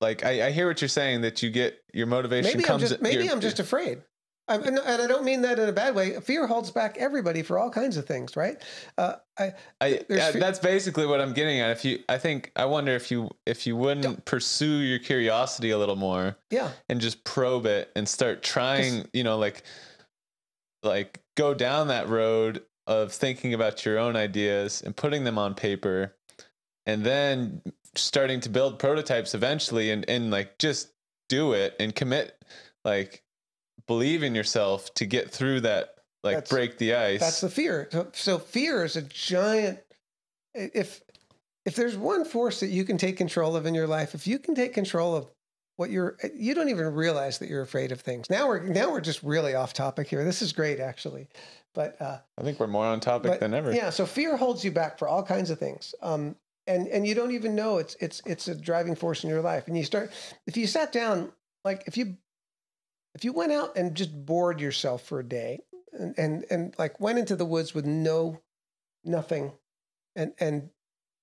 [0.00, 2.82] like I, I hear what you're saying that you get your motivation Maybe I'm comes
[2.88, 4.02] just maybe I'm just afraid.
[4.46, 6.20] I'm, and and I don't mean that in a bad way.
[6.20, 8.60] Fear holds back everybody for all kinds of things, right?
[8.98, 11.70] Uh, I I, fe- that's basically what I'm getting at.
[11.70, 15.70] If you, I think, I wonder if you, if you wouldn't Don't- pursue your curiosity
[15.70, 19.62] a little more yeah and just probe it and start trying, you know, like,
[20.82, 25.54] like go down that road of thinking about your own ideas and putting them on
[25.54, 26.14] paper,
[26.84, 27.62] and then
[27.94, 30.92] starting to build prototypes eventually, and and like just
[31.30, 32.36] do it and commit,
[32.84, 33.22] like
[33.86, 37.20] believe in yourself to get through that, like That's- break the ice.
[37.20, 37.88] that's the fear.
[37.92, 39.80] So, so fear is a giant.
[40.54, 41.02] If
[41.64, 44.38] if there's one force that you can take control of in your life, if you
[44.38, 45.26] can take control of
[45.76, 48.30] what you're, you don't even realize that you're afraid of things.
[48.30, 50.22] Now we're now we're just really off topic here.
[50.24, 51.26] This is great actually,
[51.74, 53.72] but uh, I think we're more on topic But, than ever.
[53.72, 55.94] Yeah, so fear holds you back for all kinds of things.
[56.00, 56.36] Um,
[56.66, 59.66] and and you don't even know it's it's it's a driving force in your life.
[59.66, 60.12] And you start
[60.46, 61.32] if you sat down,
[61.64, 62.16] like if you
[63.14, 65.60] if you went out and just bored yourself for a day
[65.92, 68.40] and and, and like went into the woods with no
[69.04, 69.52] nothing
[70.16, 70.70] and and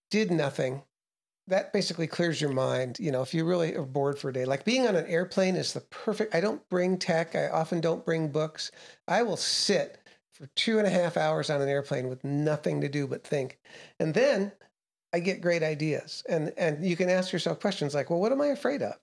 [0.09, 0.83] did nothing,
[1.47, 2.97] that basically clears your mind.
[2.99, 5.55] You know, if you really are bored for a day, like being on an airplane
[5.55, 6.33] is the perfect.
[6.35, 7.35] I don't bring tech.
[7.35, 8.71] I often don't bring books.
[9.07, 9.99] I will sit
[10.33, 13.59] for two and a half hours on an airplane with nothing to do but think,
[13.99, 14.51] and then
[15.13, 16.23] I get great ideas.
[16.29, 18.95] And and you can ask yourself questions like, well, what am I afraid of?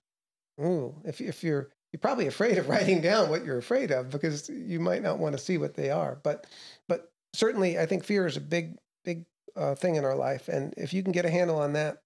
[0.61, 4.49] Ooh, if if you're you're probably afraid of writing down what you're afraid of because
[4.49, 6.19] you might not want to see what they are.
[6.23, 6.47] But
[6.89, 9.25] but certainly, I think fear is a big big
[9.57, 12.03] uh, thing in our life, and if you can get a handle on that,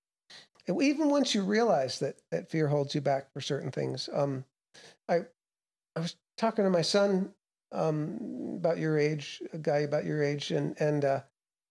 [0.68, 4.44] even once you realize that that fear holds you back for certain things, um,
[5.09, 5.22] I
[5.96, 7.32] I was talking to my son
[7.72, 11.20] um, about your age, a guy about your age, and and uh,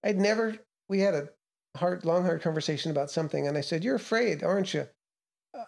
[0.03, 0.57] I'd never.
[0.89, 1.29] We had a
[1.77, 4.87] hard, long, hard conversation about something, and I said, "You're afraid, aren't you?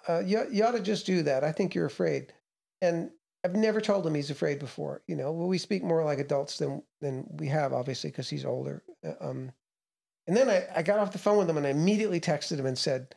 [0.07, 1.43] Uh, you you ought to just do that.
[1.43, 2.33] I think you're afraid."
[2.81, 3.11] And
[3.45, 5.01] I've never told him he's afraid before.
[5.07, 8.45] You know, well, we speak more like adults than than we have, obviously, because he's
[8.45, 8.83] older.
[9.05, 9.51] Uh, Um,
[10.27, 12.65] and then I, I got off the phone with him and I immediately texted him
[12.65, 13.13] and said,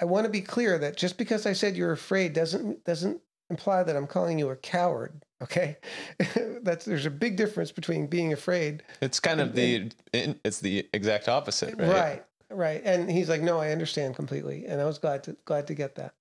[0.00, 3.20] I want to be clear that just because I said you're afraid doesn't doesn't
[3.50, 5.24] imply that I'm calling you a coward.
[5.40, 5.76] Okay,
[6.62, 10.88] that's there's a big difference between being afraid, It's kind of the in- it's the
[10.92, 11.88] exact opposite, right?
[11.88, 12.80] right, right.
[12.84, 15.94] And he's like, no, I understand completely, and I was glad to glad to get
[15.96, 16.14] that.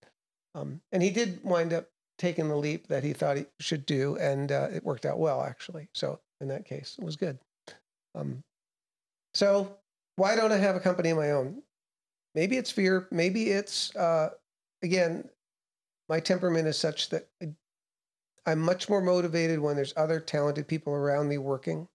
[0.56, 1.88] Um, and he did wind up
[2.18, 5.44] taking the leap that he thought he should do, and uh, it worked out well
[5.44, 5.88] actually.
[5.94, 7.40] So in that case, it was good.
[8.16, 8.44] Um,
[9.34, 9.78] so
[10.16, 11.62] why don't I have a company of my own?
[12.34, 13.08] Maybe it's fear.
[13.12, 14.32] Maybe it's uh,
[14.82, 15.30] again,
[16.10, 17.28] my temperament is such that
[18.46, 21.88] I'm much more motivated when there's other talented people around me working.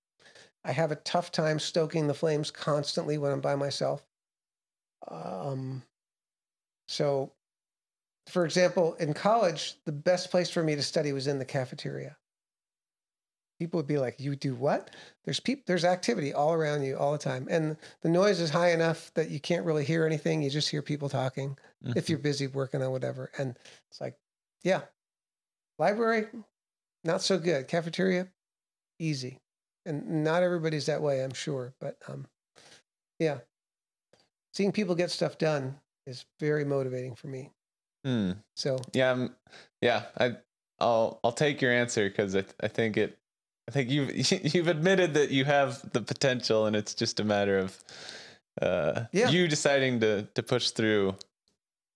[0.65, 4.05] I have a tough time stoking the flames constantly when I'm by myself.
[5.09, 5.83] Um,
[6.89, 7.33] so,
[8.29, 12.19] for example, in college, the best place for me to study was in the cafeteria.
[13.59, 14.91] People would be like, "You do what?"
[15.25, 18.73] There's people, there's activity all around you all the time, and the noise is high
[18.73, 20.43] enough that you can't really hear anything.
[20.43, 21.97] You just hear people talking Mhm.
[21.97, 23.31] if you're busy working on whatever.
[23.39, 23.57] And
[23.91, 24.19] it's like,
[24.65, 24.87] yeah,
[25.79, 26.29] library,
[27.05, 27.69] not so good.
[27.69, 28.33] Cafeteria,
[28.99, 29.41] easy.
[29.87, 31.75] And not everybody's that way, I'm sure.
[31.81, 32.29] But um,
[33.19, 33.41] yeah,
[34.53, 35.77] seeing people get stuff done
[36.07, 37.51] is very motivating for me.
[38.05, 38.33] Hmm.
[38.57, 39.35] So Yeah, I'm,
[39.81, 40.05] yeah.
[40.19, 40.37] I
[40.81, 43.19] I'll I'll take your answer because I I think it.
[43.69, 44.11] I think you've
[44.55, 47.79] you've admitted that you have the potential, and it's just a matter of
[48.61, 49.31] uh, Yeah.
[49.31, 51.13] you deciding to to push through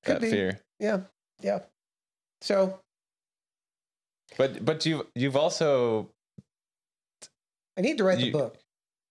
[0.05, 0.31] Could that be.
[0.31, 0.61] fear.
[0.79, 1.01] yeah,
[1.43, 1.61] yeah.
[2.41, 2.79] So
[4.39, 6.11] But but you you've also
[7.77, 8.59] I need to write You- the book.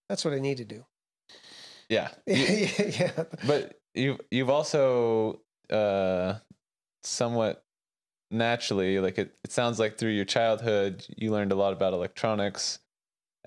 [0.08, 0.86] That's what I need to do.
[1.90, 2.10] Yeah.
[2.26, 3.24] yeah.
[3.48, 6.36] but you've you've also uh
[7.04, 7.64] somewhat
[8.32, 12.80] naturally like it, it sounds like through your childhood you learned a lot about electronics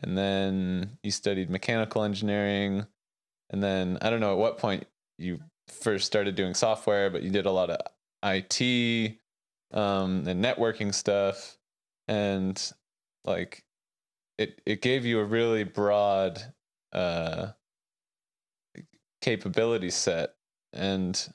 [0.02, 2.86] and then you studied mechanical engineering
[3.50, 4.86] and then i don't know at what point
[5.18, 5.38] you
[5.68, 7.78] first started doing software but you did a lot of
[8.22, 9.18] it
[9.72, 11.58] um and networking stuff
[12.06, 12.72] and
[13.24, 13.64] like
[14.38, 16.40] it it gave you a really broad
[16.92, 17.48] uh
[19.20, 20.34] capability set
[20.72, 21.28] and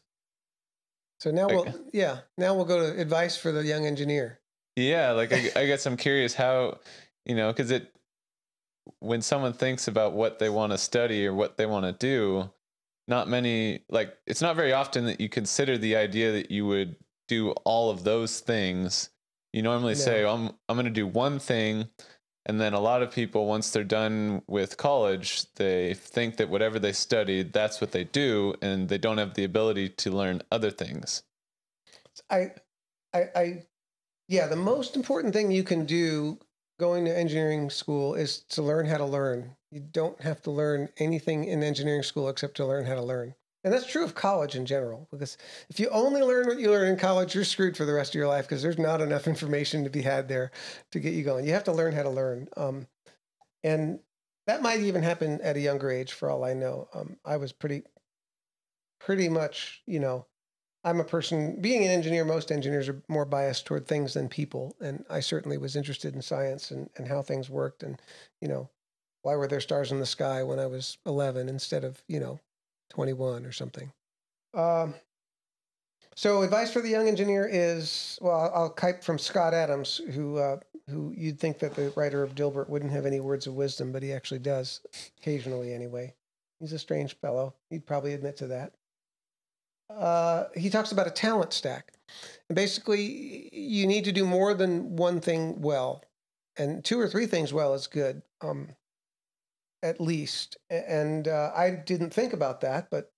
[1.19, 1.55] So now Okay.
[1.72, 4.39] we'll yeah now we'll go to advice for the young engineer.
[4.76, 6.80] yeah like I, I guess i'm curious how
[7.26, 7.91] you know because it
[8.99, 12.49] when someone thinks about what they want to study or what they want to do
[13.07, 16.95] not many like it's not very often that you consider the idea that you would
[17.27, 19.10] do all of those things
[19.53, 20.34] you normally say No.
[20.34, 21.88] i'm i'm going to do one thing
[22.45, 26.80] and then a lot of people once they're done with college they think that whatever
[26.80, 30.72] they studied that's what they do and they don't have the ability to learn other
[30.72, 31.24] things
[32.30, 32.52] I,
[33.14, 33.64] I, I,
[34.28, 34.48] yeah.
[34.48, 36.40] The most important thing you can do
[36.80, 39.56] going to engineering school is to learn how to learn.
[39.72, 43.36] You don't have to learn anything in engineering school except to learn how to learn.
[43.64, 45.38] And that's true of college in general, because
[45.69, 48.15] if you only learn what you learn in college, you're screwed for the rest of
[48.15, 50.52] your life because there's not enough information to be had there
[50.91, 51.45] to get you going.
[51.45, 52.49] You have to learn how to learn.
[52.57, 52.88] Um,
[53.64, 53.99] and
[54.48, 56.90] that might even happen at a younger age, for all I know.
[56.94, 57.84] Um, I was pretty,
[58.99, 60.26] pretty much, you know,
[60.84, 64.76] I'm a person, being an engineer, most engineers are more biased toward things than people.
[64.81, 67.84] And I certainly was interested in science and, and how things worked.
[67.84, 68.02] And,
[68.41, 68.69] you know,
[69.22, 72.41] why were there stars in the sky when I was 11 instead of, you know,
[72.94, 73.91] 21 or something?
[74.53, 74.95] Um,
[76.15, 80.57] so, advice for the young engineer is well, I'll, kite from Scott Adams, who, uh,
[80.90, 84.03] who you'd think that the writer of Dilbert wouldn't have any words of wisdom, but
[84.03, 84.82] he actually does,
[85.18, 86.14] occasionally anyway.
[86.60, 87.56] He's a strange fellow.
[87.70, 88.74] He'd probably admit to that
[89.90, 91.94] uh, he talks about a talent stack.
[92.49, 96.03] And basically, you need to do more than one thing well,
[96.57, 98.70] and two or three things well is good, um,
[99.84, 100.57] at least.
[100.69, 103.11] And uh, I didn't think about that, but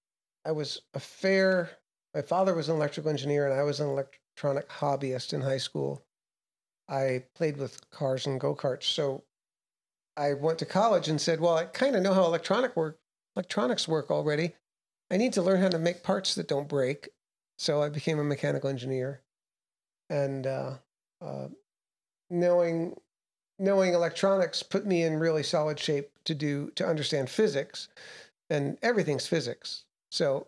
[0.43, 1.69] I was a fair.
[2.13, 6.03] My father was an electrical engineer, and I was an electronic hobbyist in high school.
[6.89, 9.23] I played with cars and go karts, so
[10.17, 12.99] I went to college and said, "Well, I kind of know how electronic work
[13.35, 14.55] electronics work already."
[15.11, 17.09] I need to learn how to make parts that don't break.
[17.57, 19.21] So I became a mechanical engineer,
[20.09, 20.77] and uh,
[21.21, 21.47] uh,
[22.29, 22.99] knowing
[23.57, 27.87] knowing electronics put me in really solid shape to do to understand physics,
[28.49, 29.85] and everything's physics.
[30.11, 30.47] So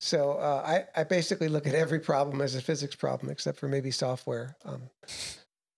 [0.00, 3.68] so uh, I I basically look at every problem as a physics problem, except for
[3.68, 4.56] maybe software.
[4.64, 4.82] Um,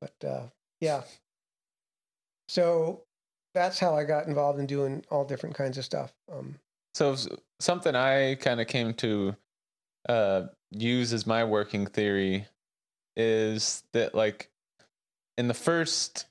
[0.01, 0.47] but uh,
[0.81, 1.03] yeah,
[2.49, 3.03] so
[3.55, 6.13] that's how I got involved in doing all different kinds of stuff.
[6.33, 6.57] Um,
[6.95, 7.17] So
[7.61, 9.37] something I kind of came to
[10.09, 12.47] uh, use as my working theory
[13.17, 14.51] is that like
[15.37, 16.27] in the first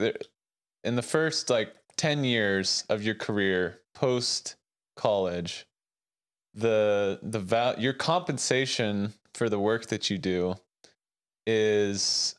[0.00, 4.56] in the first like 10 years of your career post
[4.96, 5.66] college
[6.52, 10.56] the the val- your compensation for the work that you do
[11.46, 12.34] is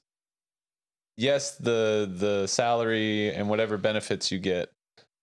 [1.15, 4.69] yes the the salary and whatever benefits you get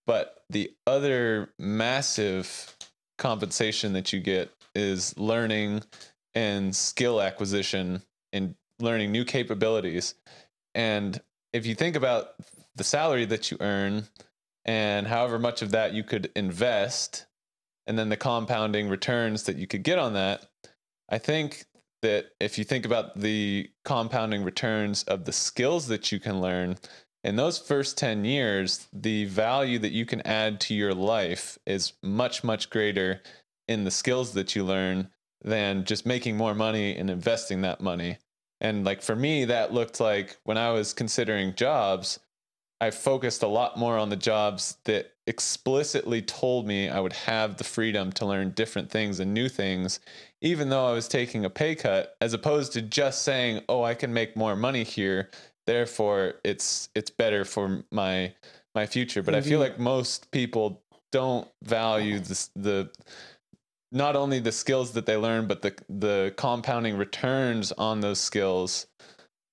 [0.07, 2.75] but the other massive
[3.19, 5.83] compensation that you get is learning
[6.33, 8.01] and skill acquisition
[8.33, 10.15] and learning new capabilities.
[10.73, 11.21] And
[11.53, 12.33] if you think about
[12.75, 14.07] the salary that you earn
[14.65, 17.25] and however much of that you could invest
[17.87, 20.45] and then the compounding returns that you could get on that
[21.09, 21.65] i think
[22.01, 26.77] that if you think about the compounding returns of the skills that you can learn
[27.23, 31.93] in those first 10 years, the value that you can add to your life is
[32.01, 33.21] much, much greater
[33.67, 35.09] in the skills that you learn
[35.43, 38.17] than just making more money and investing that money.
[38.59, 42.19] And like for me, that looked like when I was considering jobs,
[42.81, 47.57] I focused a lot more on the jobs that explicitly told me I would have
[47.57, 49.99] the freedom to learn different things and new things,
[50.41, 53.93] even though I was taking a pay cut, as opposed to just saying, oh, I
[53.93, 55.29] can make more money here
[55.67, 58.33] therefore it's it's better for my
[58.73, 59.69] my future but i feel mm-hmm.
[59.73, 60.81] like most people
[61.11, 62.89] don't value this, the
[63.91, 68.87] not only the skills that they learn, but the the compounding returns on those skills.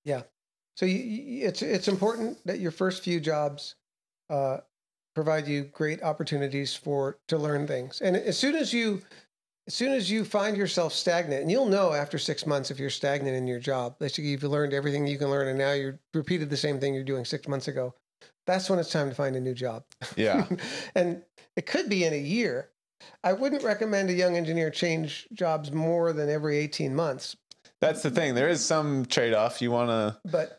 [0.05, 0.23] Yeah.
[0.79, 3.75] So you, you, it's it's important that your first few jobs
[4.29, 4.59] uh,
[5.13, 7.99] provide you great opportunities for to learn things.
[7.99, 9.01] And as soon as you
[9.67, 12.89] as soon as you find yourself stagnant, and you'll know after six months if you're
[12.89, 16.49] stagnant in your job, that you've learned everything you can learn, and now you're repeated
[16.49, 17.93] the same thing you're doing six months ago.
[18.47, 19.83] That's when it's time to find a new job.
[20.15, 20.47] Yeah.
[20.95, 21.21] and
[21.57, 22.69] it could be in a year.
[23.21, 27.35] I wouldn't recommend a young engineer change jobs more than every 18 months.
[27.81, 28.35] That's the thing.
[28.35, 29.61] There is some trade off.
[29.61, 30.17] You want to.
[30.29, 30.58] But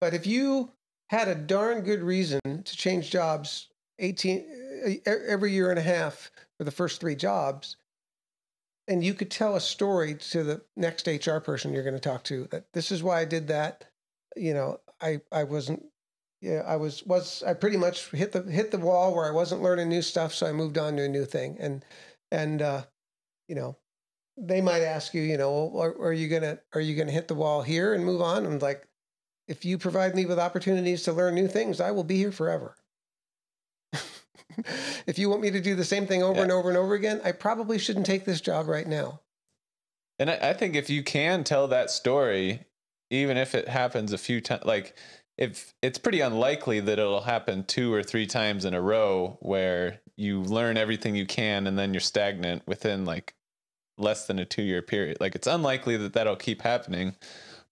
[0.00, 0.72] but if you
[1.08, 3.68] had a darn good reason to change jobs
[3.98, 7.76] 18 every year and a half for the first three jobs,
[8.88, 12.24] and you could tell a story to the next HR person you're going to talk
[12.24, 13.84] to that this is why I did that.
[14.36, 15.84] You know, I I wasn't
[16.40, 19.62] yeah, I was was I pretty much hit the hit the wall where I wasn't
[19.62, 21.56] learning new stuff, so I moved on to a new thing.
[21.60, 21.84] And
[22.30, 22.82] and uh,
[23.46, 23.76] you know,
[24.38, 27.34] they might ask you, you know, are, are you gonna are you gonna hit the
[27.34, 28.46] wall here and move on?
[28.46, 28.88] And like,
[29.50, 32.76] if you provide me with opportunities to learn new things, I will be here forever.
[35.06, 36.42] if you want me to do the same thing over yeah.
[36.42, 39.20] and over and over again, I probably shouldn't take this job right now.
[40.20, 42.64] And I, I think if you can tell that story,
[43.10, 44.96] even if it happens a few times, like
[45.36, 50.00] if it's pretty unlikely that it'll happen two or three times in a row where
[50.16, 53.34] you learn everything you can and then you're stagnant within like
[53.98, 55.16] less than a two year period.
[55.18, 57.16] Like it's unlikely that that'll keep happening.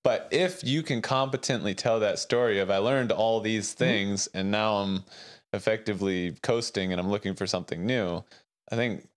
[0.05, 3.79] But if you can competently tell that story of I learned all these mm-hmm.
[3.79, 4.39] things mm-hmm.
[4.39, 5.05] and now I'm
[5.53, 8.25] effectively coasting and I'm looking for something new,
[8.70, 9.09] I think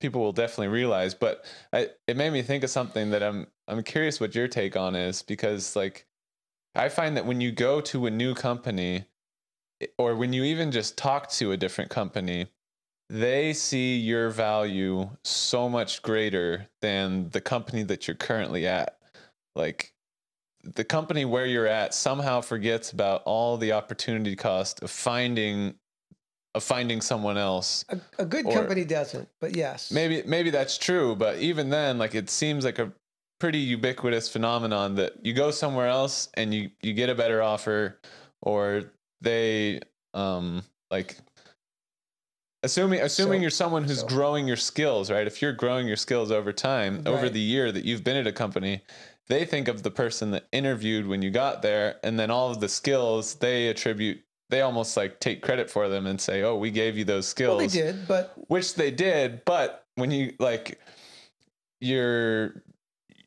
[0.00, 1.14] people will definitely realize.
[1.14, 4.76] But I, it made me think of something that I'm I'm curious what your take
[4.76, 6.06] on is because like
[6.74, 9.06] I find that when you go to a new company
[9.98, 12.46] or when you even just talk to a different company,
[13.08, 18.98] they see your value so much greater than the company that you're currently at.
[19.56, 19.92] Like
[20.62, 25.74] the company where you're at somehow forgets about all the opportunity cost of finding
[26.54, 27.84] of finding someone else.
[27.90, 29.90] A, a good or, company doesn't, but yes.
[29.90, 32.92] Maybe maybe that's true, but even then like it seems like a
[33.38, 38.00] pretty ubiquitous phenomenon that you go somewhere else and you you get a better offer
[38.40, 38.82] or
[39.20, 39.80] they
[40.14, 41.18] um like
[42.62, 44.06] assuming assuming so, you're someone who's so.
[44.06, 47.08] growing your skills right if you're growing your skills over time right.
[47.08, 48.80] over the year that you've been at a company
[49.28, 52.60] they think of the person that interviewed when you got there and then all of
[52.60, 56.70] the skills they attribute they almost like take credit for them and say oh we
[56.70, 60.78] gave you those skills well, they did but which they did but when you like
[61.80, 62.62] you're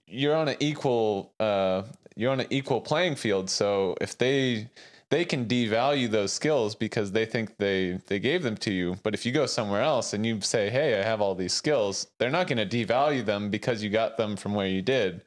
[0.08, 1.84] you're on an equal uh,
[2.16, 3.50] you're on an equal playing field.
[3.50, 4.70] So if they
[5.10, 8.98] they can devalue those skills because they think they they gave them to you.
[9.04, 12.08] But if you go somewhere else and you say, "Hey, I have all these skills,"
[12.18, 15.22] they're not going to devalue them because you got them from where you did.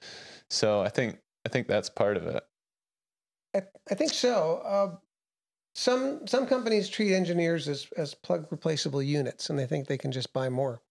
[0.53, 2.45] So I think I think that's part of it.
[3.55, 4.61] I, I think so.
[4.65, 4.97] Uh,
[5.75, 10.13] some some companies treat engineers as as plug replaceable units, and they think they can
[10.13, 10.83] just buy more.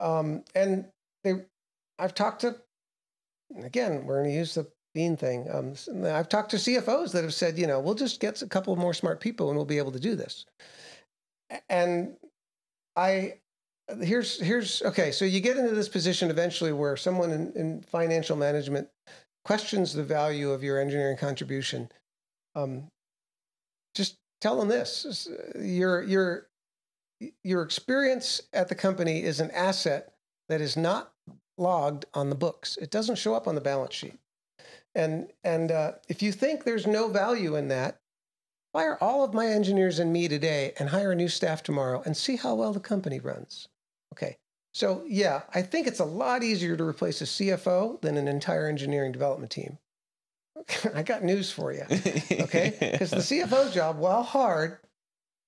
[0.00, 0.86] Um, and
[1.22, 1.44] they
[1.98, 2.56] I've talked to,
[3.62, 5.46] again, we're going to use the bean thing.
[5.52, 5.74] Um,
[6.04, 8.94] I've talked to CFOs that have said, you know, we'll just get a couple more
[8.94, 10.46] smart people and we'll be able to do this.
[11.68, 12.16] And
[12.94, 13.34] I,
[14.00, 15.10] here's here's okay.
[15.10, 18.88] So you get into this position eventually where someone in, in financial management
[19.44, 21.90] questions the value of your engineering contribution.
[22.54, 22.88] Um,
[23.94, 25.28] just tell them this:
[25.58, 26.48] your your
[27.42, 30.12] your experience at the company is an asset
[30.48, 31.12] that is not
[31.56, 32.76] logged on the books.
[32.80, 34.18] It doesn't show up on the balance sheet.
[34.94, 38.00] And and uh, if you think there's no value in that,
[38.72, 42.16] fire all of my engineers and me today and hire a new staff tomorrow and
[42.16, 43.68] see how well the company runs.
[44.18, 44.36] Okay.
[44.72, 48.68] So yeah, I think it's a lot easier to replace a CFO than an entire
[48.68, 49.78] engineering development team.
[50.94, 51.84] I got news for you.
[51.90, 54.78] Okay, because the CFO job, while hard,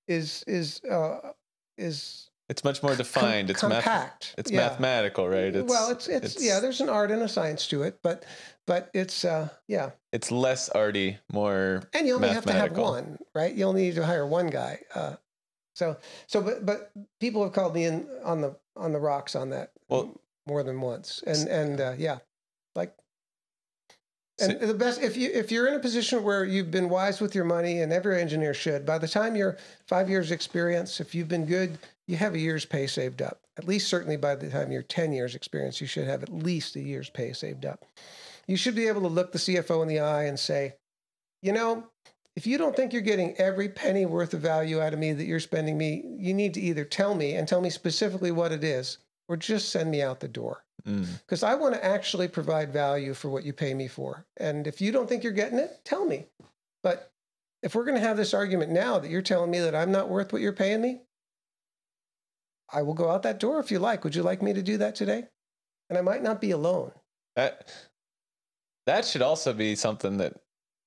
[0.07, 1.31] is is uh,
[1.77, 3.47] is it's much more defined.
[3.47, 3.85] Com- it's compact.
[3.85, 4.57] Math- it's yeah.
[4.67, 5.55] mathematical, right?
[5.55, 6.59] It's, well, it's, it's, it's yeah.
[6.59, 8.25] There's an art and a science to it, but
[8.67, 9.91] but it's uh yeah.
[10.11, 13.53] It's less arty, more and you only have to have one, right?
[13.53, 14.79] You only need to hire one guy.
[14.93, 15.15] Uh,
[15.75, 19.49] so so but but people have called me in on the on the rocks on
[19.49, 22.19] that well, more than once, and and uh, yeah,
[22.75, 22.95] like
[24.41, 27.35] and the best if you if you're in a position where you've been wise with
[27.35, 29.57] your money, and every engineer should, by the time you're
[29.87, 31.77] five years experience, if you've been good,
[32.07, 33.41] you have a year's pay saved up.
[33.57, 36.75] At least certainly by the time you're 10 years experience, you should have at least
[36.75, 37.85] a year's pay saved up.
[38.47, 40.75] You should be able to look the CFO in the eye and say,
[41.41, 41.85] you know,
[42.35, 45.25] if you don't think you're getting every penny worth of value out of me that
[45.25, 48.63] you're spending me, you need to either tell me and tell me specifically what it
[48.63, 50.63] is, or just send me out the door.
[50.87, 51.05] Mm.
[51.19, 54.25] Because I want to actually provide value for what you pay me for.
[54.37, 56.25] And if you don't think you're getting it, tell me.
[56.83, 57.11] But
[57.61, 60.09] if we're going to have this argument now that you're telling me that I'm not
[60.09, 61.01] worth what you're paying me,
[62.73, 64.03] I will go out that door if you like.
[64.03, 65.25] Would you like me to do that today?
[65.89, 66.91] And I might not be alone.
[67.35, 67.69] That
[68.87, 70.37] that should also be something that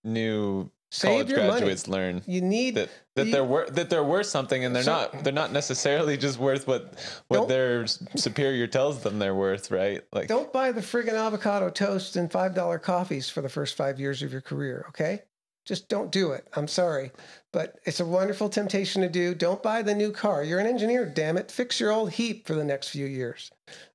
[0.02, 1.50] new Save college your money.
[1.50, 4.82] graduates learn You need that that You- they're worth that they're worth something and they're
[4.84, 6.94] So- not they're not necessarily just worth what
[7.28, 10.02] what their superior tells them they're worth, right?
[10.12, 14.22] Like Don't buy the friggin' avocado toast and $5 coffees for the first five years
[14.22, 15.22] of your career, okay?
[15.64, 16.46] Just don't do it.
[16.54, 17.10] I'm sorry.
[17.52, 19.34] But it's a wonderful temptation to do.
[19.34, 20.44] Don't buy the new car.
[20.44, 21.50] You're an engineer, damn it.
[21.50, 23.50] Fix your old heap for the next few years.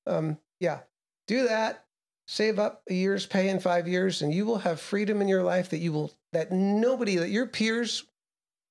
[0.07, 0.79] Um, yeah,
[1.27, 1.85] do that.
[2.31, 5.41] Save up a year's pay in five years, and you will have freedom in your
[5.41, 8.03] life that you will, that nobody, that your peers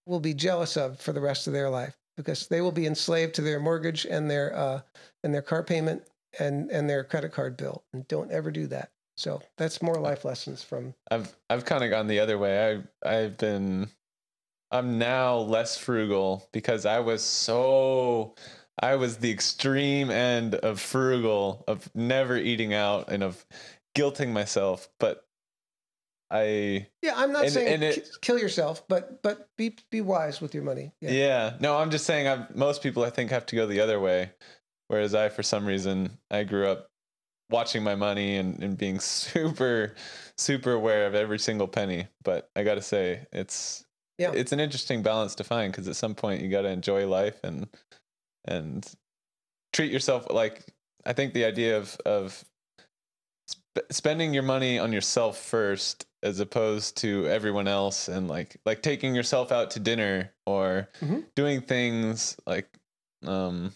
[0.07, 3.35] will be jealous of for the rest of their life because they will be enslaved
[3.35, 4.81] to their mortgage and their, uh,
[5.25, 6.05] and their car payment
[6.39, 10.25] and and their credit card bill and don't ever do that so that's more life
[10.25, 12.83] lessons from I've I've kind of gone the other way.
[13.05, 13.89] I I've been
[14.71, 18.35] I'm now less frugal because I was so
[18.81, 23.45] I was the extreme end of frugal of never eating out and of
[23.97, 25.25] guilting myself, but
[26.31, 30.43] I yeah i'm not And- saying and it- kill yourself but but be be wise
[30.43, 31.11] with your money yeah.
[31.11, 33.99] yeah, no, I'm just saying I've most people I think have to go the other
[33.99, 34.33] way
[34.89, 36.91] whereas I for some reason I grew up
[37.49, 39.95] watching my money and, and being super
[40.37, 43.87] super aware of every single penny, but I got to say it's
[44.19, 44.33] Yeah.
[44.35, 47.43] it's an interesting balance to find because at some point you got to enjoy life
[47.43, 47.69] and
[48.49, 48.85] and
[49.73, 50.65] treat yourself like
[51.05, 52.45] I think the idea of of
[53.47, 58.83] sp- spending your money on yourself first as opposed to everyone else and like like
[58.83, 61.25] taking yourself out to dinner or Mhm.
[61.37, 62.69] doing things like
[63.25, 63.73] um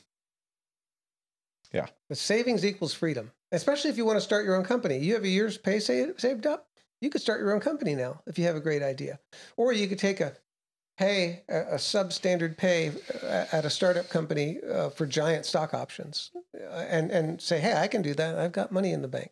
[1.72, 1.86] Yeah.
[2.08, 5.24] but savings equals freedom especially if you want to start your own company you have
[5.24, 6.68] a year's pay saved up
[7.00, 9.20] you could start your own company now if you have a great idea
[9.56, 10.36] or you could take a
[11.02, 12.92] pay a, a substandard pay
[13.24, 17.74] uh, at a startup company uh, for giant stock options uh, and and say hey
[17.74, 18.38] i can do that.
[18.38, 19.30] I've got money in the bank.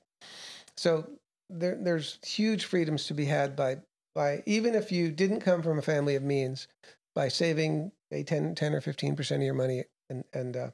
[0.77, 1.09] So
[1.49, 3.79] there, there's huge freedoms to be had by
[4.15, 6.69] by even if you didn't come from a family of means
[7.15, 10.71] by saving a 10, 10 or 15 percent of your money and and uh,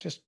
[0.00, 0.22] just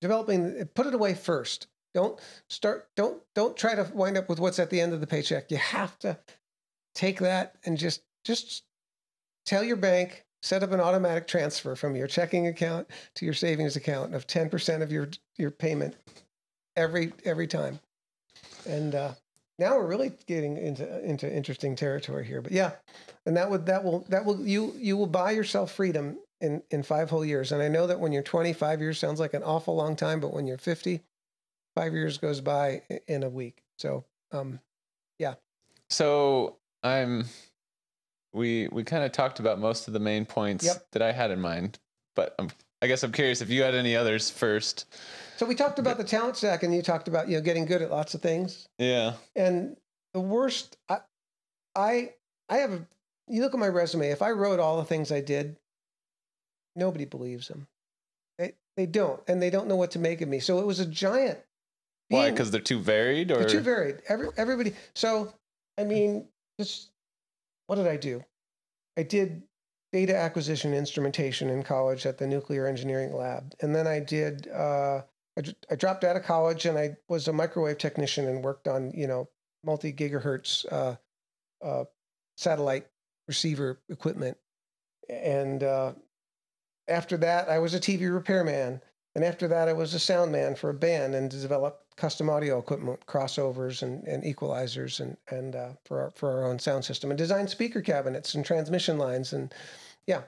[0.00, 1.66] developing put it away first.
[1.94, 5.06] Don't start don't don't try to wind up with what's at the end of the
[5.06, 5.50] paycheck.
[5.50, 6.18] You have to
[6.94, 8.64] take that and just just
[9.46, 13.76] tell your bank set up an automatic transfer from your checking account to your savings
[13.76, 15.08] account of 10% of your
[15.38, 15.96] your payment
[16.76, 17.78] every every time.
[18.66, 19.12] And uh
[19.58, 22.72] now we're really getting into into interesting territory here but yeah
[23.26, 26.82] and that would that will that will you you will buy yourself freedom in in
[26.82, 27.52] five whole years.
[27.52, 30.32] And i know that when you're 25 years sounds like an awful long time but
[30.32, 31.02] when you're 50
[31.74, 33.62] five years goes by in a week.
[33.78, 34.60] So um
[35.18, 35.34] yeah.
[35.90, 37.26] So I'm
[38.32, 40.86] we we kind of talked about most of the main points Yep.
[40.92, 41.78] that I had in mind,
[42.16, 42.50] but I'm,
[42.80, 44.86] I guess I'm curious if you had any others first.
[45.36, 47.82] so we talked about the talent stack and you talked about you know getting good
[47.82, 49.14] at lots of things Yeah.
[49.36, 49.76] and
[50.14, 50.98] the worst i
[51.74, 52.12] i
[52.48, 52.86] i have a
[53.28, 55.56] you look at my resume if i wrote all the things i did
[56.76, 57.66] nobody believes them
[58.38, 60.80] they, they don't and they don't know what to make of me so it was
[60.80, 61.38] a giant
[62.08, 62.30] Why?
[62.30, 65.32] Because they're too varied, or they're too varied Every, everybody so
[65.78, 66.26] i mean
[66.60, 66.90] just
[67.72, 68.22] what did i do?
[68.98, 69.44] I did
[69.94, 73.54] data acquisition instrumentation in college at the nuclear engineering lab.
[73.62, 75.00] And then i did uh,
[75.38, 78.90] I, I dropped out of college and i was a microwave technician and worked on
[78.90, 79.30] you know
[79.64, 80.96] multi gigahertz uh,
[81.64, 81.84] uh,
[82.36, 82.88] satellite
[83.26, 84.36] receiver equipment.
[85.08, 85.94] And uh,
[86.88, 88.82] after that i was a tv repairman.
[89.14, 92.58] And after that i was a sound man for a band and developed custom audio
[92.58, 97.10] equipment crossovers and, and equalizers and, and uh, for, our, for our own sound system
[97.10, 99.54] and design speaker cabinets and transmission lines and
[100.06, 100.22] yeah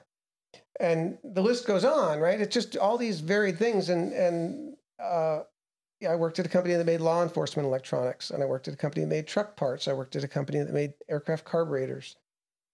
[0.79, 5.41] and the list goes on right it's just all these varied things and and uh,
[6.01, 8.73] yeah, I worked at a company that made law enforcement electronics, and I worked at
[8.73, 9.87] a company that made truck parts.
[9.87, 12.17] I worked at a company that made aircraft carburetors.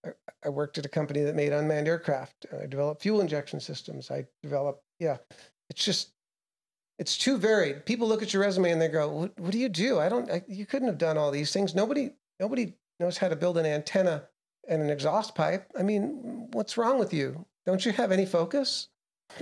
[0.05, 0.09] I,
[0.43, 2.47] I worked at a company that made unmanned aircraft.
[2.61, 4.09] I developed fuel injection systems.
[4.09, 5.17] I developed, yeah,
[5.69, 6.11] it's just,
[7.01, 7.85] it's too varied.
[7.85, 9.99] People look at your resume and they go, "What, what do you do?
[9.99, 10.29] I don't.
[10.31, 11.73] I, you couldn't have done all these things.
[11.73, 14.23] Nobody, nobody knows how to build an antenna
[14.69, 15.65] and an exhaust pipe.
[15.77, 17.45] I mean, what's wrong with you?
[17.65, 18.87] Don't you have any focus?"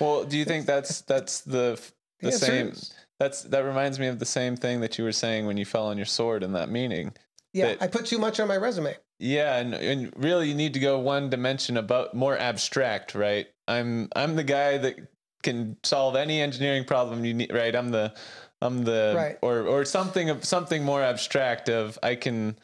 [0.00, 1.78] Well, do you think that's that's the
[2.20, 2.68] the same?
[2.68, 5.64] is- That's that reminds me of the same thing that you were saying when you
[5.66, 7.12] fell on your sword in that meeting.
[7.52, 8.94] Yeah, that- I put too much on my resume.
[9.18, 13.46] Yeah, and, and really you need to go one dimension about more abstract, right?
[13.68, 14.96] I'm I'm the guy that
[15.46, 17.74] can solve any engineering problem you need, right?
[17.74, 18.12] I'm the
[18.60, 19.38] I'm the Right.
[19.42, 22.58] or or something of something more abstract of I can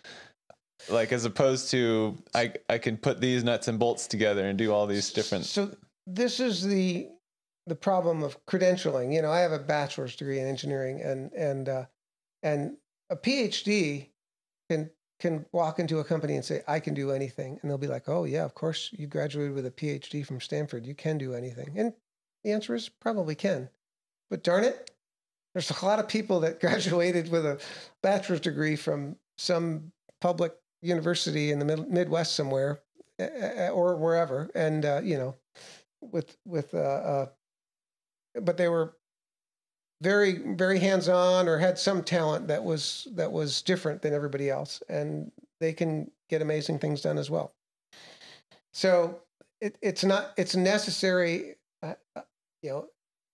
[0.91, 4.73] like as opposed to I I can put these nuts and bolts together and do
[4.73, 5.71] all these different So
[6.07, 7.09] this is the
[7.67, 9.15] the problem of credentialing.
[9.15, 11.85] You know, I have a bachelor's degree in engineering, and and uh,
[12.43, 12.77] and
[13.11, 14.09] a PhD
[14.69, 14.91] can
[15.21, 18.09] can walk into a company and say, "I can do anything," and they'll be like,
[18.09, 20.85] "Oh yeah, of course, you graduated with a PhD from Stanford.
[20.85, 21.93] You can do anything." And
[22.45, 23.69] the answer is probably can,
[24.31, 24.91] but darn it,
[25.55, 27.61] there's a lot of people that graduated with a
[28.03, 32.81] bachelor's degree from some public university in the mid- Midwest somewhere,
[33.19, 35.37] or wherever, and uh, you know,
[36.01, 37.27] with with uh, uh,
[38.41, 38.97] but they were
[40.01, 44.51] very very hands on or had some talent that was that was different than everybody
[44.51, 47.55] else, and they can get amazing things done as well.
[48.73, 49.21] So
[49.61, 51.95] it, it's not it's necessary, uh,
[52.63, 52.87] you know.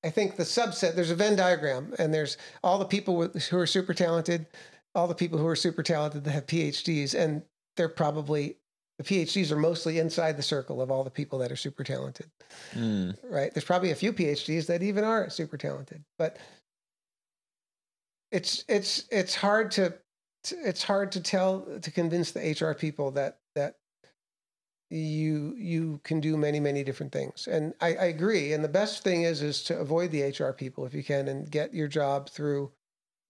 [0.04, 3.58] I think the subset there's a Venn diagram, and there's all the people with, who
[3.58, 4.46] are super talented,
[4.94, 7.42] all the people who are super talented that have PhDs, and
[7.76, 8.56] they're probably
[8.98, 12.30] the PhDs are mostly inside the circle of all the people that are super talented,
[12.72, 13.10] Hmm.
[13.24, 13.52] right?
[13.54, 16.38] There's probably a few PhDs that even are super talented, but
[18.30, 19.94] it's it's it's hard to
[20.50, 23.38] it's hard to tell to convince the HR people that
[24.90, 27.46] you you can do many many different things.
[27.46, 28.52] And I, I agree.
[28.52, 31.50] And the best thing is is to avoid the hr people if you can and
[31.50, 32.70] get your job through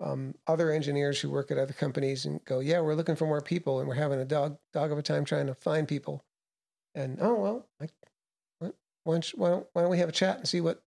[0.01, 3.41] um, other engineers who work at other companies and go yeah we're looking for more
[3.41, 6.23] people and we're having a dog dog of a time trying to find people.
[6.95, 7.89] And oh well I,
[8.61, 8.71] why,
[9.15, 10.83] don't, why, don't, why don't we have a chat and see what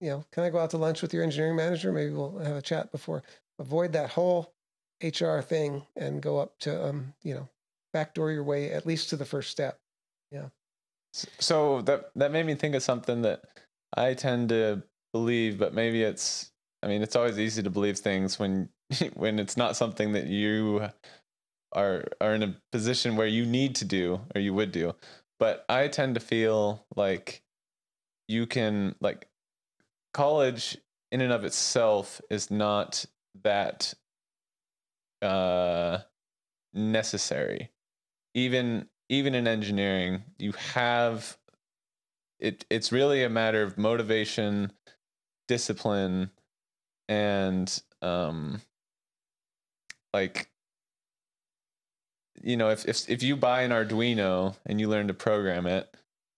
[0.00, 1.92] you know can i go out to lunch with your engineering manager?
[1.92, 3.22] Maybe we'll have a chat before.
[3.60, 4.52] Avoid that whole
[5.00, 7.48] hr thing and go up to um, you know
[7.92, 9.78] backdoor your way at least to the first step
[11.14, 13.42] S- So that that made me think of something that
[13.96, 14.82] I tend to
[15.12, 16.50] believe, but maybe it's
[16.82, 18.70] I mean it's always easy to believe things when
[19.14, 20.88] when it's not something that you
[21.72, 24.94] are are in a position where you need to do or you would do.
[25.38, 27.42] But I tend to feel like
[28.28, 29.28] you can like
[30.14, 30.78] college
[31.12, 33.04] in and of itself is not
[33.44, 33.94] that
[35.22, 35.98] uh
[36.74, 37.70] necessary
[38.34, 41.36] even even in engineering you have
[42.40, 44.72] it it's really a matter of motivation
[45.46, 46.30] discipline
[47.10, 48.60] and um
[50.14, 50.48] like
[52.42, 55.94] you know if if if you buy an arduino and you learn to program it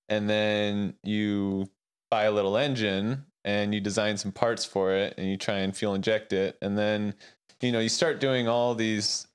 [0.08, 1.70] and then you
[2.10, 5.76] buy a little engine and you design some parts for it and you try and
[5.76, 7.14] fuel inject it and then
[7.60, 9.28] you know you start doing all these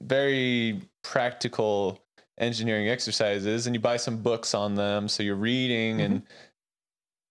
[0.00, 2.00] very practical
[2.38, 6.22] engineering exercises and you buy some books on them so you're reading and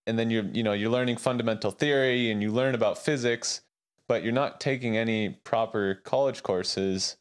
[0.06, 3.62] and then you're you know you're learning fundamental theory and you learn about physics
[4.08, 7.18] but you're not taking any proper college courses.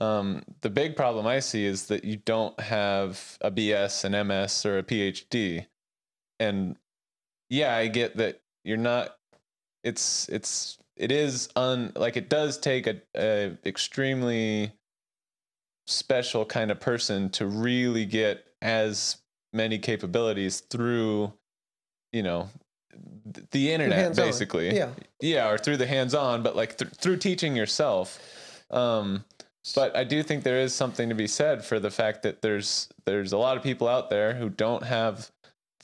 [0.00, 4.66] Um, the big problem i see is that you don't have a bs an ms
[4.66, 5.66] or a phd
[6.40, 6.76] and
[7.48, 9.16] yeah i get that you're not
[9.84, 14.72] it's it's it is un like it does take a, a extremely
[15.86, 19.18] special kind of person to really get as
[19.52, 21.32] many capabilities through
[22.12, 22.48] you know
[23.50, 24.26] the internet hands-on.
[24.26, 24.74] basically.
[24.74, 24.90] Yeah.
[25.20, 28.18] Yeah or through the hands on but like th- through teaching yourself.
[28.70, 29.24] Um
[29.74, 32.88] but i do think there is something to be said for the fact that there's
[33.06, 35.30] there's a lot of people out there who don't have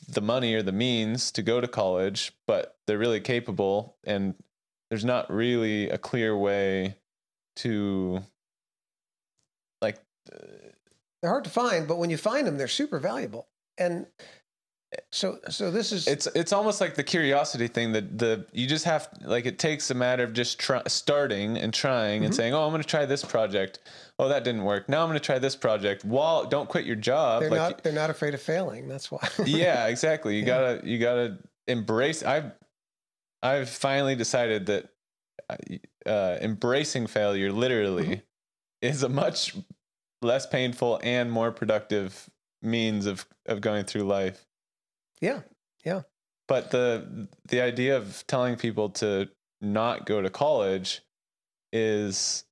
[0.07, 4.35] the money or the means to go to college but they're really capable and
[4.91, 6.97] there's not really a clear way
[7.57, 8.21] to
[10.29, 13.47] they're hard to find but when you find them they're super valuable
[13.79, 14.07] and
[15.13, 18.85] so so this is it's it's almost like the curiosity thing that the you just
[18.85, 22.37] have like it takes a matter of just try, starting and trying and Mhm.
[22.37, 23.79] saying oh i'm going to try this project
[24.19, 26.97] oh that didn't work now i'm going to try this project while don't quit your
[26.97, 30.47] job they're like not they're not afraid of failing that's why yeah exactly you Yeah.
[30.47, 31.39] gotta you gotta
[31.69, 32.51] embrace i've
[33.45, 34.89] i've finally decided that
[36.07, 38.23] uh, embracing failure literally Mhm.
[38.83, 39.55] is a much
[40.23, 42.29] less painful and more productive
[42.63, 44.47] means of of going through life
[45.21, 45.41] yeah
[45.85, 46.03] Yeah.
[46.49, 49.29] but the the idea of telling people to
[49.61, 51.03] not go to college
[51.73, 52.45] is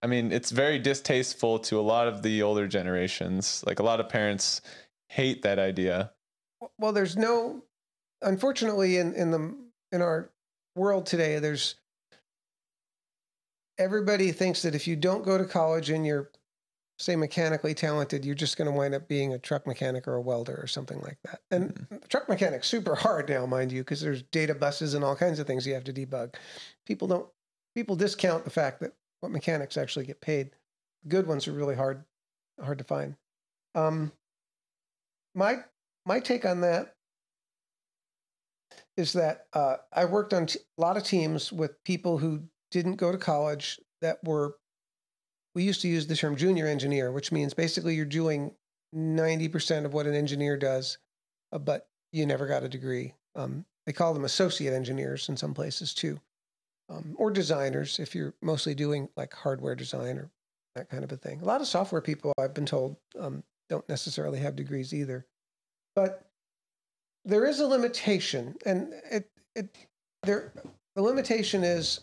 [0.00, 3.64] I mean, it's very distasteful to a lot of the older generations.
[3.66, 4.60] Like a lot of parents
[5.08, 6.12] hate that idea.
[6.78, 7.62] well there's no
[8.22, 9.54] unfortunately in in the
[9.92, 10.30] in our
[10.76, 11.74] world today there's
[13.78, 16.30] everybody thinks that if you don't go to college and you're
[16.98, 20.20] say mechanically talented, you're just going to wind up being a truck mechanic or a
[20.20, 21.40] welder or something like that.
[21.50, 21.96] And mm-hmm.
[22.08, 25.46] truck mechanic's super hard now, mind you, because there's data buses and all kinds of
[25.46, 26.34] things you have to debug.
[26.86, 27.28] People don't
[27.74, 30.50] people discount the fact that what mechanics actually get paid.
[31.06, 32.04] Good ones are really hard
[32.60, 33.14] hard to find.
[33.76, 34.10] Um,
[35.34, 35.58] my
[36.04, 36.94] my take on that
[38.96, 42.96] is that uh, I worked on t- a lot of teams with people who didn't
[42.96, 44.56] go to college that were
[45.54, 48.52] we used to use the term junior engineer, which means basically you're doing
[48.94, 50.98] 90% of what an engineer does,
[51.52, 53.14] uh, but you never got a degree.
[53.34, 56.20] Um, they call them associate engineers in some places too,
[56.88, 60.30] um, or designers if you're mostly doing like hardware design or
[60.74, 61.40] that kind of a thing.
[61.40, 65.26] A lot of software people, I've been told, um, don't necessarily have degrees either.
[65.96, 66.22] But
[67.24, 69.76] there is a limitation, and it, it
[70.22, 70.52] there
[70.94, 72.00] the limitation is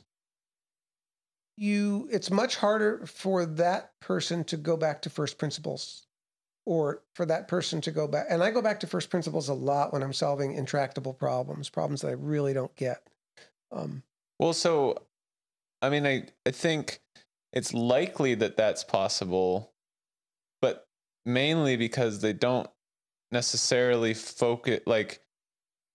[1.58, 6.08] you it's much harder for that person to go back to first principles
[6.66, 9.54] or for that person to go back and i go back to first principles a
[9.54, 13.08] lot when i'm solving intractable problems problems that i really don't get.
[13.72, 14.04] Um,
[14.40, 14.98] well so
[15.82, 17.00] i mean i i think
[17.54, 19.72] it's likely that that's possible
[20.62, 20.88] but
[21.26, 22.70] mainly because they don't
[23.32, 25.22] necessarily focus like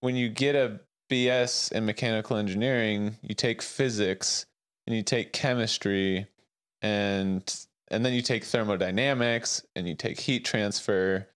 [0.01, 0.81] when you get a
[1.11, 4.47] bs in mechanical engineering you take physics
[4.90, 6.26] and you take chemistry
[6.82, 11.28] and and then you take thermodynamics and you take heat transfer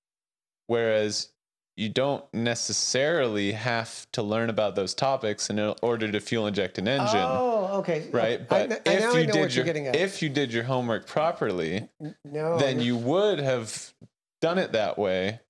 [0.67, 1.29] whereas
[1.77, 6.87] you don't necessarily have to learn about those topics in order to fuel inject an
[6.87, 7.17] engine.
[7.17, 8.07] Oh, okay.
[8.13, 11.89] Right, but I, I, if you did your if you did your homework properly,
[12.25, 13.93] no, then you would have
[14.41, 15.41] done it that way.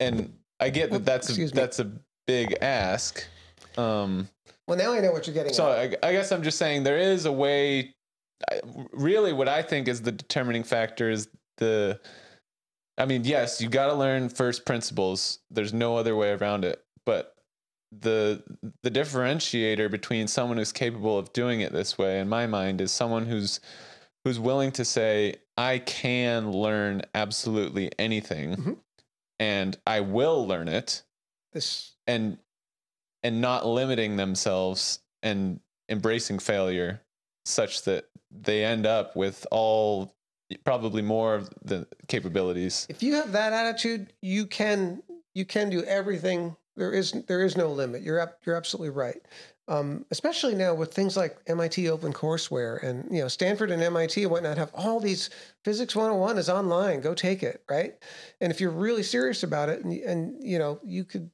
[0.00, 1.92] And I get that that's a, that's a
[2.26, 3.24] big ask.
[3.78, 4.28] Um,
[4.66, 5.52] well, now I know what you're getting.
[5.52, 7.94] So I, I, guess I'm just saying there is a way.
[8.92, 11.28] Really, what I think is the determining factor is
[11.58, 12.00] the.
[12.98, 15.38] I mean, yes, you got to learn first principles.
[15.50, 16.84] There's no other way around it.
[17.06, 17.34] But
[17.92, 18.42] the
[18.82, 22.92] the differentiator between someone who's capable of doing it this way, in my mind, is
[22.92, 23.60] someone who's
[24.24, 28.72] who's willing to say, "I can learn absolutely anything, mm-hmm.
[29.38, 31.02] and I will learn it."
[31.52, 32.38] This and
[33.22, 37.00] and not limiting themselves and embracing failure
[37.44, 40.14] such that they end up with all
[40.64, 42.86] probably more of the capabilities.
[42.88, 45.02] If you have that attitude you can
[45.34, 46.56] you can do everything.
[46.76, 48.02] There is there is no limit.
[48.02, 49.20] You're you're absolutely right.
[49.68, 54.30] Um, especially now with things like MIT OpenCourseware and you know Stanford and MIT and
[54.30, 55.30] whatnot have all these
[55.64, 57.00] physics 101 is online.
[57.00, 57.94] Go take it right?
[58.40, 61.30] And if you're really serious about it and, and you know you could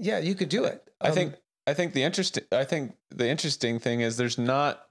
[0.00, 0.82] yeah you could do it.
[1.00, 4.86] I think um, I think the interesting I think the interesting thing is there's not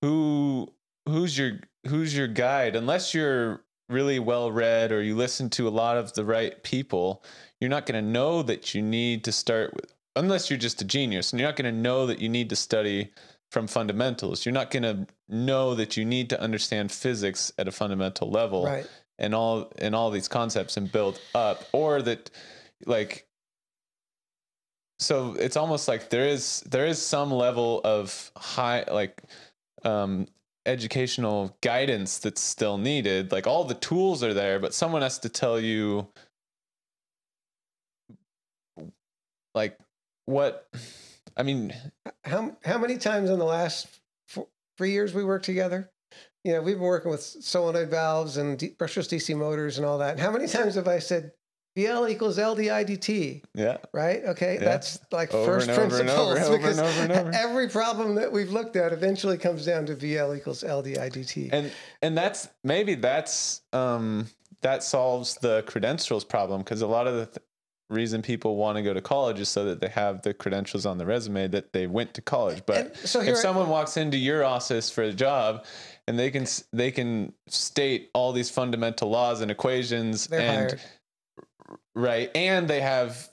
[0.00, 0.72] who
[1.06, 2.76] who's your who's your guide.
[2.76, 7.22] Unless you're really well read or you listen to a lot of the right people
[7.60, 10.84] you're not going to know that you need to start with unless you're just a
[10.84, 13.10] genius and you're not going to know that you need to study
[13.52, 14.44] from fundamentals.
[14.44, 18.64] You're not going to know that you need to understand physics at a fundamental level
[18.64, 18.88] right.
[19.18, 22.30] and all and all these concepts and build up or that
[22.86, 23.28] like
[25.02, 29.22] so it's almost like there is there is some level of high like
[29.84, 30.26] um
[30.64, 33.32] educational guidance that's still needed.
[33.32, 36.06] Like all the tools are there but someone has to tell you
[39.54, 39.76] like
[40.26, 40.68] what
[41.36, 41.74] i mean
[42.24, 43.88] how how many times in the last
[44.28, 44.46] four,
[44.78, 45.90] three years we worked together?
[46.44, 50.12] You know we've been working with solenoid valves and brushless dc motors and all that.
[50.12, 51.32] And how many times have i said
[51.76, 53.42] VL equals LDIDT.
[53.54, 53.78] Yeah.
[53.92, 54.22] Right?
[54.24, 54.54] Okay.
[54.54, 54.64] Yeah.
[54.64, 56.78] That's like over first principles over because
[57.34, 61.50] every problem that we've looked at eventually comes down to VL equals LDIDT.
[61.52, 61.72] And
[62.02, 64.26] and that's maybe that's um
[64.60, 67.38] that solves the credentials problem because a lot of the th-
[67.88, 70.96] reason people want to go to college is so that they have the credentials on
[70.98, 72.62] the resume that they went to college.
[72.64, 75.64] But so if someone walks into your office for a job
[76.06, 80.80] and they can they can state all these fundamental laws and equations and hired
[81.94, 83.28] right and they have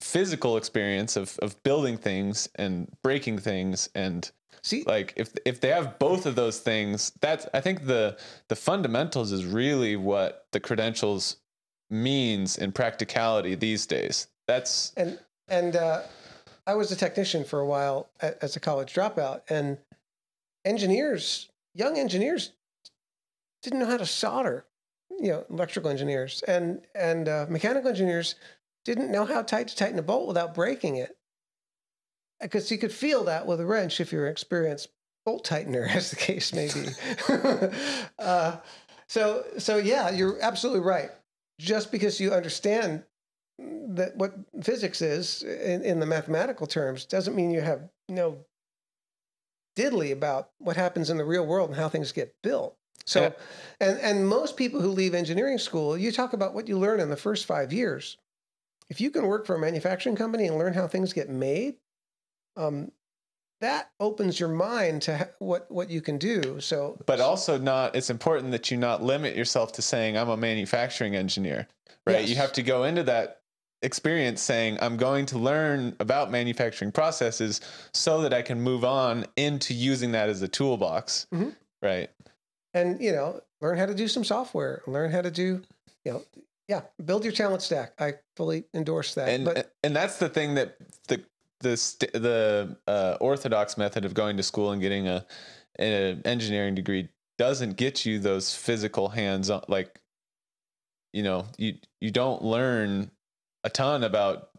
[0.00, 4.30] physical experience of of building things and breaking things and
[4.62, 8.16] see like if if they have both of those things that's i think the
[8.48, 11.36] the fundamentals is really what the credentials
[11.90, 14.28] means in practicality these days.
[14.46, 15.18] That's and
[15.48, 16.02] and uh
[16.66, 19.78] i was a technician for a while as a college dropout and
[20.64, 22.52] engineers young engineers
[23.62, 24.64] didn't know how to solder
[25.20, 28.36] you know electrical engineers and and uh, mechanical engineers
[28.84, 31.16] didn't know how tight to tighten a bolt without breaking it
[32.40, 34.88] because you could feel that with a wrench if you're an experienced
[35.24, 36.88] bolt tightener, as the case may be.
[38.18, 38.56] uh,
[39.08, 41.10] so, so yeah, you're absolutely right.
[41.58, 43.02] Just because you understand
[43.58, 48.38] that what physics is in, in the mathematical terms doesn't mean you have no
[49.76, 52.76] diddly about what happens in the real world and how things get built.
[53.06, 53.32] So, yeah.
[53.80, 57.10] and and most people who leave engineering school, you talk about what you learn in
[57.10, 58.18] the first five years.
[58.88, 61.76] If you can work for a manufacturing company and learn how things get made,
[62.56, 62.90] um,
[63.60, 66.60] that opens your mind to what what you can do.
[66.60, 67.94] So, but also not.
[67.94, 71.68] It's important that you not limit yourself to saying I'm a manufacturing engineer,
[72.06, 72.20] right?
[72.20, 72.30] Yes.
[72.30, 73.40] You have to go into that
[73.82, 77.60] experience saying I'm going to learn about manufacturing processes
[77.92, 81.50] so that I can move on into using that as a toolbox, mm-hmm.
[81.82, 82.10] right?
[82.74, 85.62] And you know, learn how to do some software, learn how to do,
[86.04, 86.22] you know,
[86.68, 87.94] yeah, build your talent stack.
[87.98, 89.28] I fully endorse that.
[89.28, 90.76] And but, and that's the thing that
[91.08, 91.22] the
[91.60, 95.26] the st- the uh, orthodox method of going to school and getting a
[95.78, 99.98] an engineering degree doesn't get you those physical hands on like
[101.12, 103.10] you know you you don't learn
[103.64, 104.50] a ton about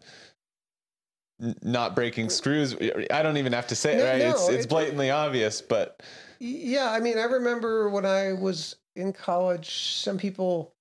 [1.41, 2.75] n- not breaking screws
[3.11, 6.01] i don't even have to say it right no, it's it's blatantly it, obvious but
[6.41, 10.73] yeah i mean i remember when i was in college some people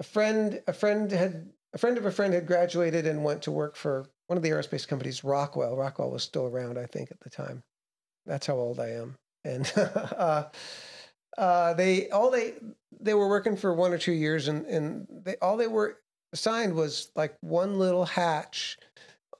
[0.00, 3.50] a friend a friend had a friend of a friend had graduated and went to
[3.50, 5.76] work for one of the aerospace companies, Rockwell.
[5.76, 7.62] Rockwell was still around, I think, at the time.
[8.26, 9.16] That's how old I am.
[9.44, 10.44] And uh,
[11.36, 12.54] uh, they all they
[13.00, 15.98] they were working for one or two years, and and they all they were
[16.32, 18.78] assigned was like one little hatch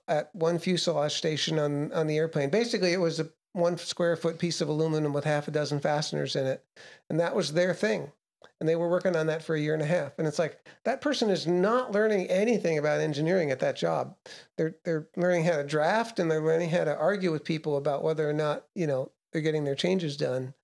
[0.06, 2.50] at one fuselage station on on the airplane.
[2.50, 3.28] Basically, it was a
[3.58, 6.64] one square foot piece of aluminum with half a dozen fasteners in it,
[7.10, 8.12] and that was their thing.
[8.60, 10.18] And they were working on that for a year and a half.
[10.18, 14.16] And it's like that person is not learning anything about engineering at that job.
[14.56, 18.02] They're they're learning how to draft and they're learning how to argue with people about
[18.02, 20.54] whether or not you know they're getting their changes done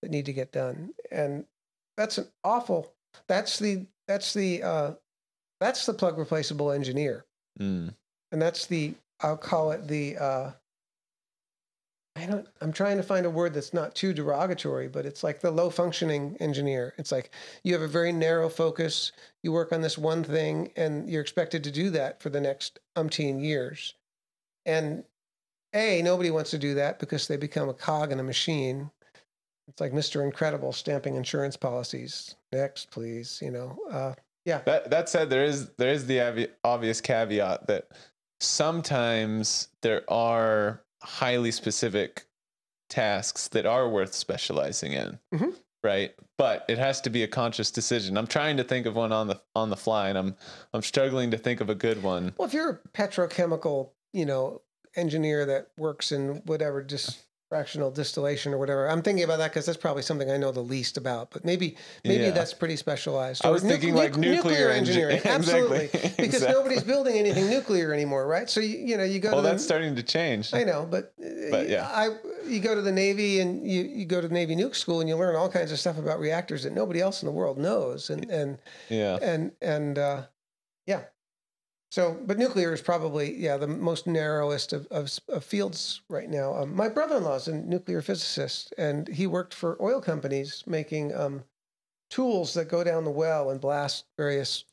[0.00, 0.90] that need to get done.
[1.10, 1.44] And
[1.96, 2.92] that's an awful
[3.28, 4.92] that's the that's the uh
[5.58, 7.24] that's the plug replaceable engineer.
[7.58, 7.92] Mm.
[8.32, 10.50] and that's the i'll call it the uh
[12.20, 15.40] I don't I'm trying to find a word that's not too derogatory, but it's like
[15.40, 16.92] the low functioning engineer.
[16.98, 17.30] It's like
[17.64, 21.64] you have a very narrow focus, you work on this one thing and you're expected
[21.64, 23.94] to do that for the next umpteen years.
[24.66, 25.04] And
[25.72, 28.90] A, nobody wants to do that because they become a cog in a machine.
[29.68, 30.22] It's like Mr.
[30.22, 32.34] Incredible stamping insurance policies.
[32.52, 33.78] Next, please, you know.
[33.90, 34.14] Uh,
[34.44, 34.60] yeah.
[34.66, 37.88] That that said there is there is the obvious caveat that
[38.40, 42.24] sometimes there are highly specific
[42.88, 45.18] tasks that are worth specializing in.
[45.34, 45.50] Mm-hmm.
[45.82, 46.12] Right.
[46.36, 48.18] But it has to be a conscious decision.
[48.18, 50.36] I'm trying to think of one on the on the fly and I'm
[50.74, 52.34] I'm struggling to think of a good one.
[52.36, 54.60] Well, if you're a petrochemical, you know,
[54.94, 58.88] engineer that works in whatever just fractional distillation or whatever.
[58.88, 61.32] I'm thinking about that because that's probably something I know the least about.
[61.32, 62.30] But maybe maybe yeah.
[62.30, 63.44] that's pretty specialized.
[63.44, 66.10] Or I was nu- thinking like nu- nuclear, nuclear engineering, engi- absolutely, exactly.
[66.10, 66.54] because exactly.
[66.54, 68.48] nobody's building anything nuclear anymore, right?
[68.48, 69.32] So you you know you go.
[69.32, 70.54] Well, to that's the, starting to change.
[70.54, 71.12] I know, but,
[71.50, 72.16] but yeah, I
[72.46, 75.08] you go to the Navy and you you go to the Navy nuke school and
[75.08, 78.10] you learn all kinds of stuff about reactors that nobody else in the world knows,
[78.10, 78.58] and and
[78.88, 80.22] yeah, and and uh,
[80.86, 81.02] yeah,
[81.90, 86.54] so, but nuclear is probably yeah the most narrowest of, of, of fields right now.
[86.54, 91.42] Um, my brother-in-law is a nuclear physicist, and he worked for oil companies making um,
[92.08, 94.64] tools that go down the well and blast various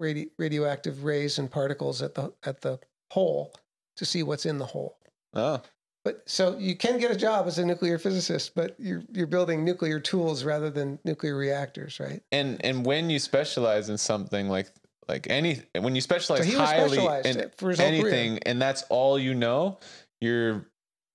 [0.00, 2.80] radi- radioactive rays and particles at the at the
[3.10, 3.52] hole
[3.96, 4.96] to see what's in the hole.
[5.34, 5.60] Oh.
[6.04, 9.64] But so you can get a job as a nuclear physicist, but you're you're building
[9.64, 12.22] nuclear tools rather than nuclear reactors, right?
[12.32, 14.70] And and when you specialize in something like
[15.08, 17.50] like any when you specialize so highly in
[17.80, 19.78] anything, and that's all you know,
[20.20, 20.66] you're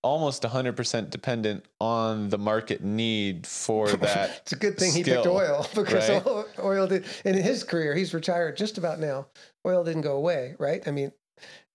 [0.03, 4.39] almost 100% dependent on the market need for that.
[4.41, 6.25] it's a good thing skill, he picked oil because right?
[6.25, 7.95] oil, oil did in his career.
[7.95, 9.27] He's retired just about now.
[9.65, 10.87] Oil didn't go away, right?
[10.87, 11.11] I mean,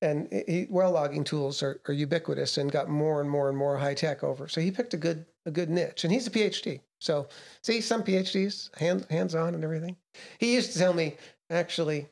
[0.01, 3.77] and he, well logging tools are, are ubiquitous and got more and more and more
[3.77, 4.49] high tech over.
[4.49, 6.81] So he picked a good a good niche, and he's a PhD.
[7.01, 7.29] So
[7.63, 9.97] see, some PhDs hand, hands on and everything.
[10.39, 11.17] He used to tell me
[11.53, 12.09] actually,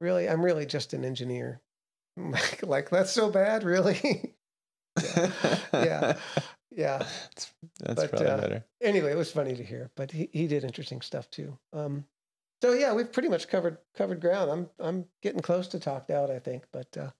[0.00, 1.60] really, I'm really just an engineer.
[2.16, 4.34] like, like that's so bad, really?
[5.14, 5.30] yeah.
[5.72, 6.16] yeah.
[6.70, 6.98] yeah.
[6.98, 8.64] That's, that's but, probably uh, better.
[8.82, 11.56] Anyway, it was funny to hear, but he, he did interesting stuff too.
[11.72, 12.04] Um,
[12.62, 14.50] so yeah, we've pretty much covered covered ground.
[14.50, 16.64] I'm I'm getting close to talked out, I think.
[16.72, 17.10] But uh,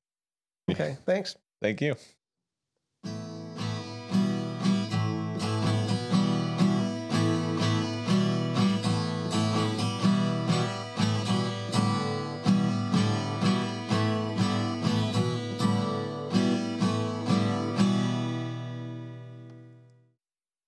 [0.70, 1.36] okay, thanks.
[1.62, 1.94] Thank you.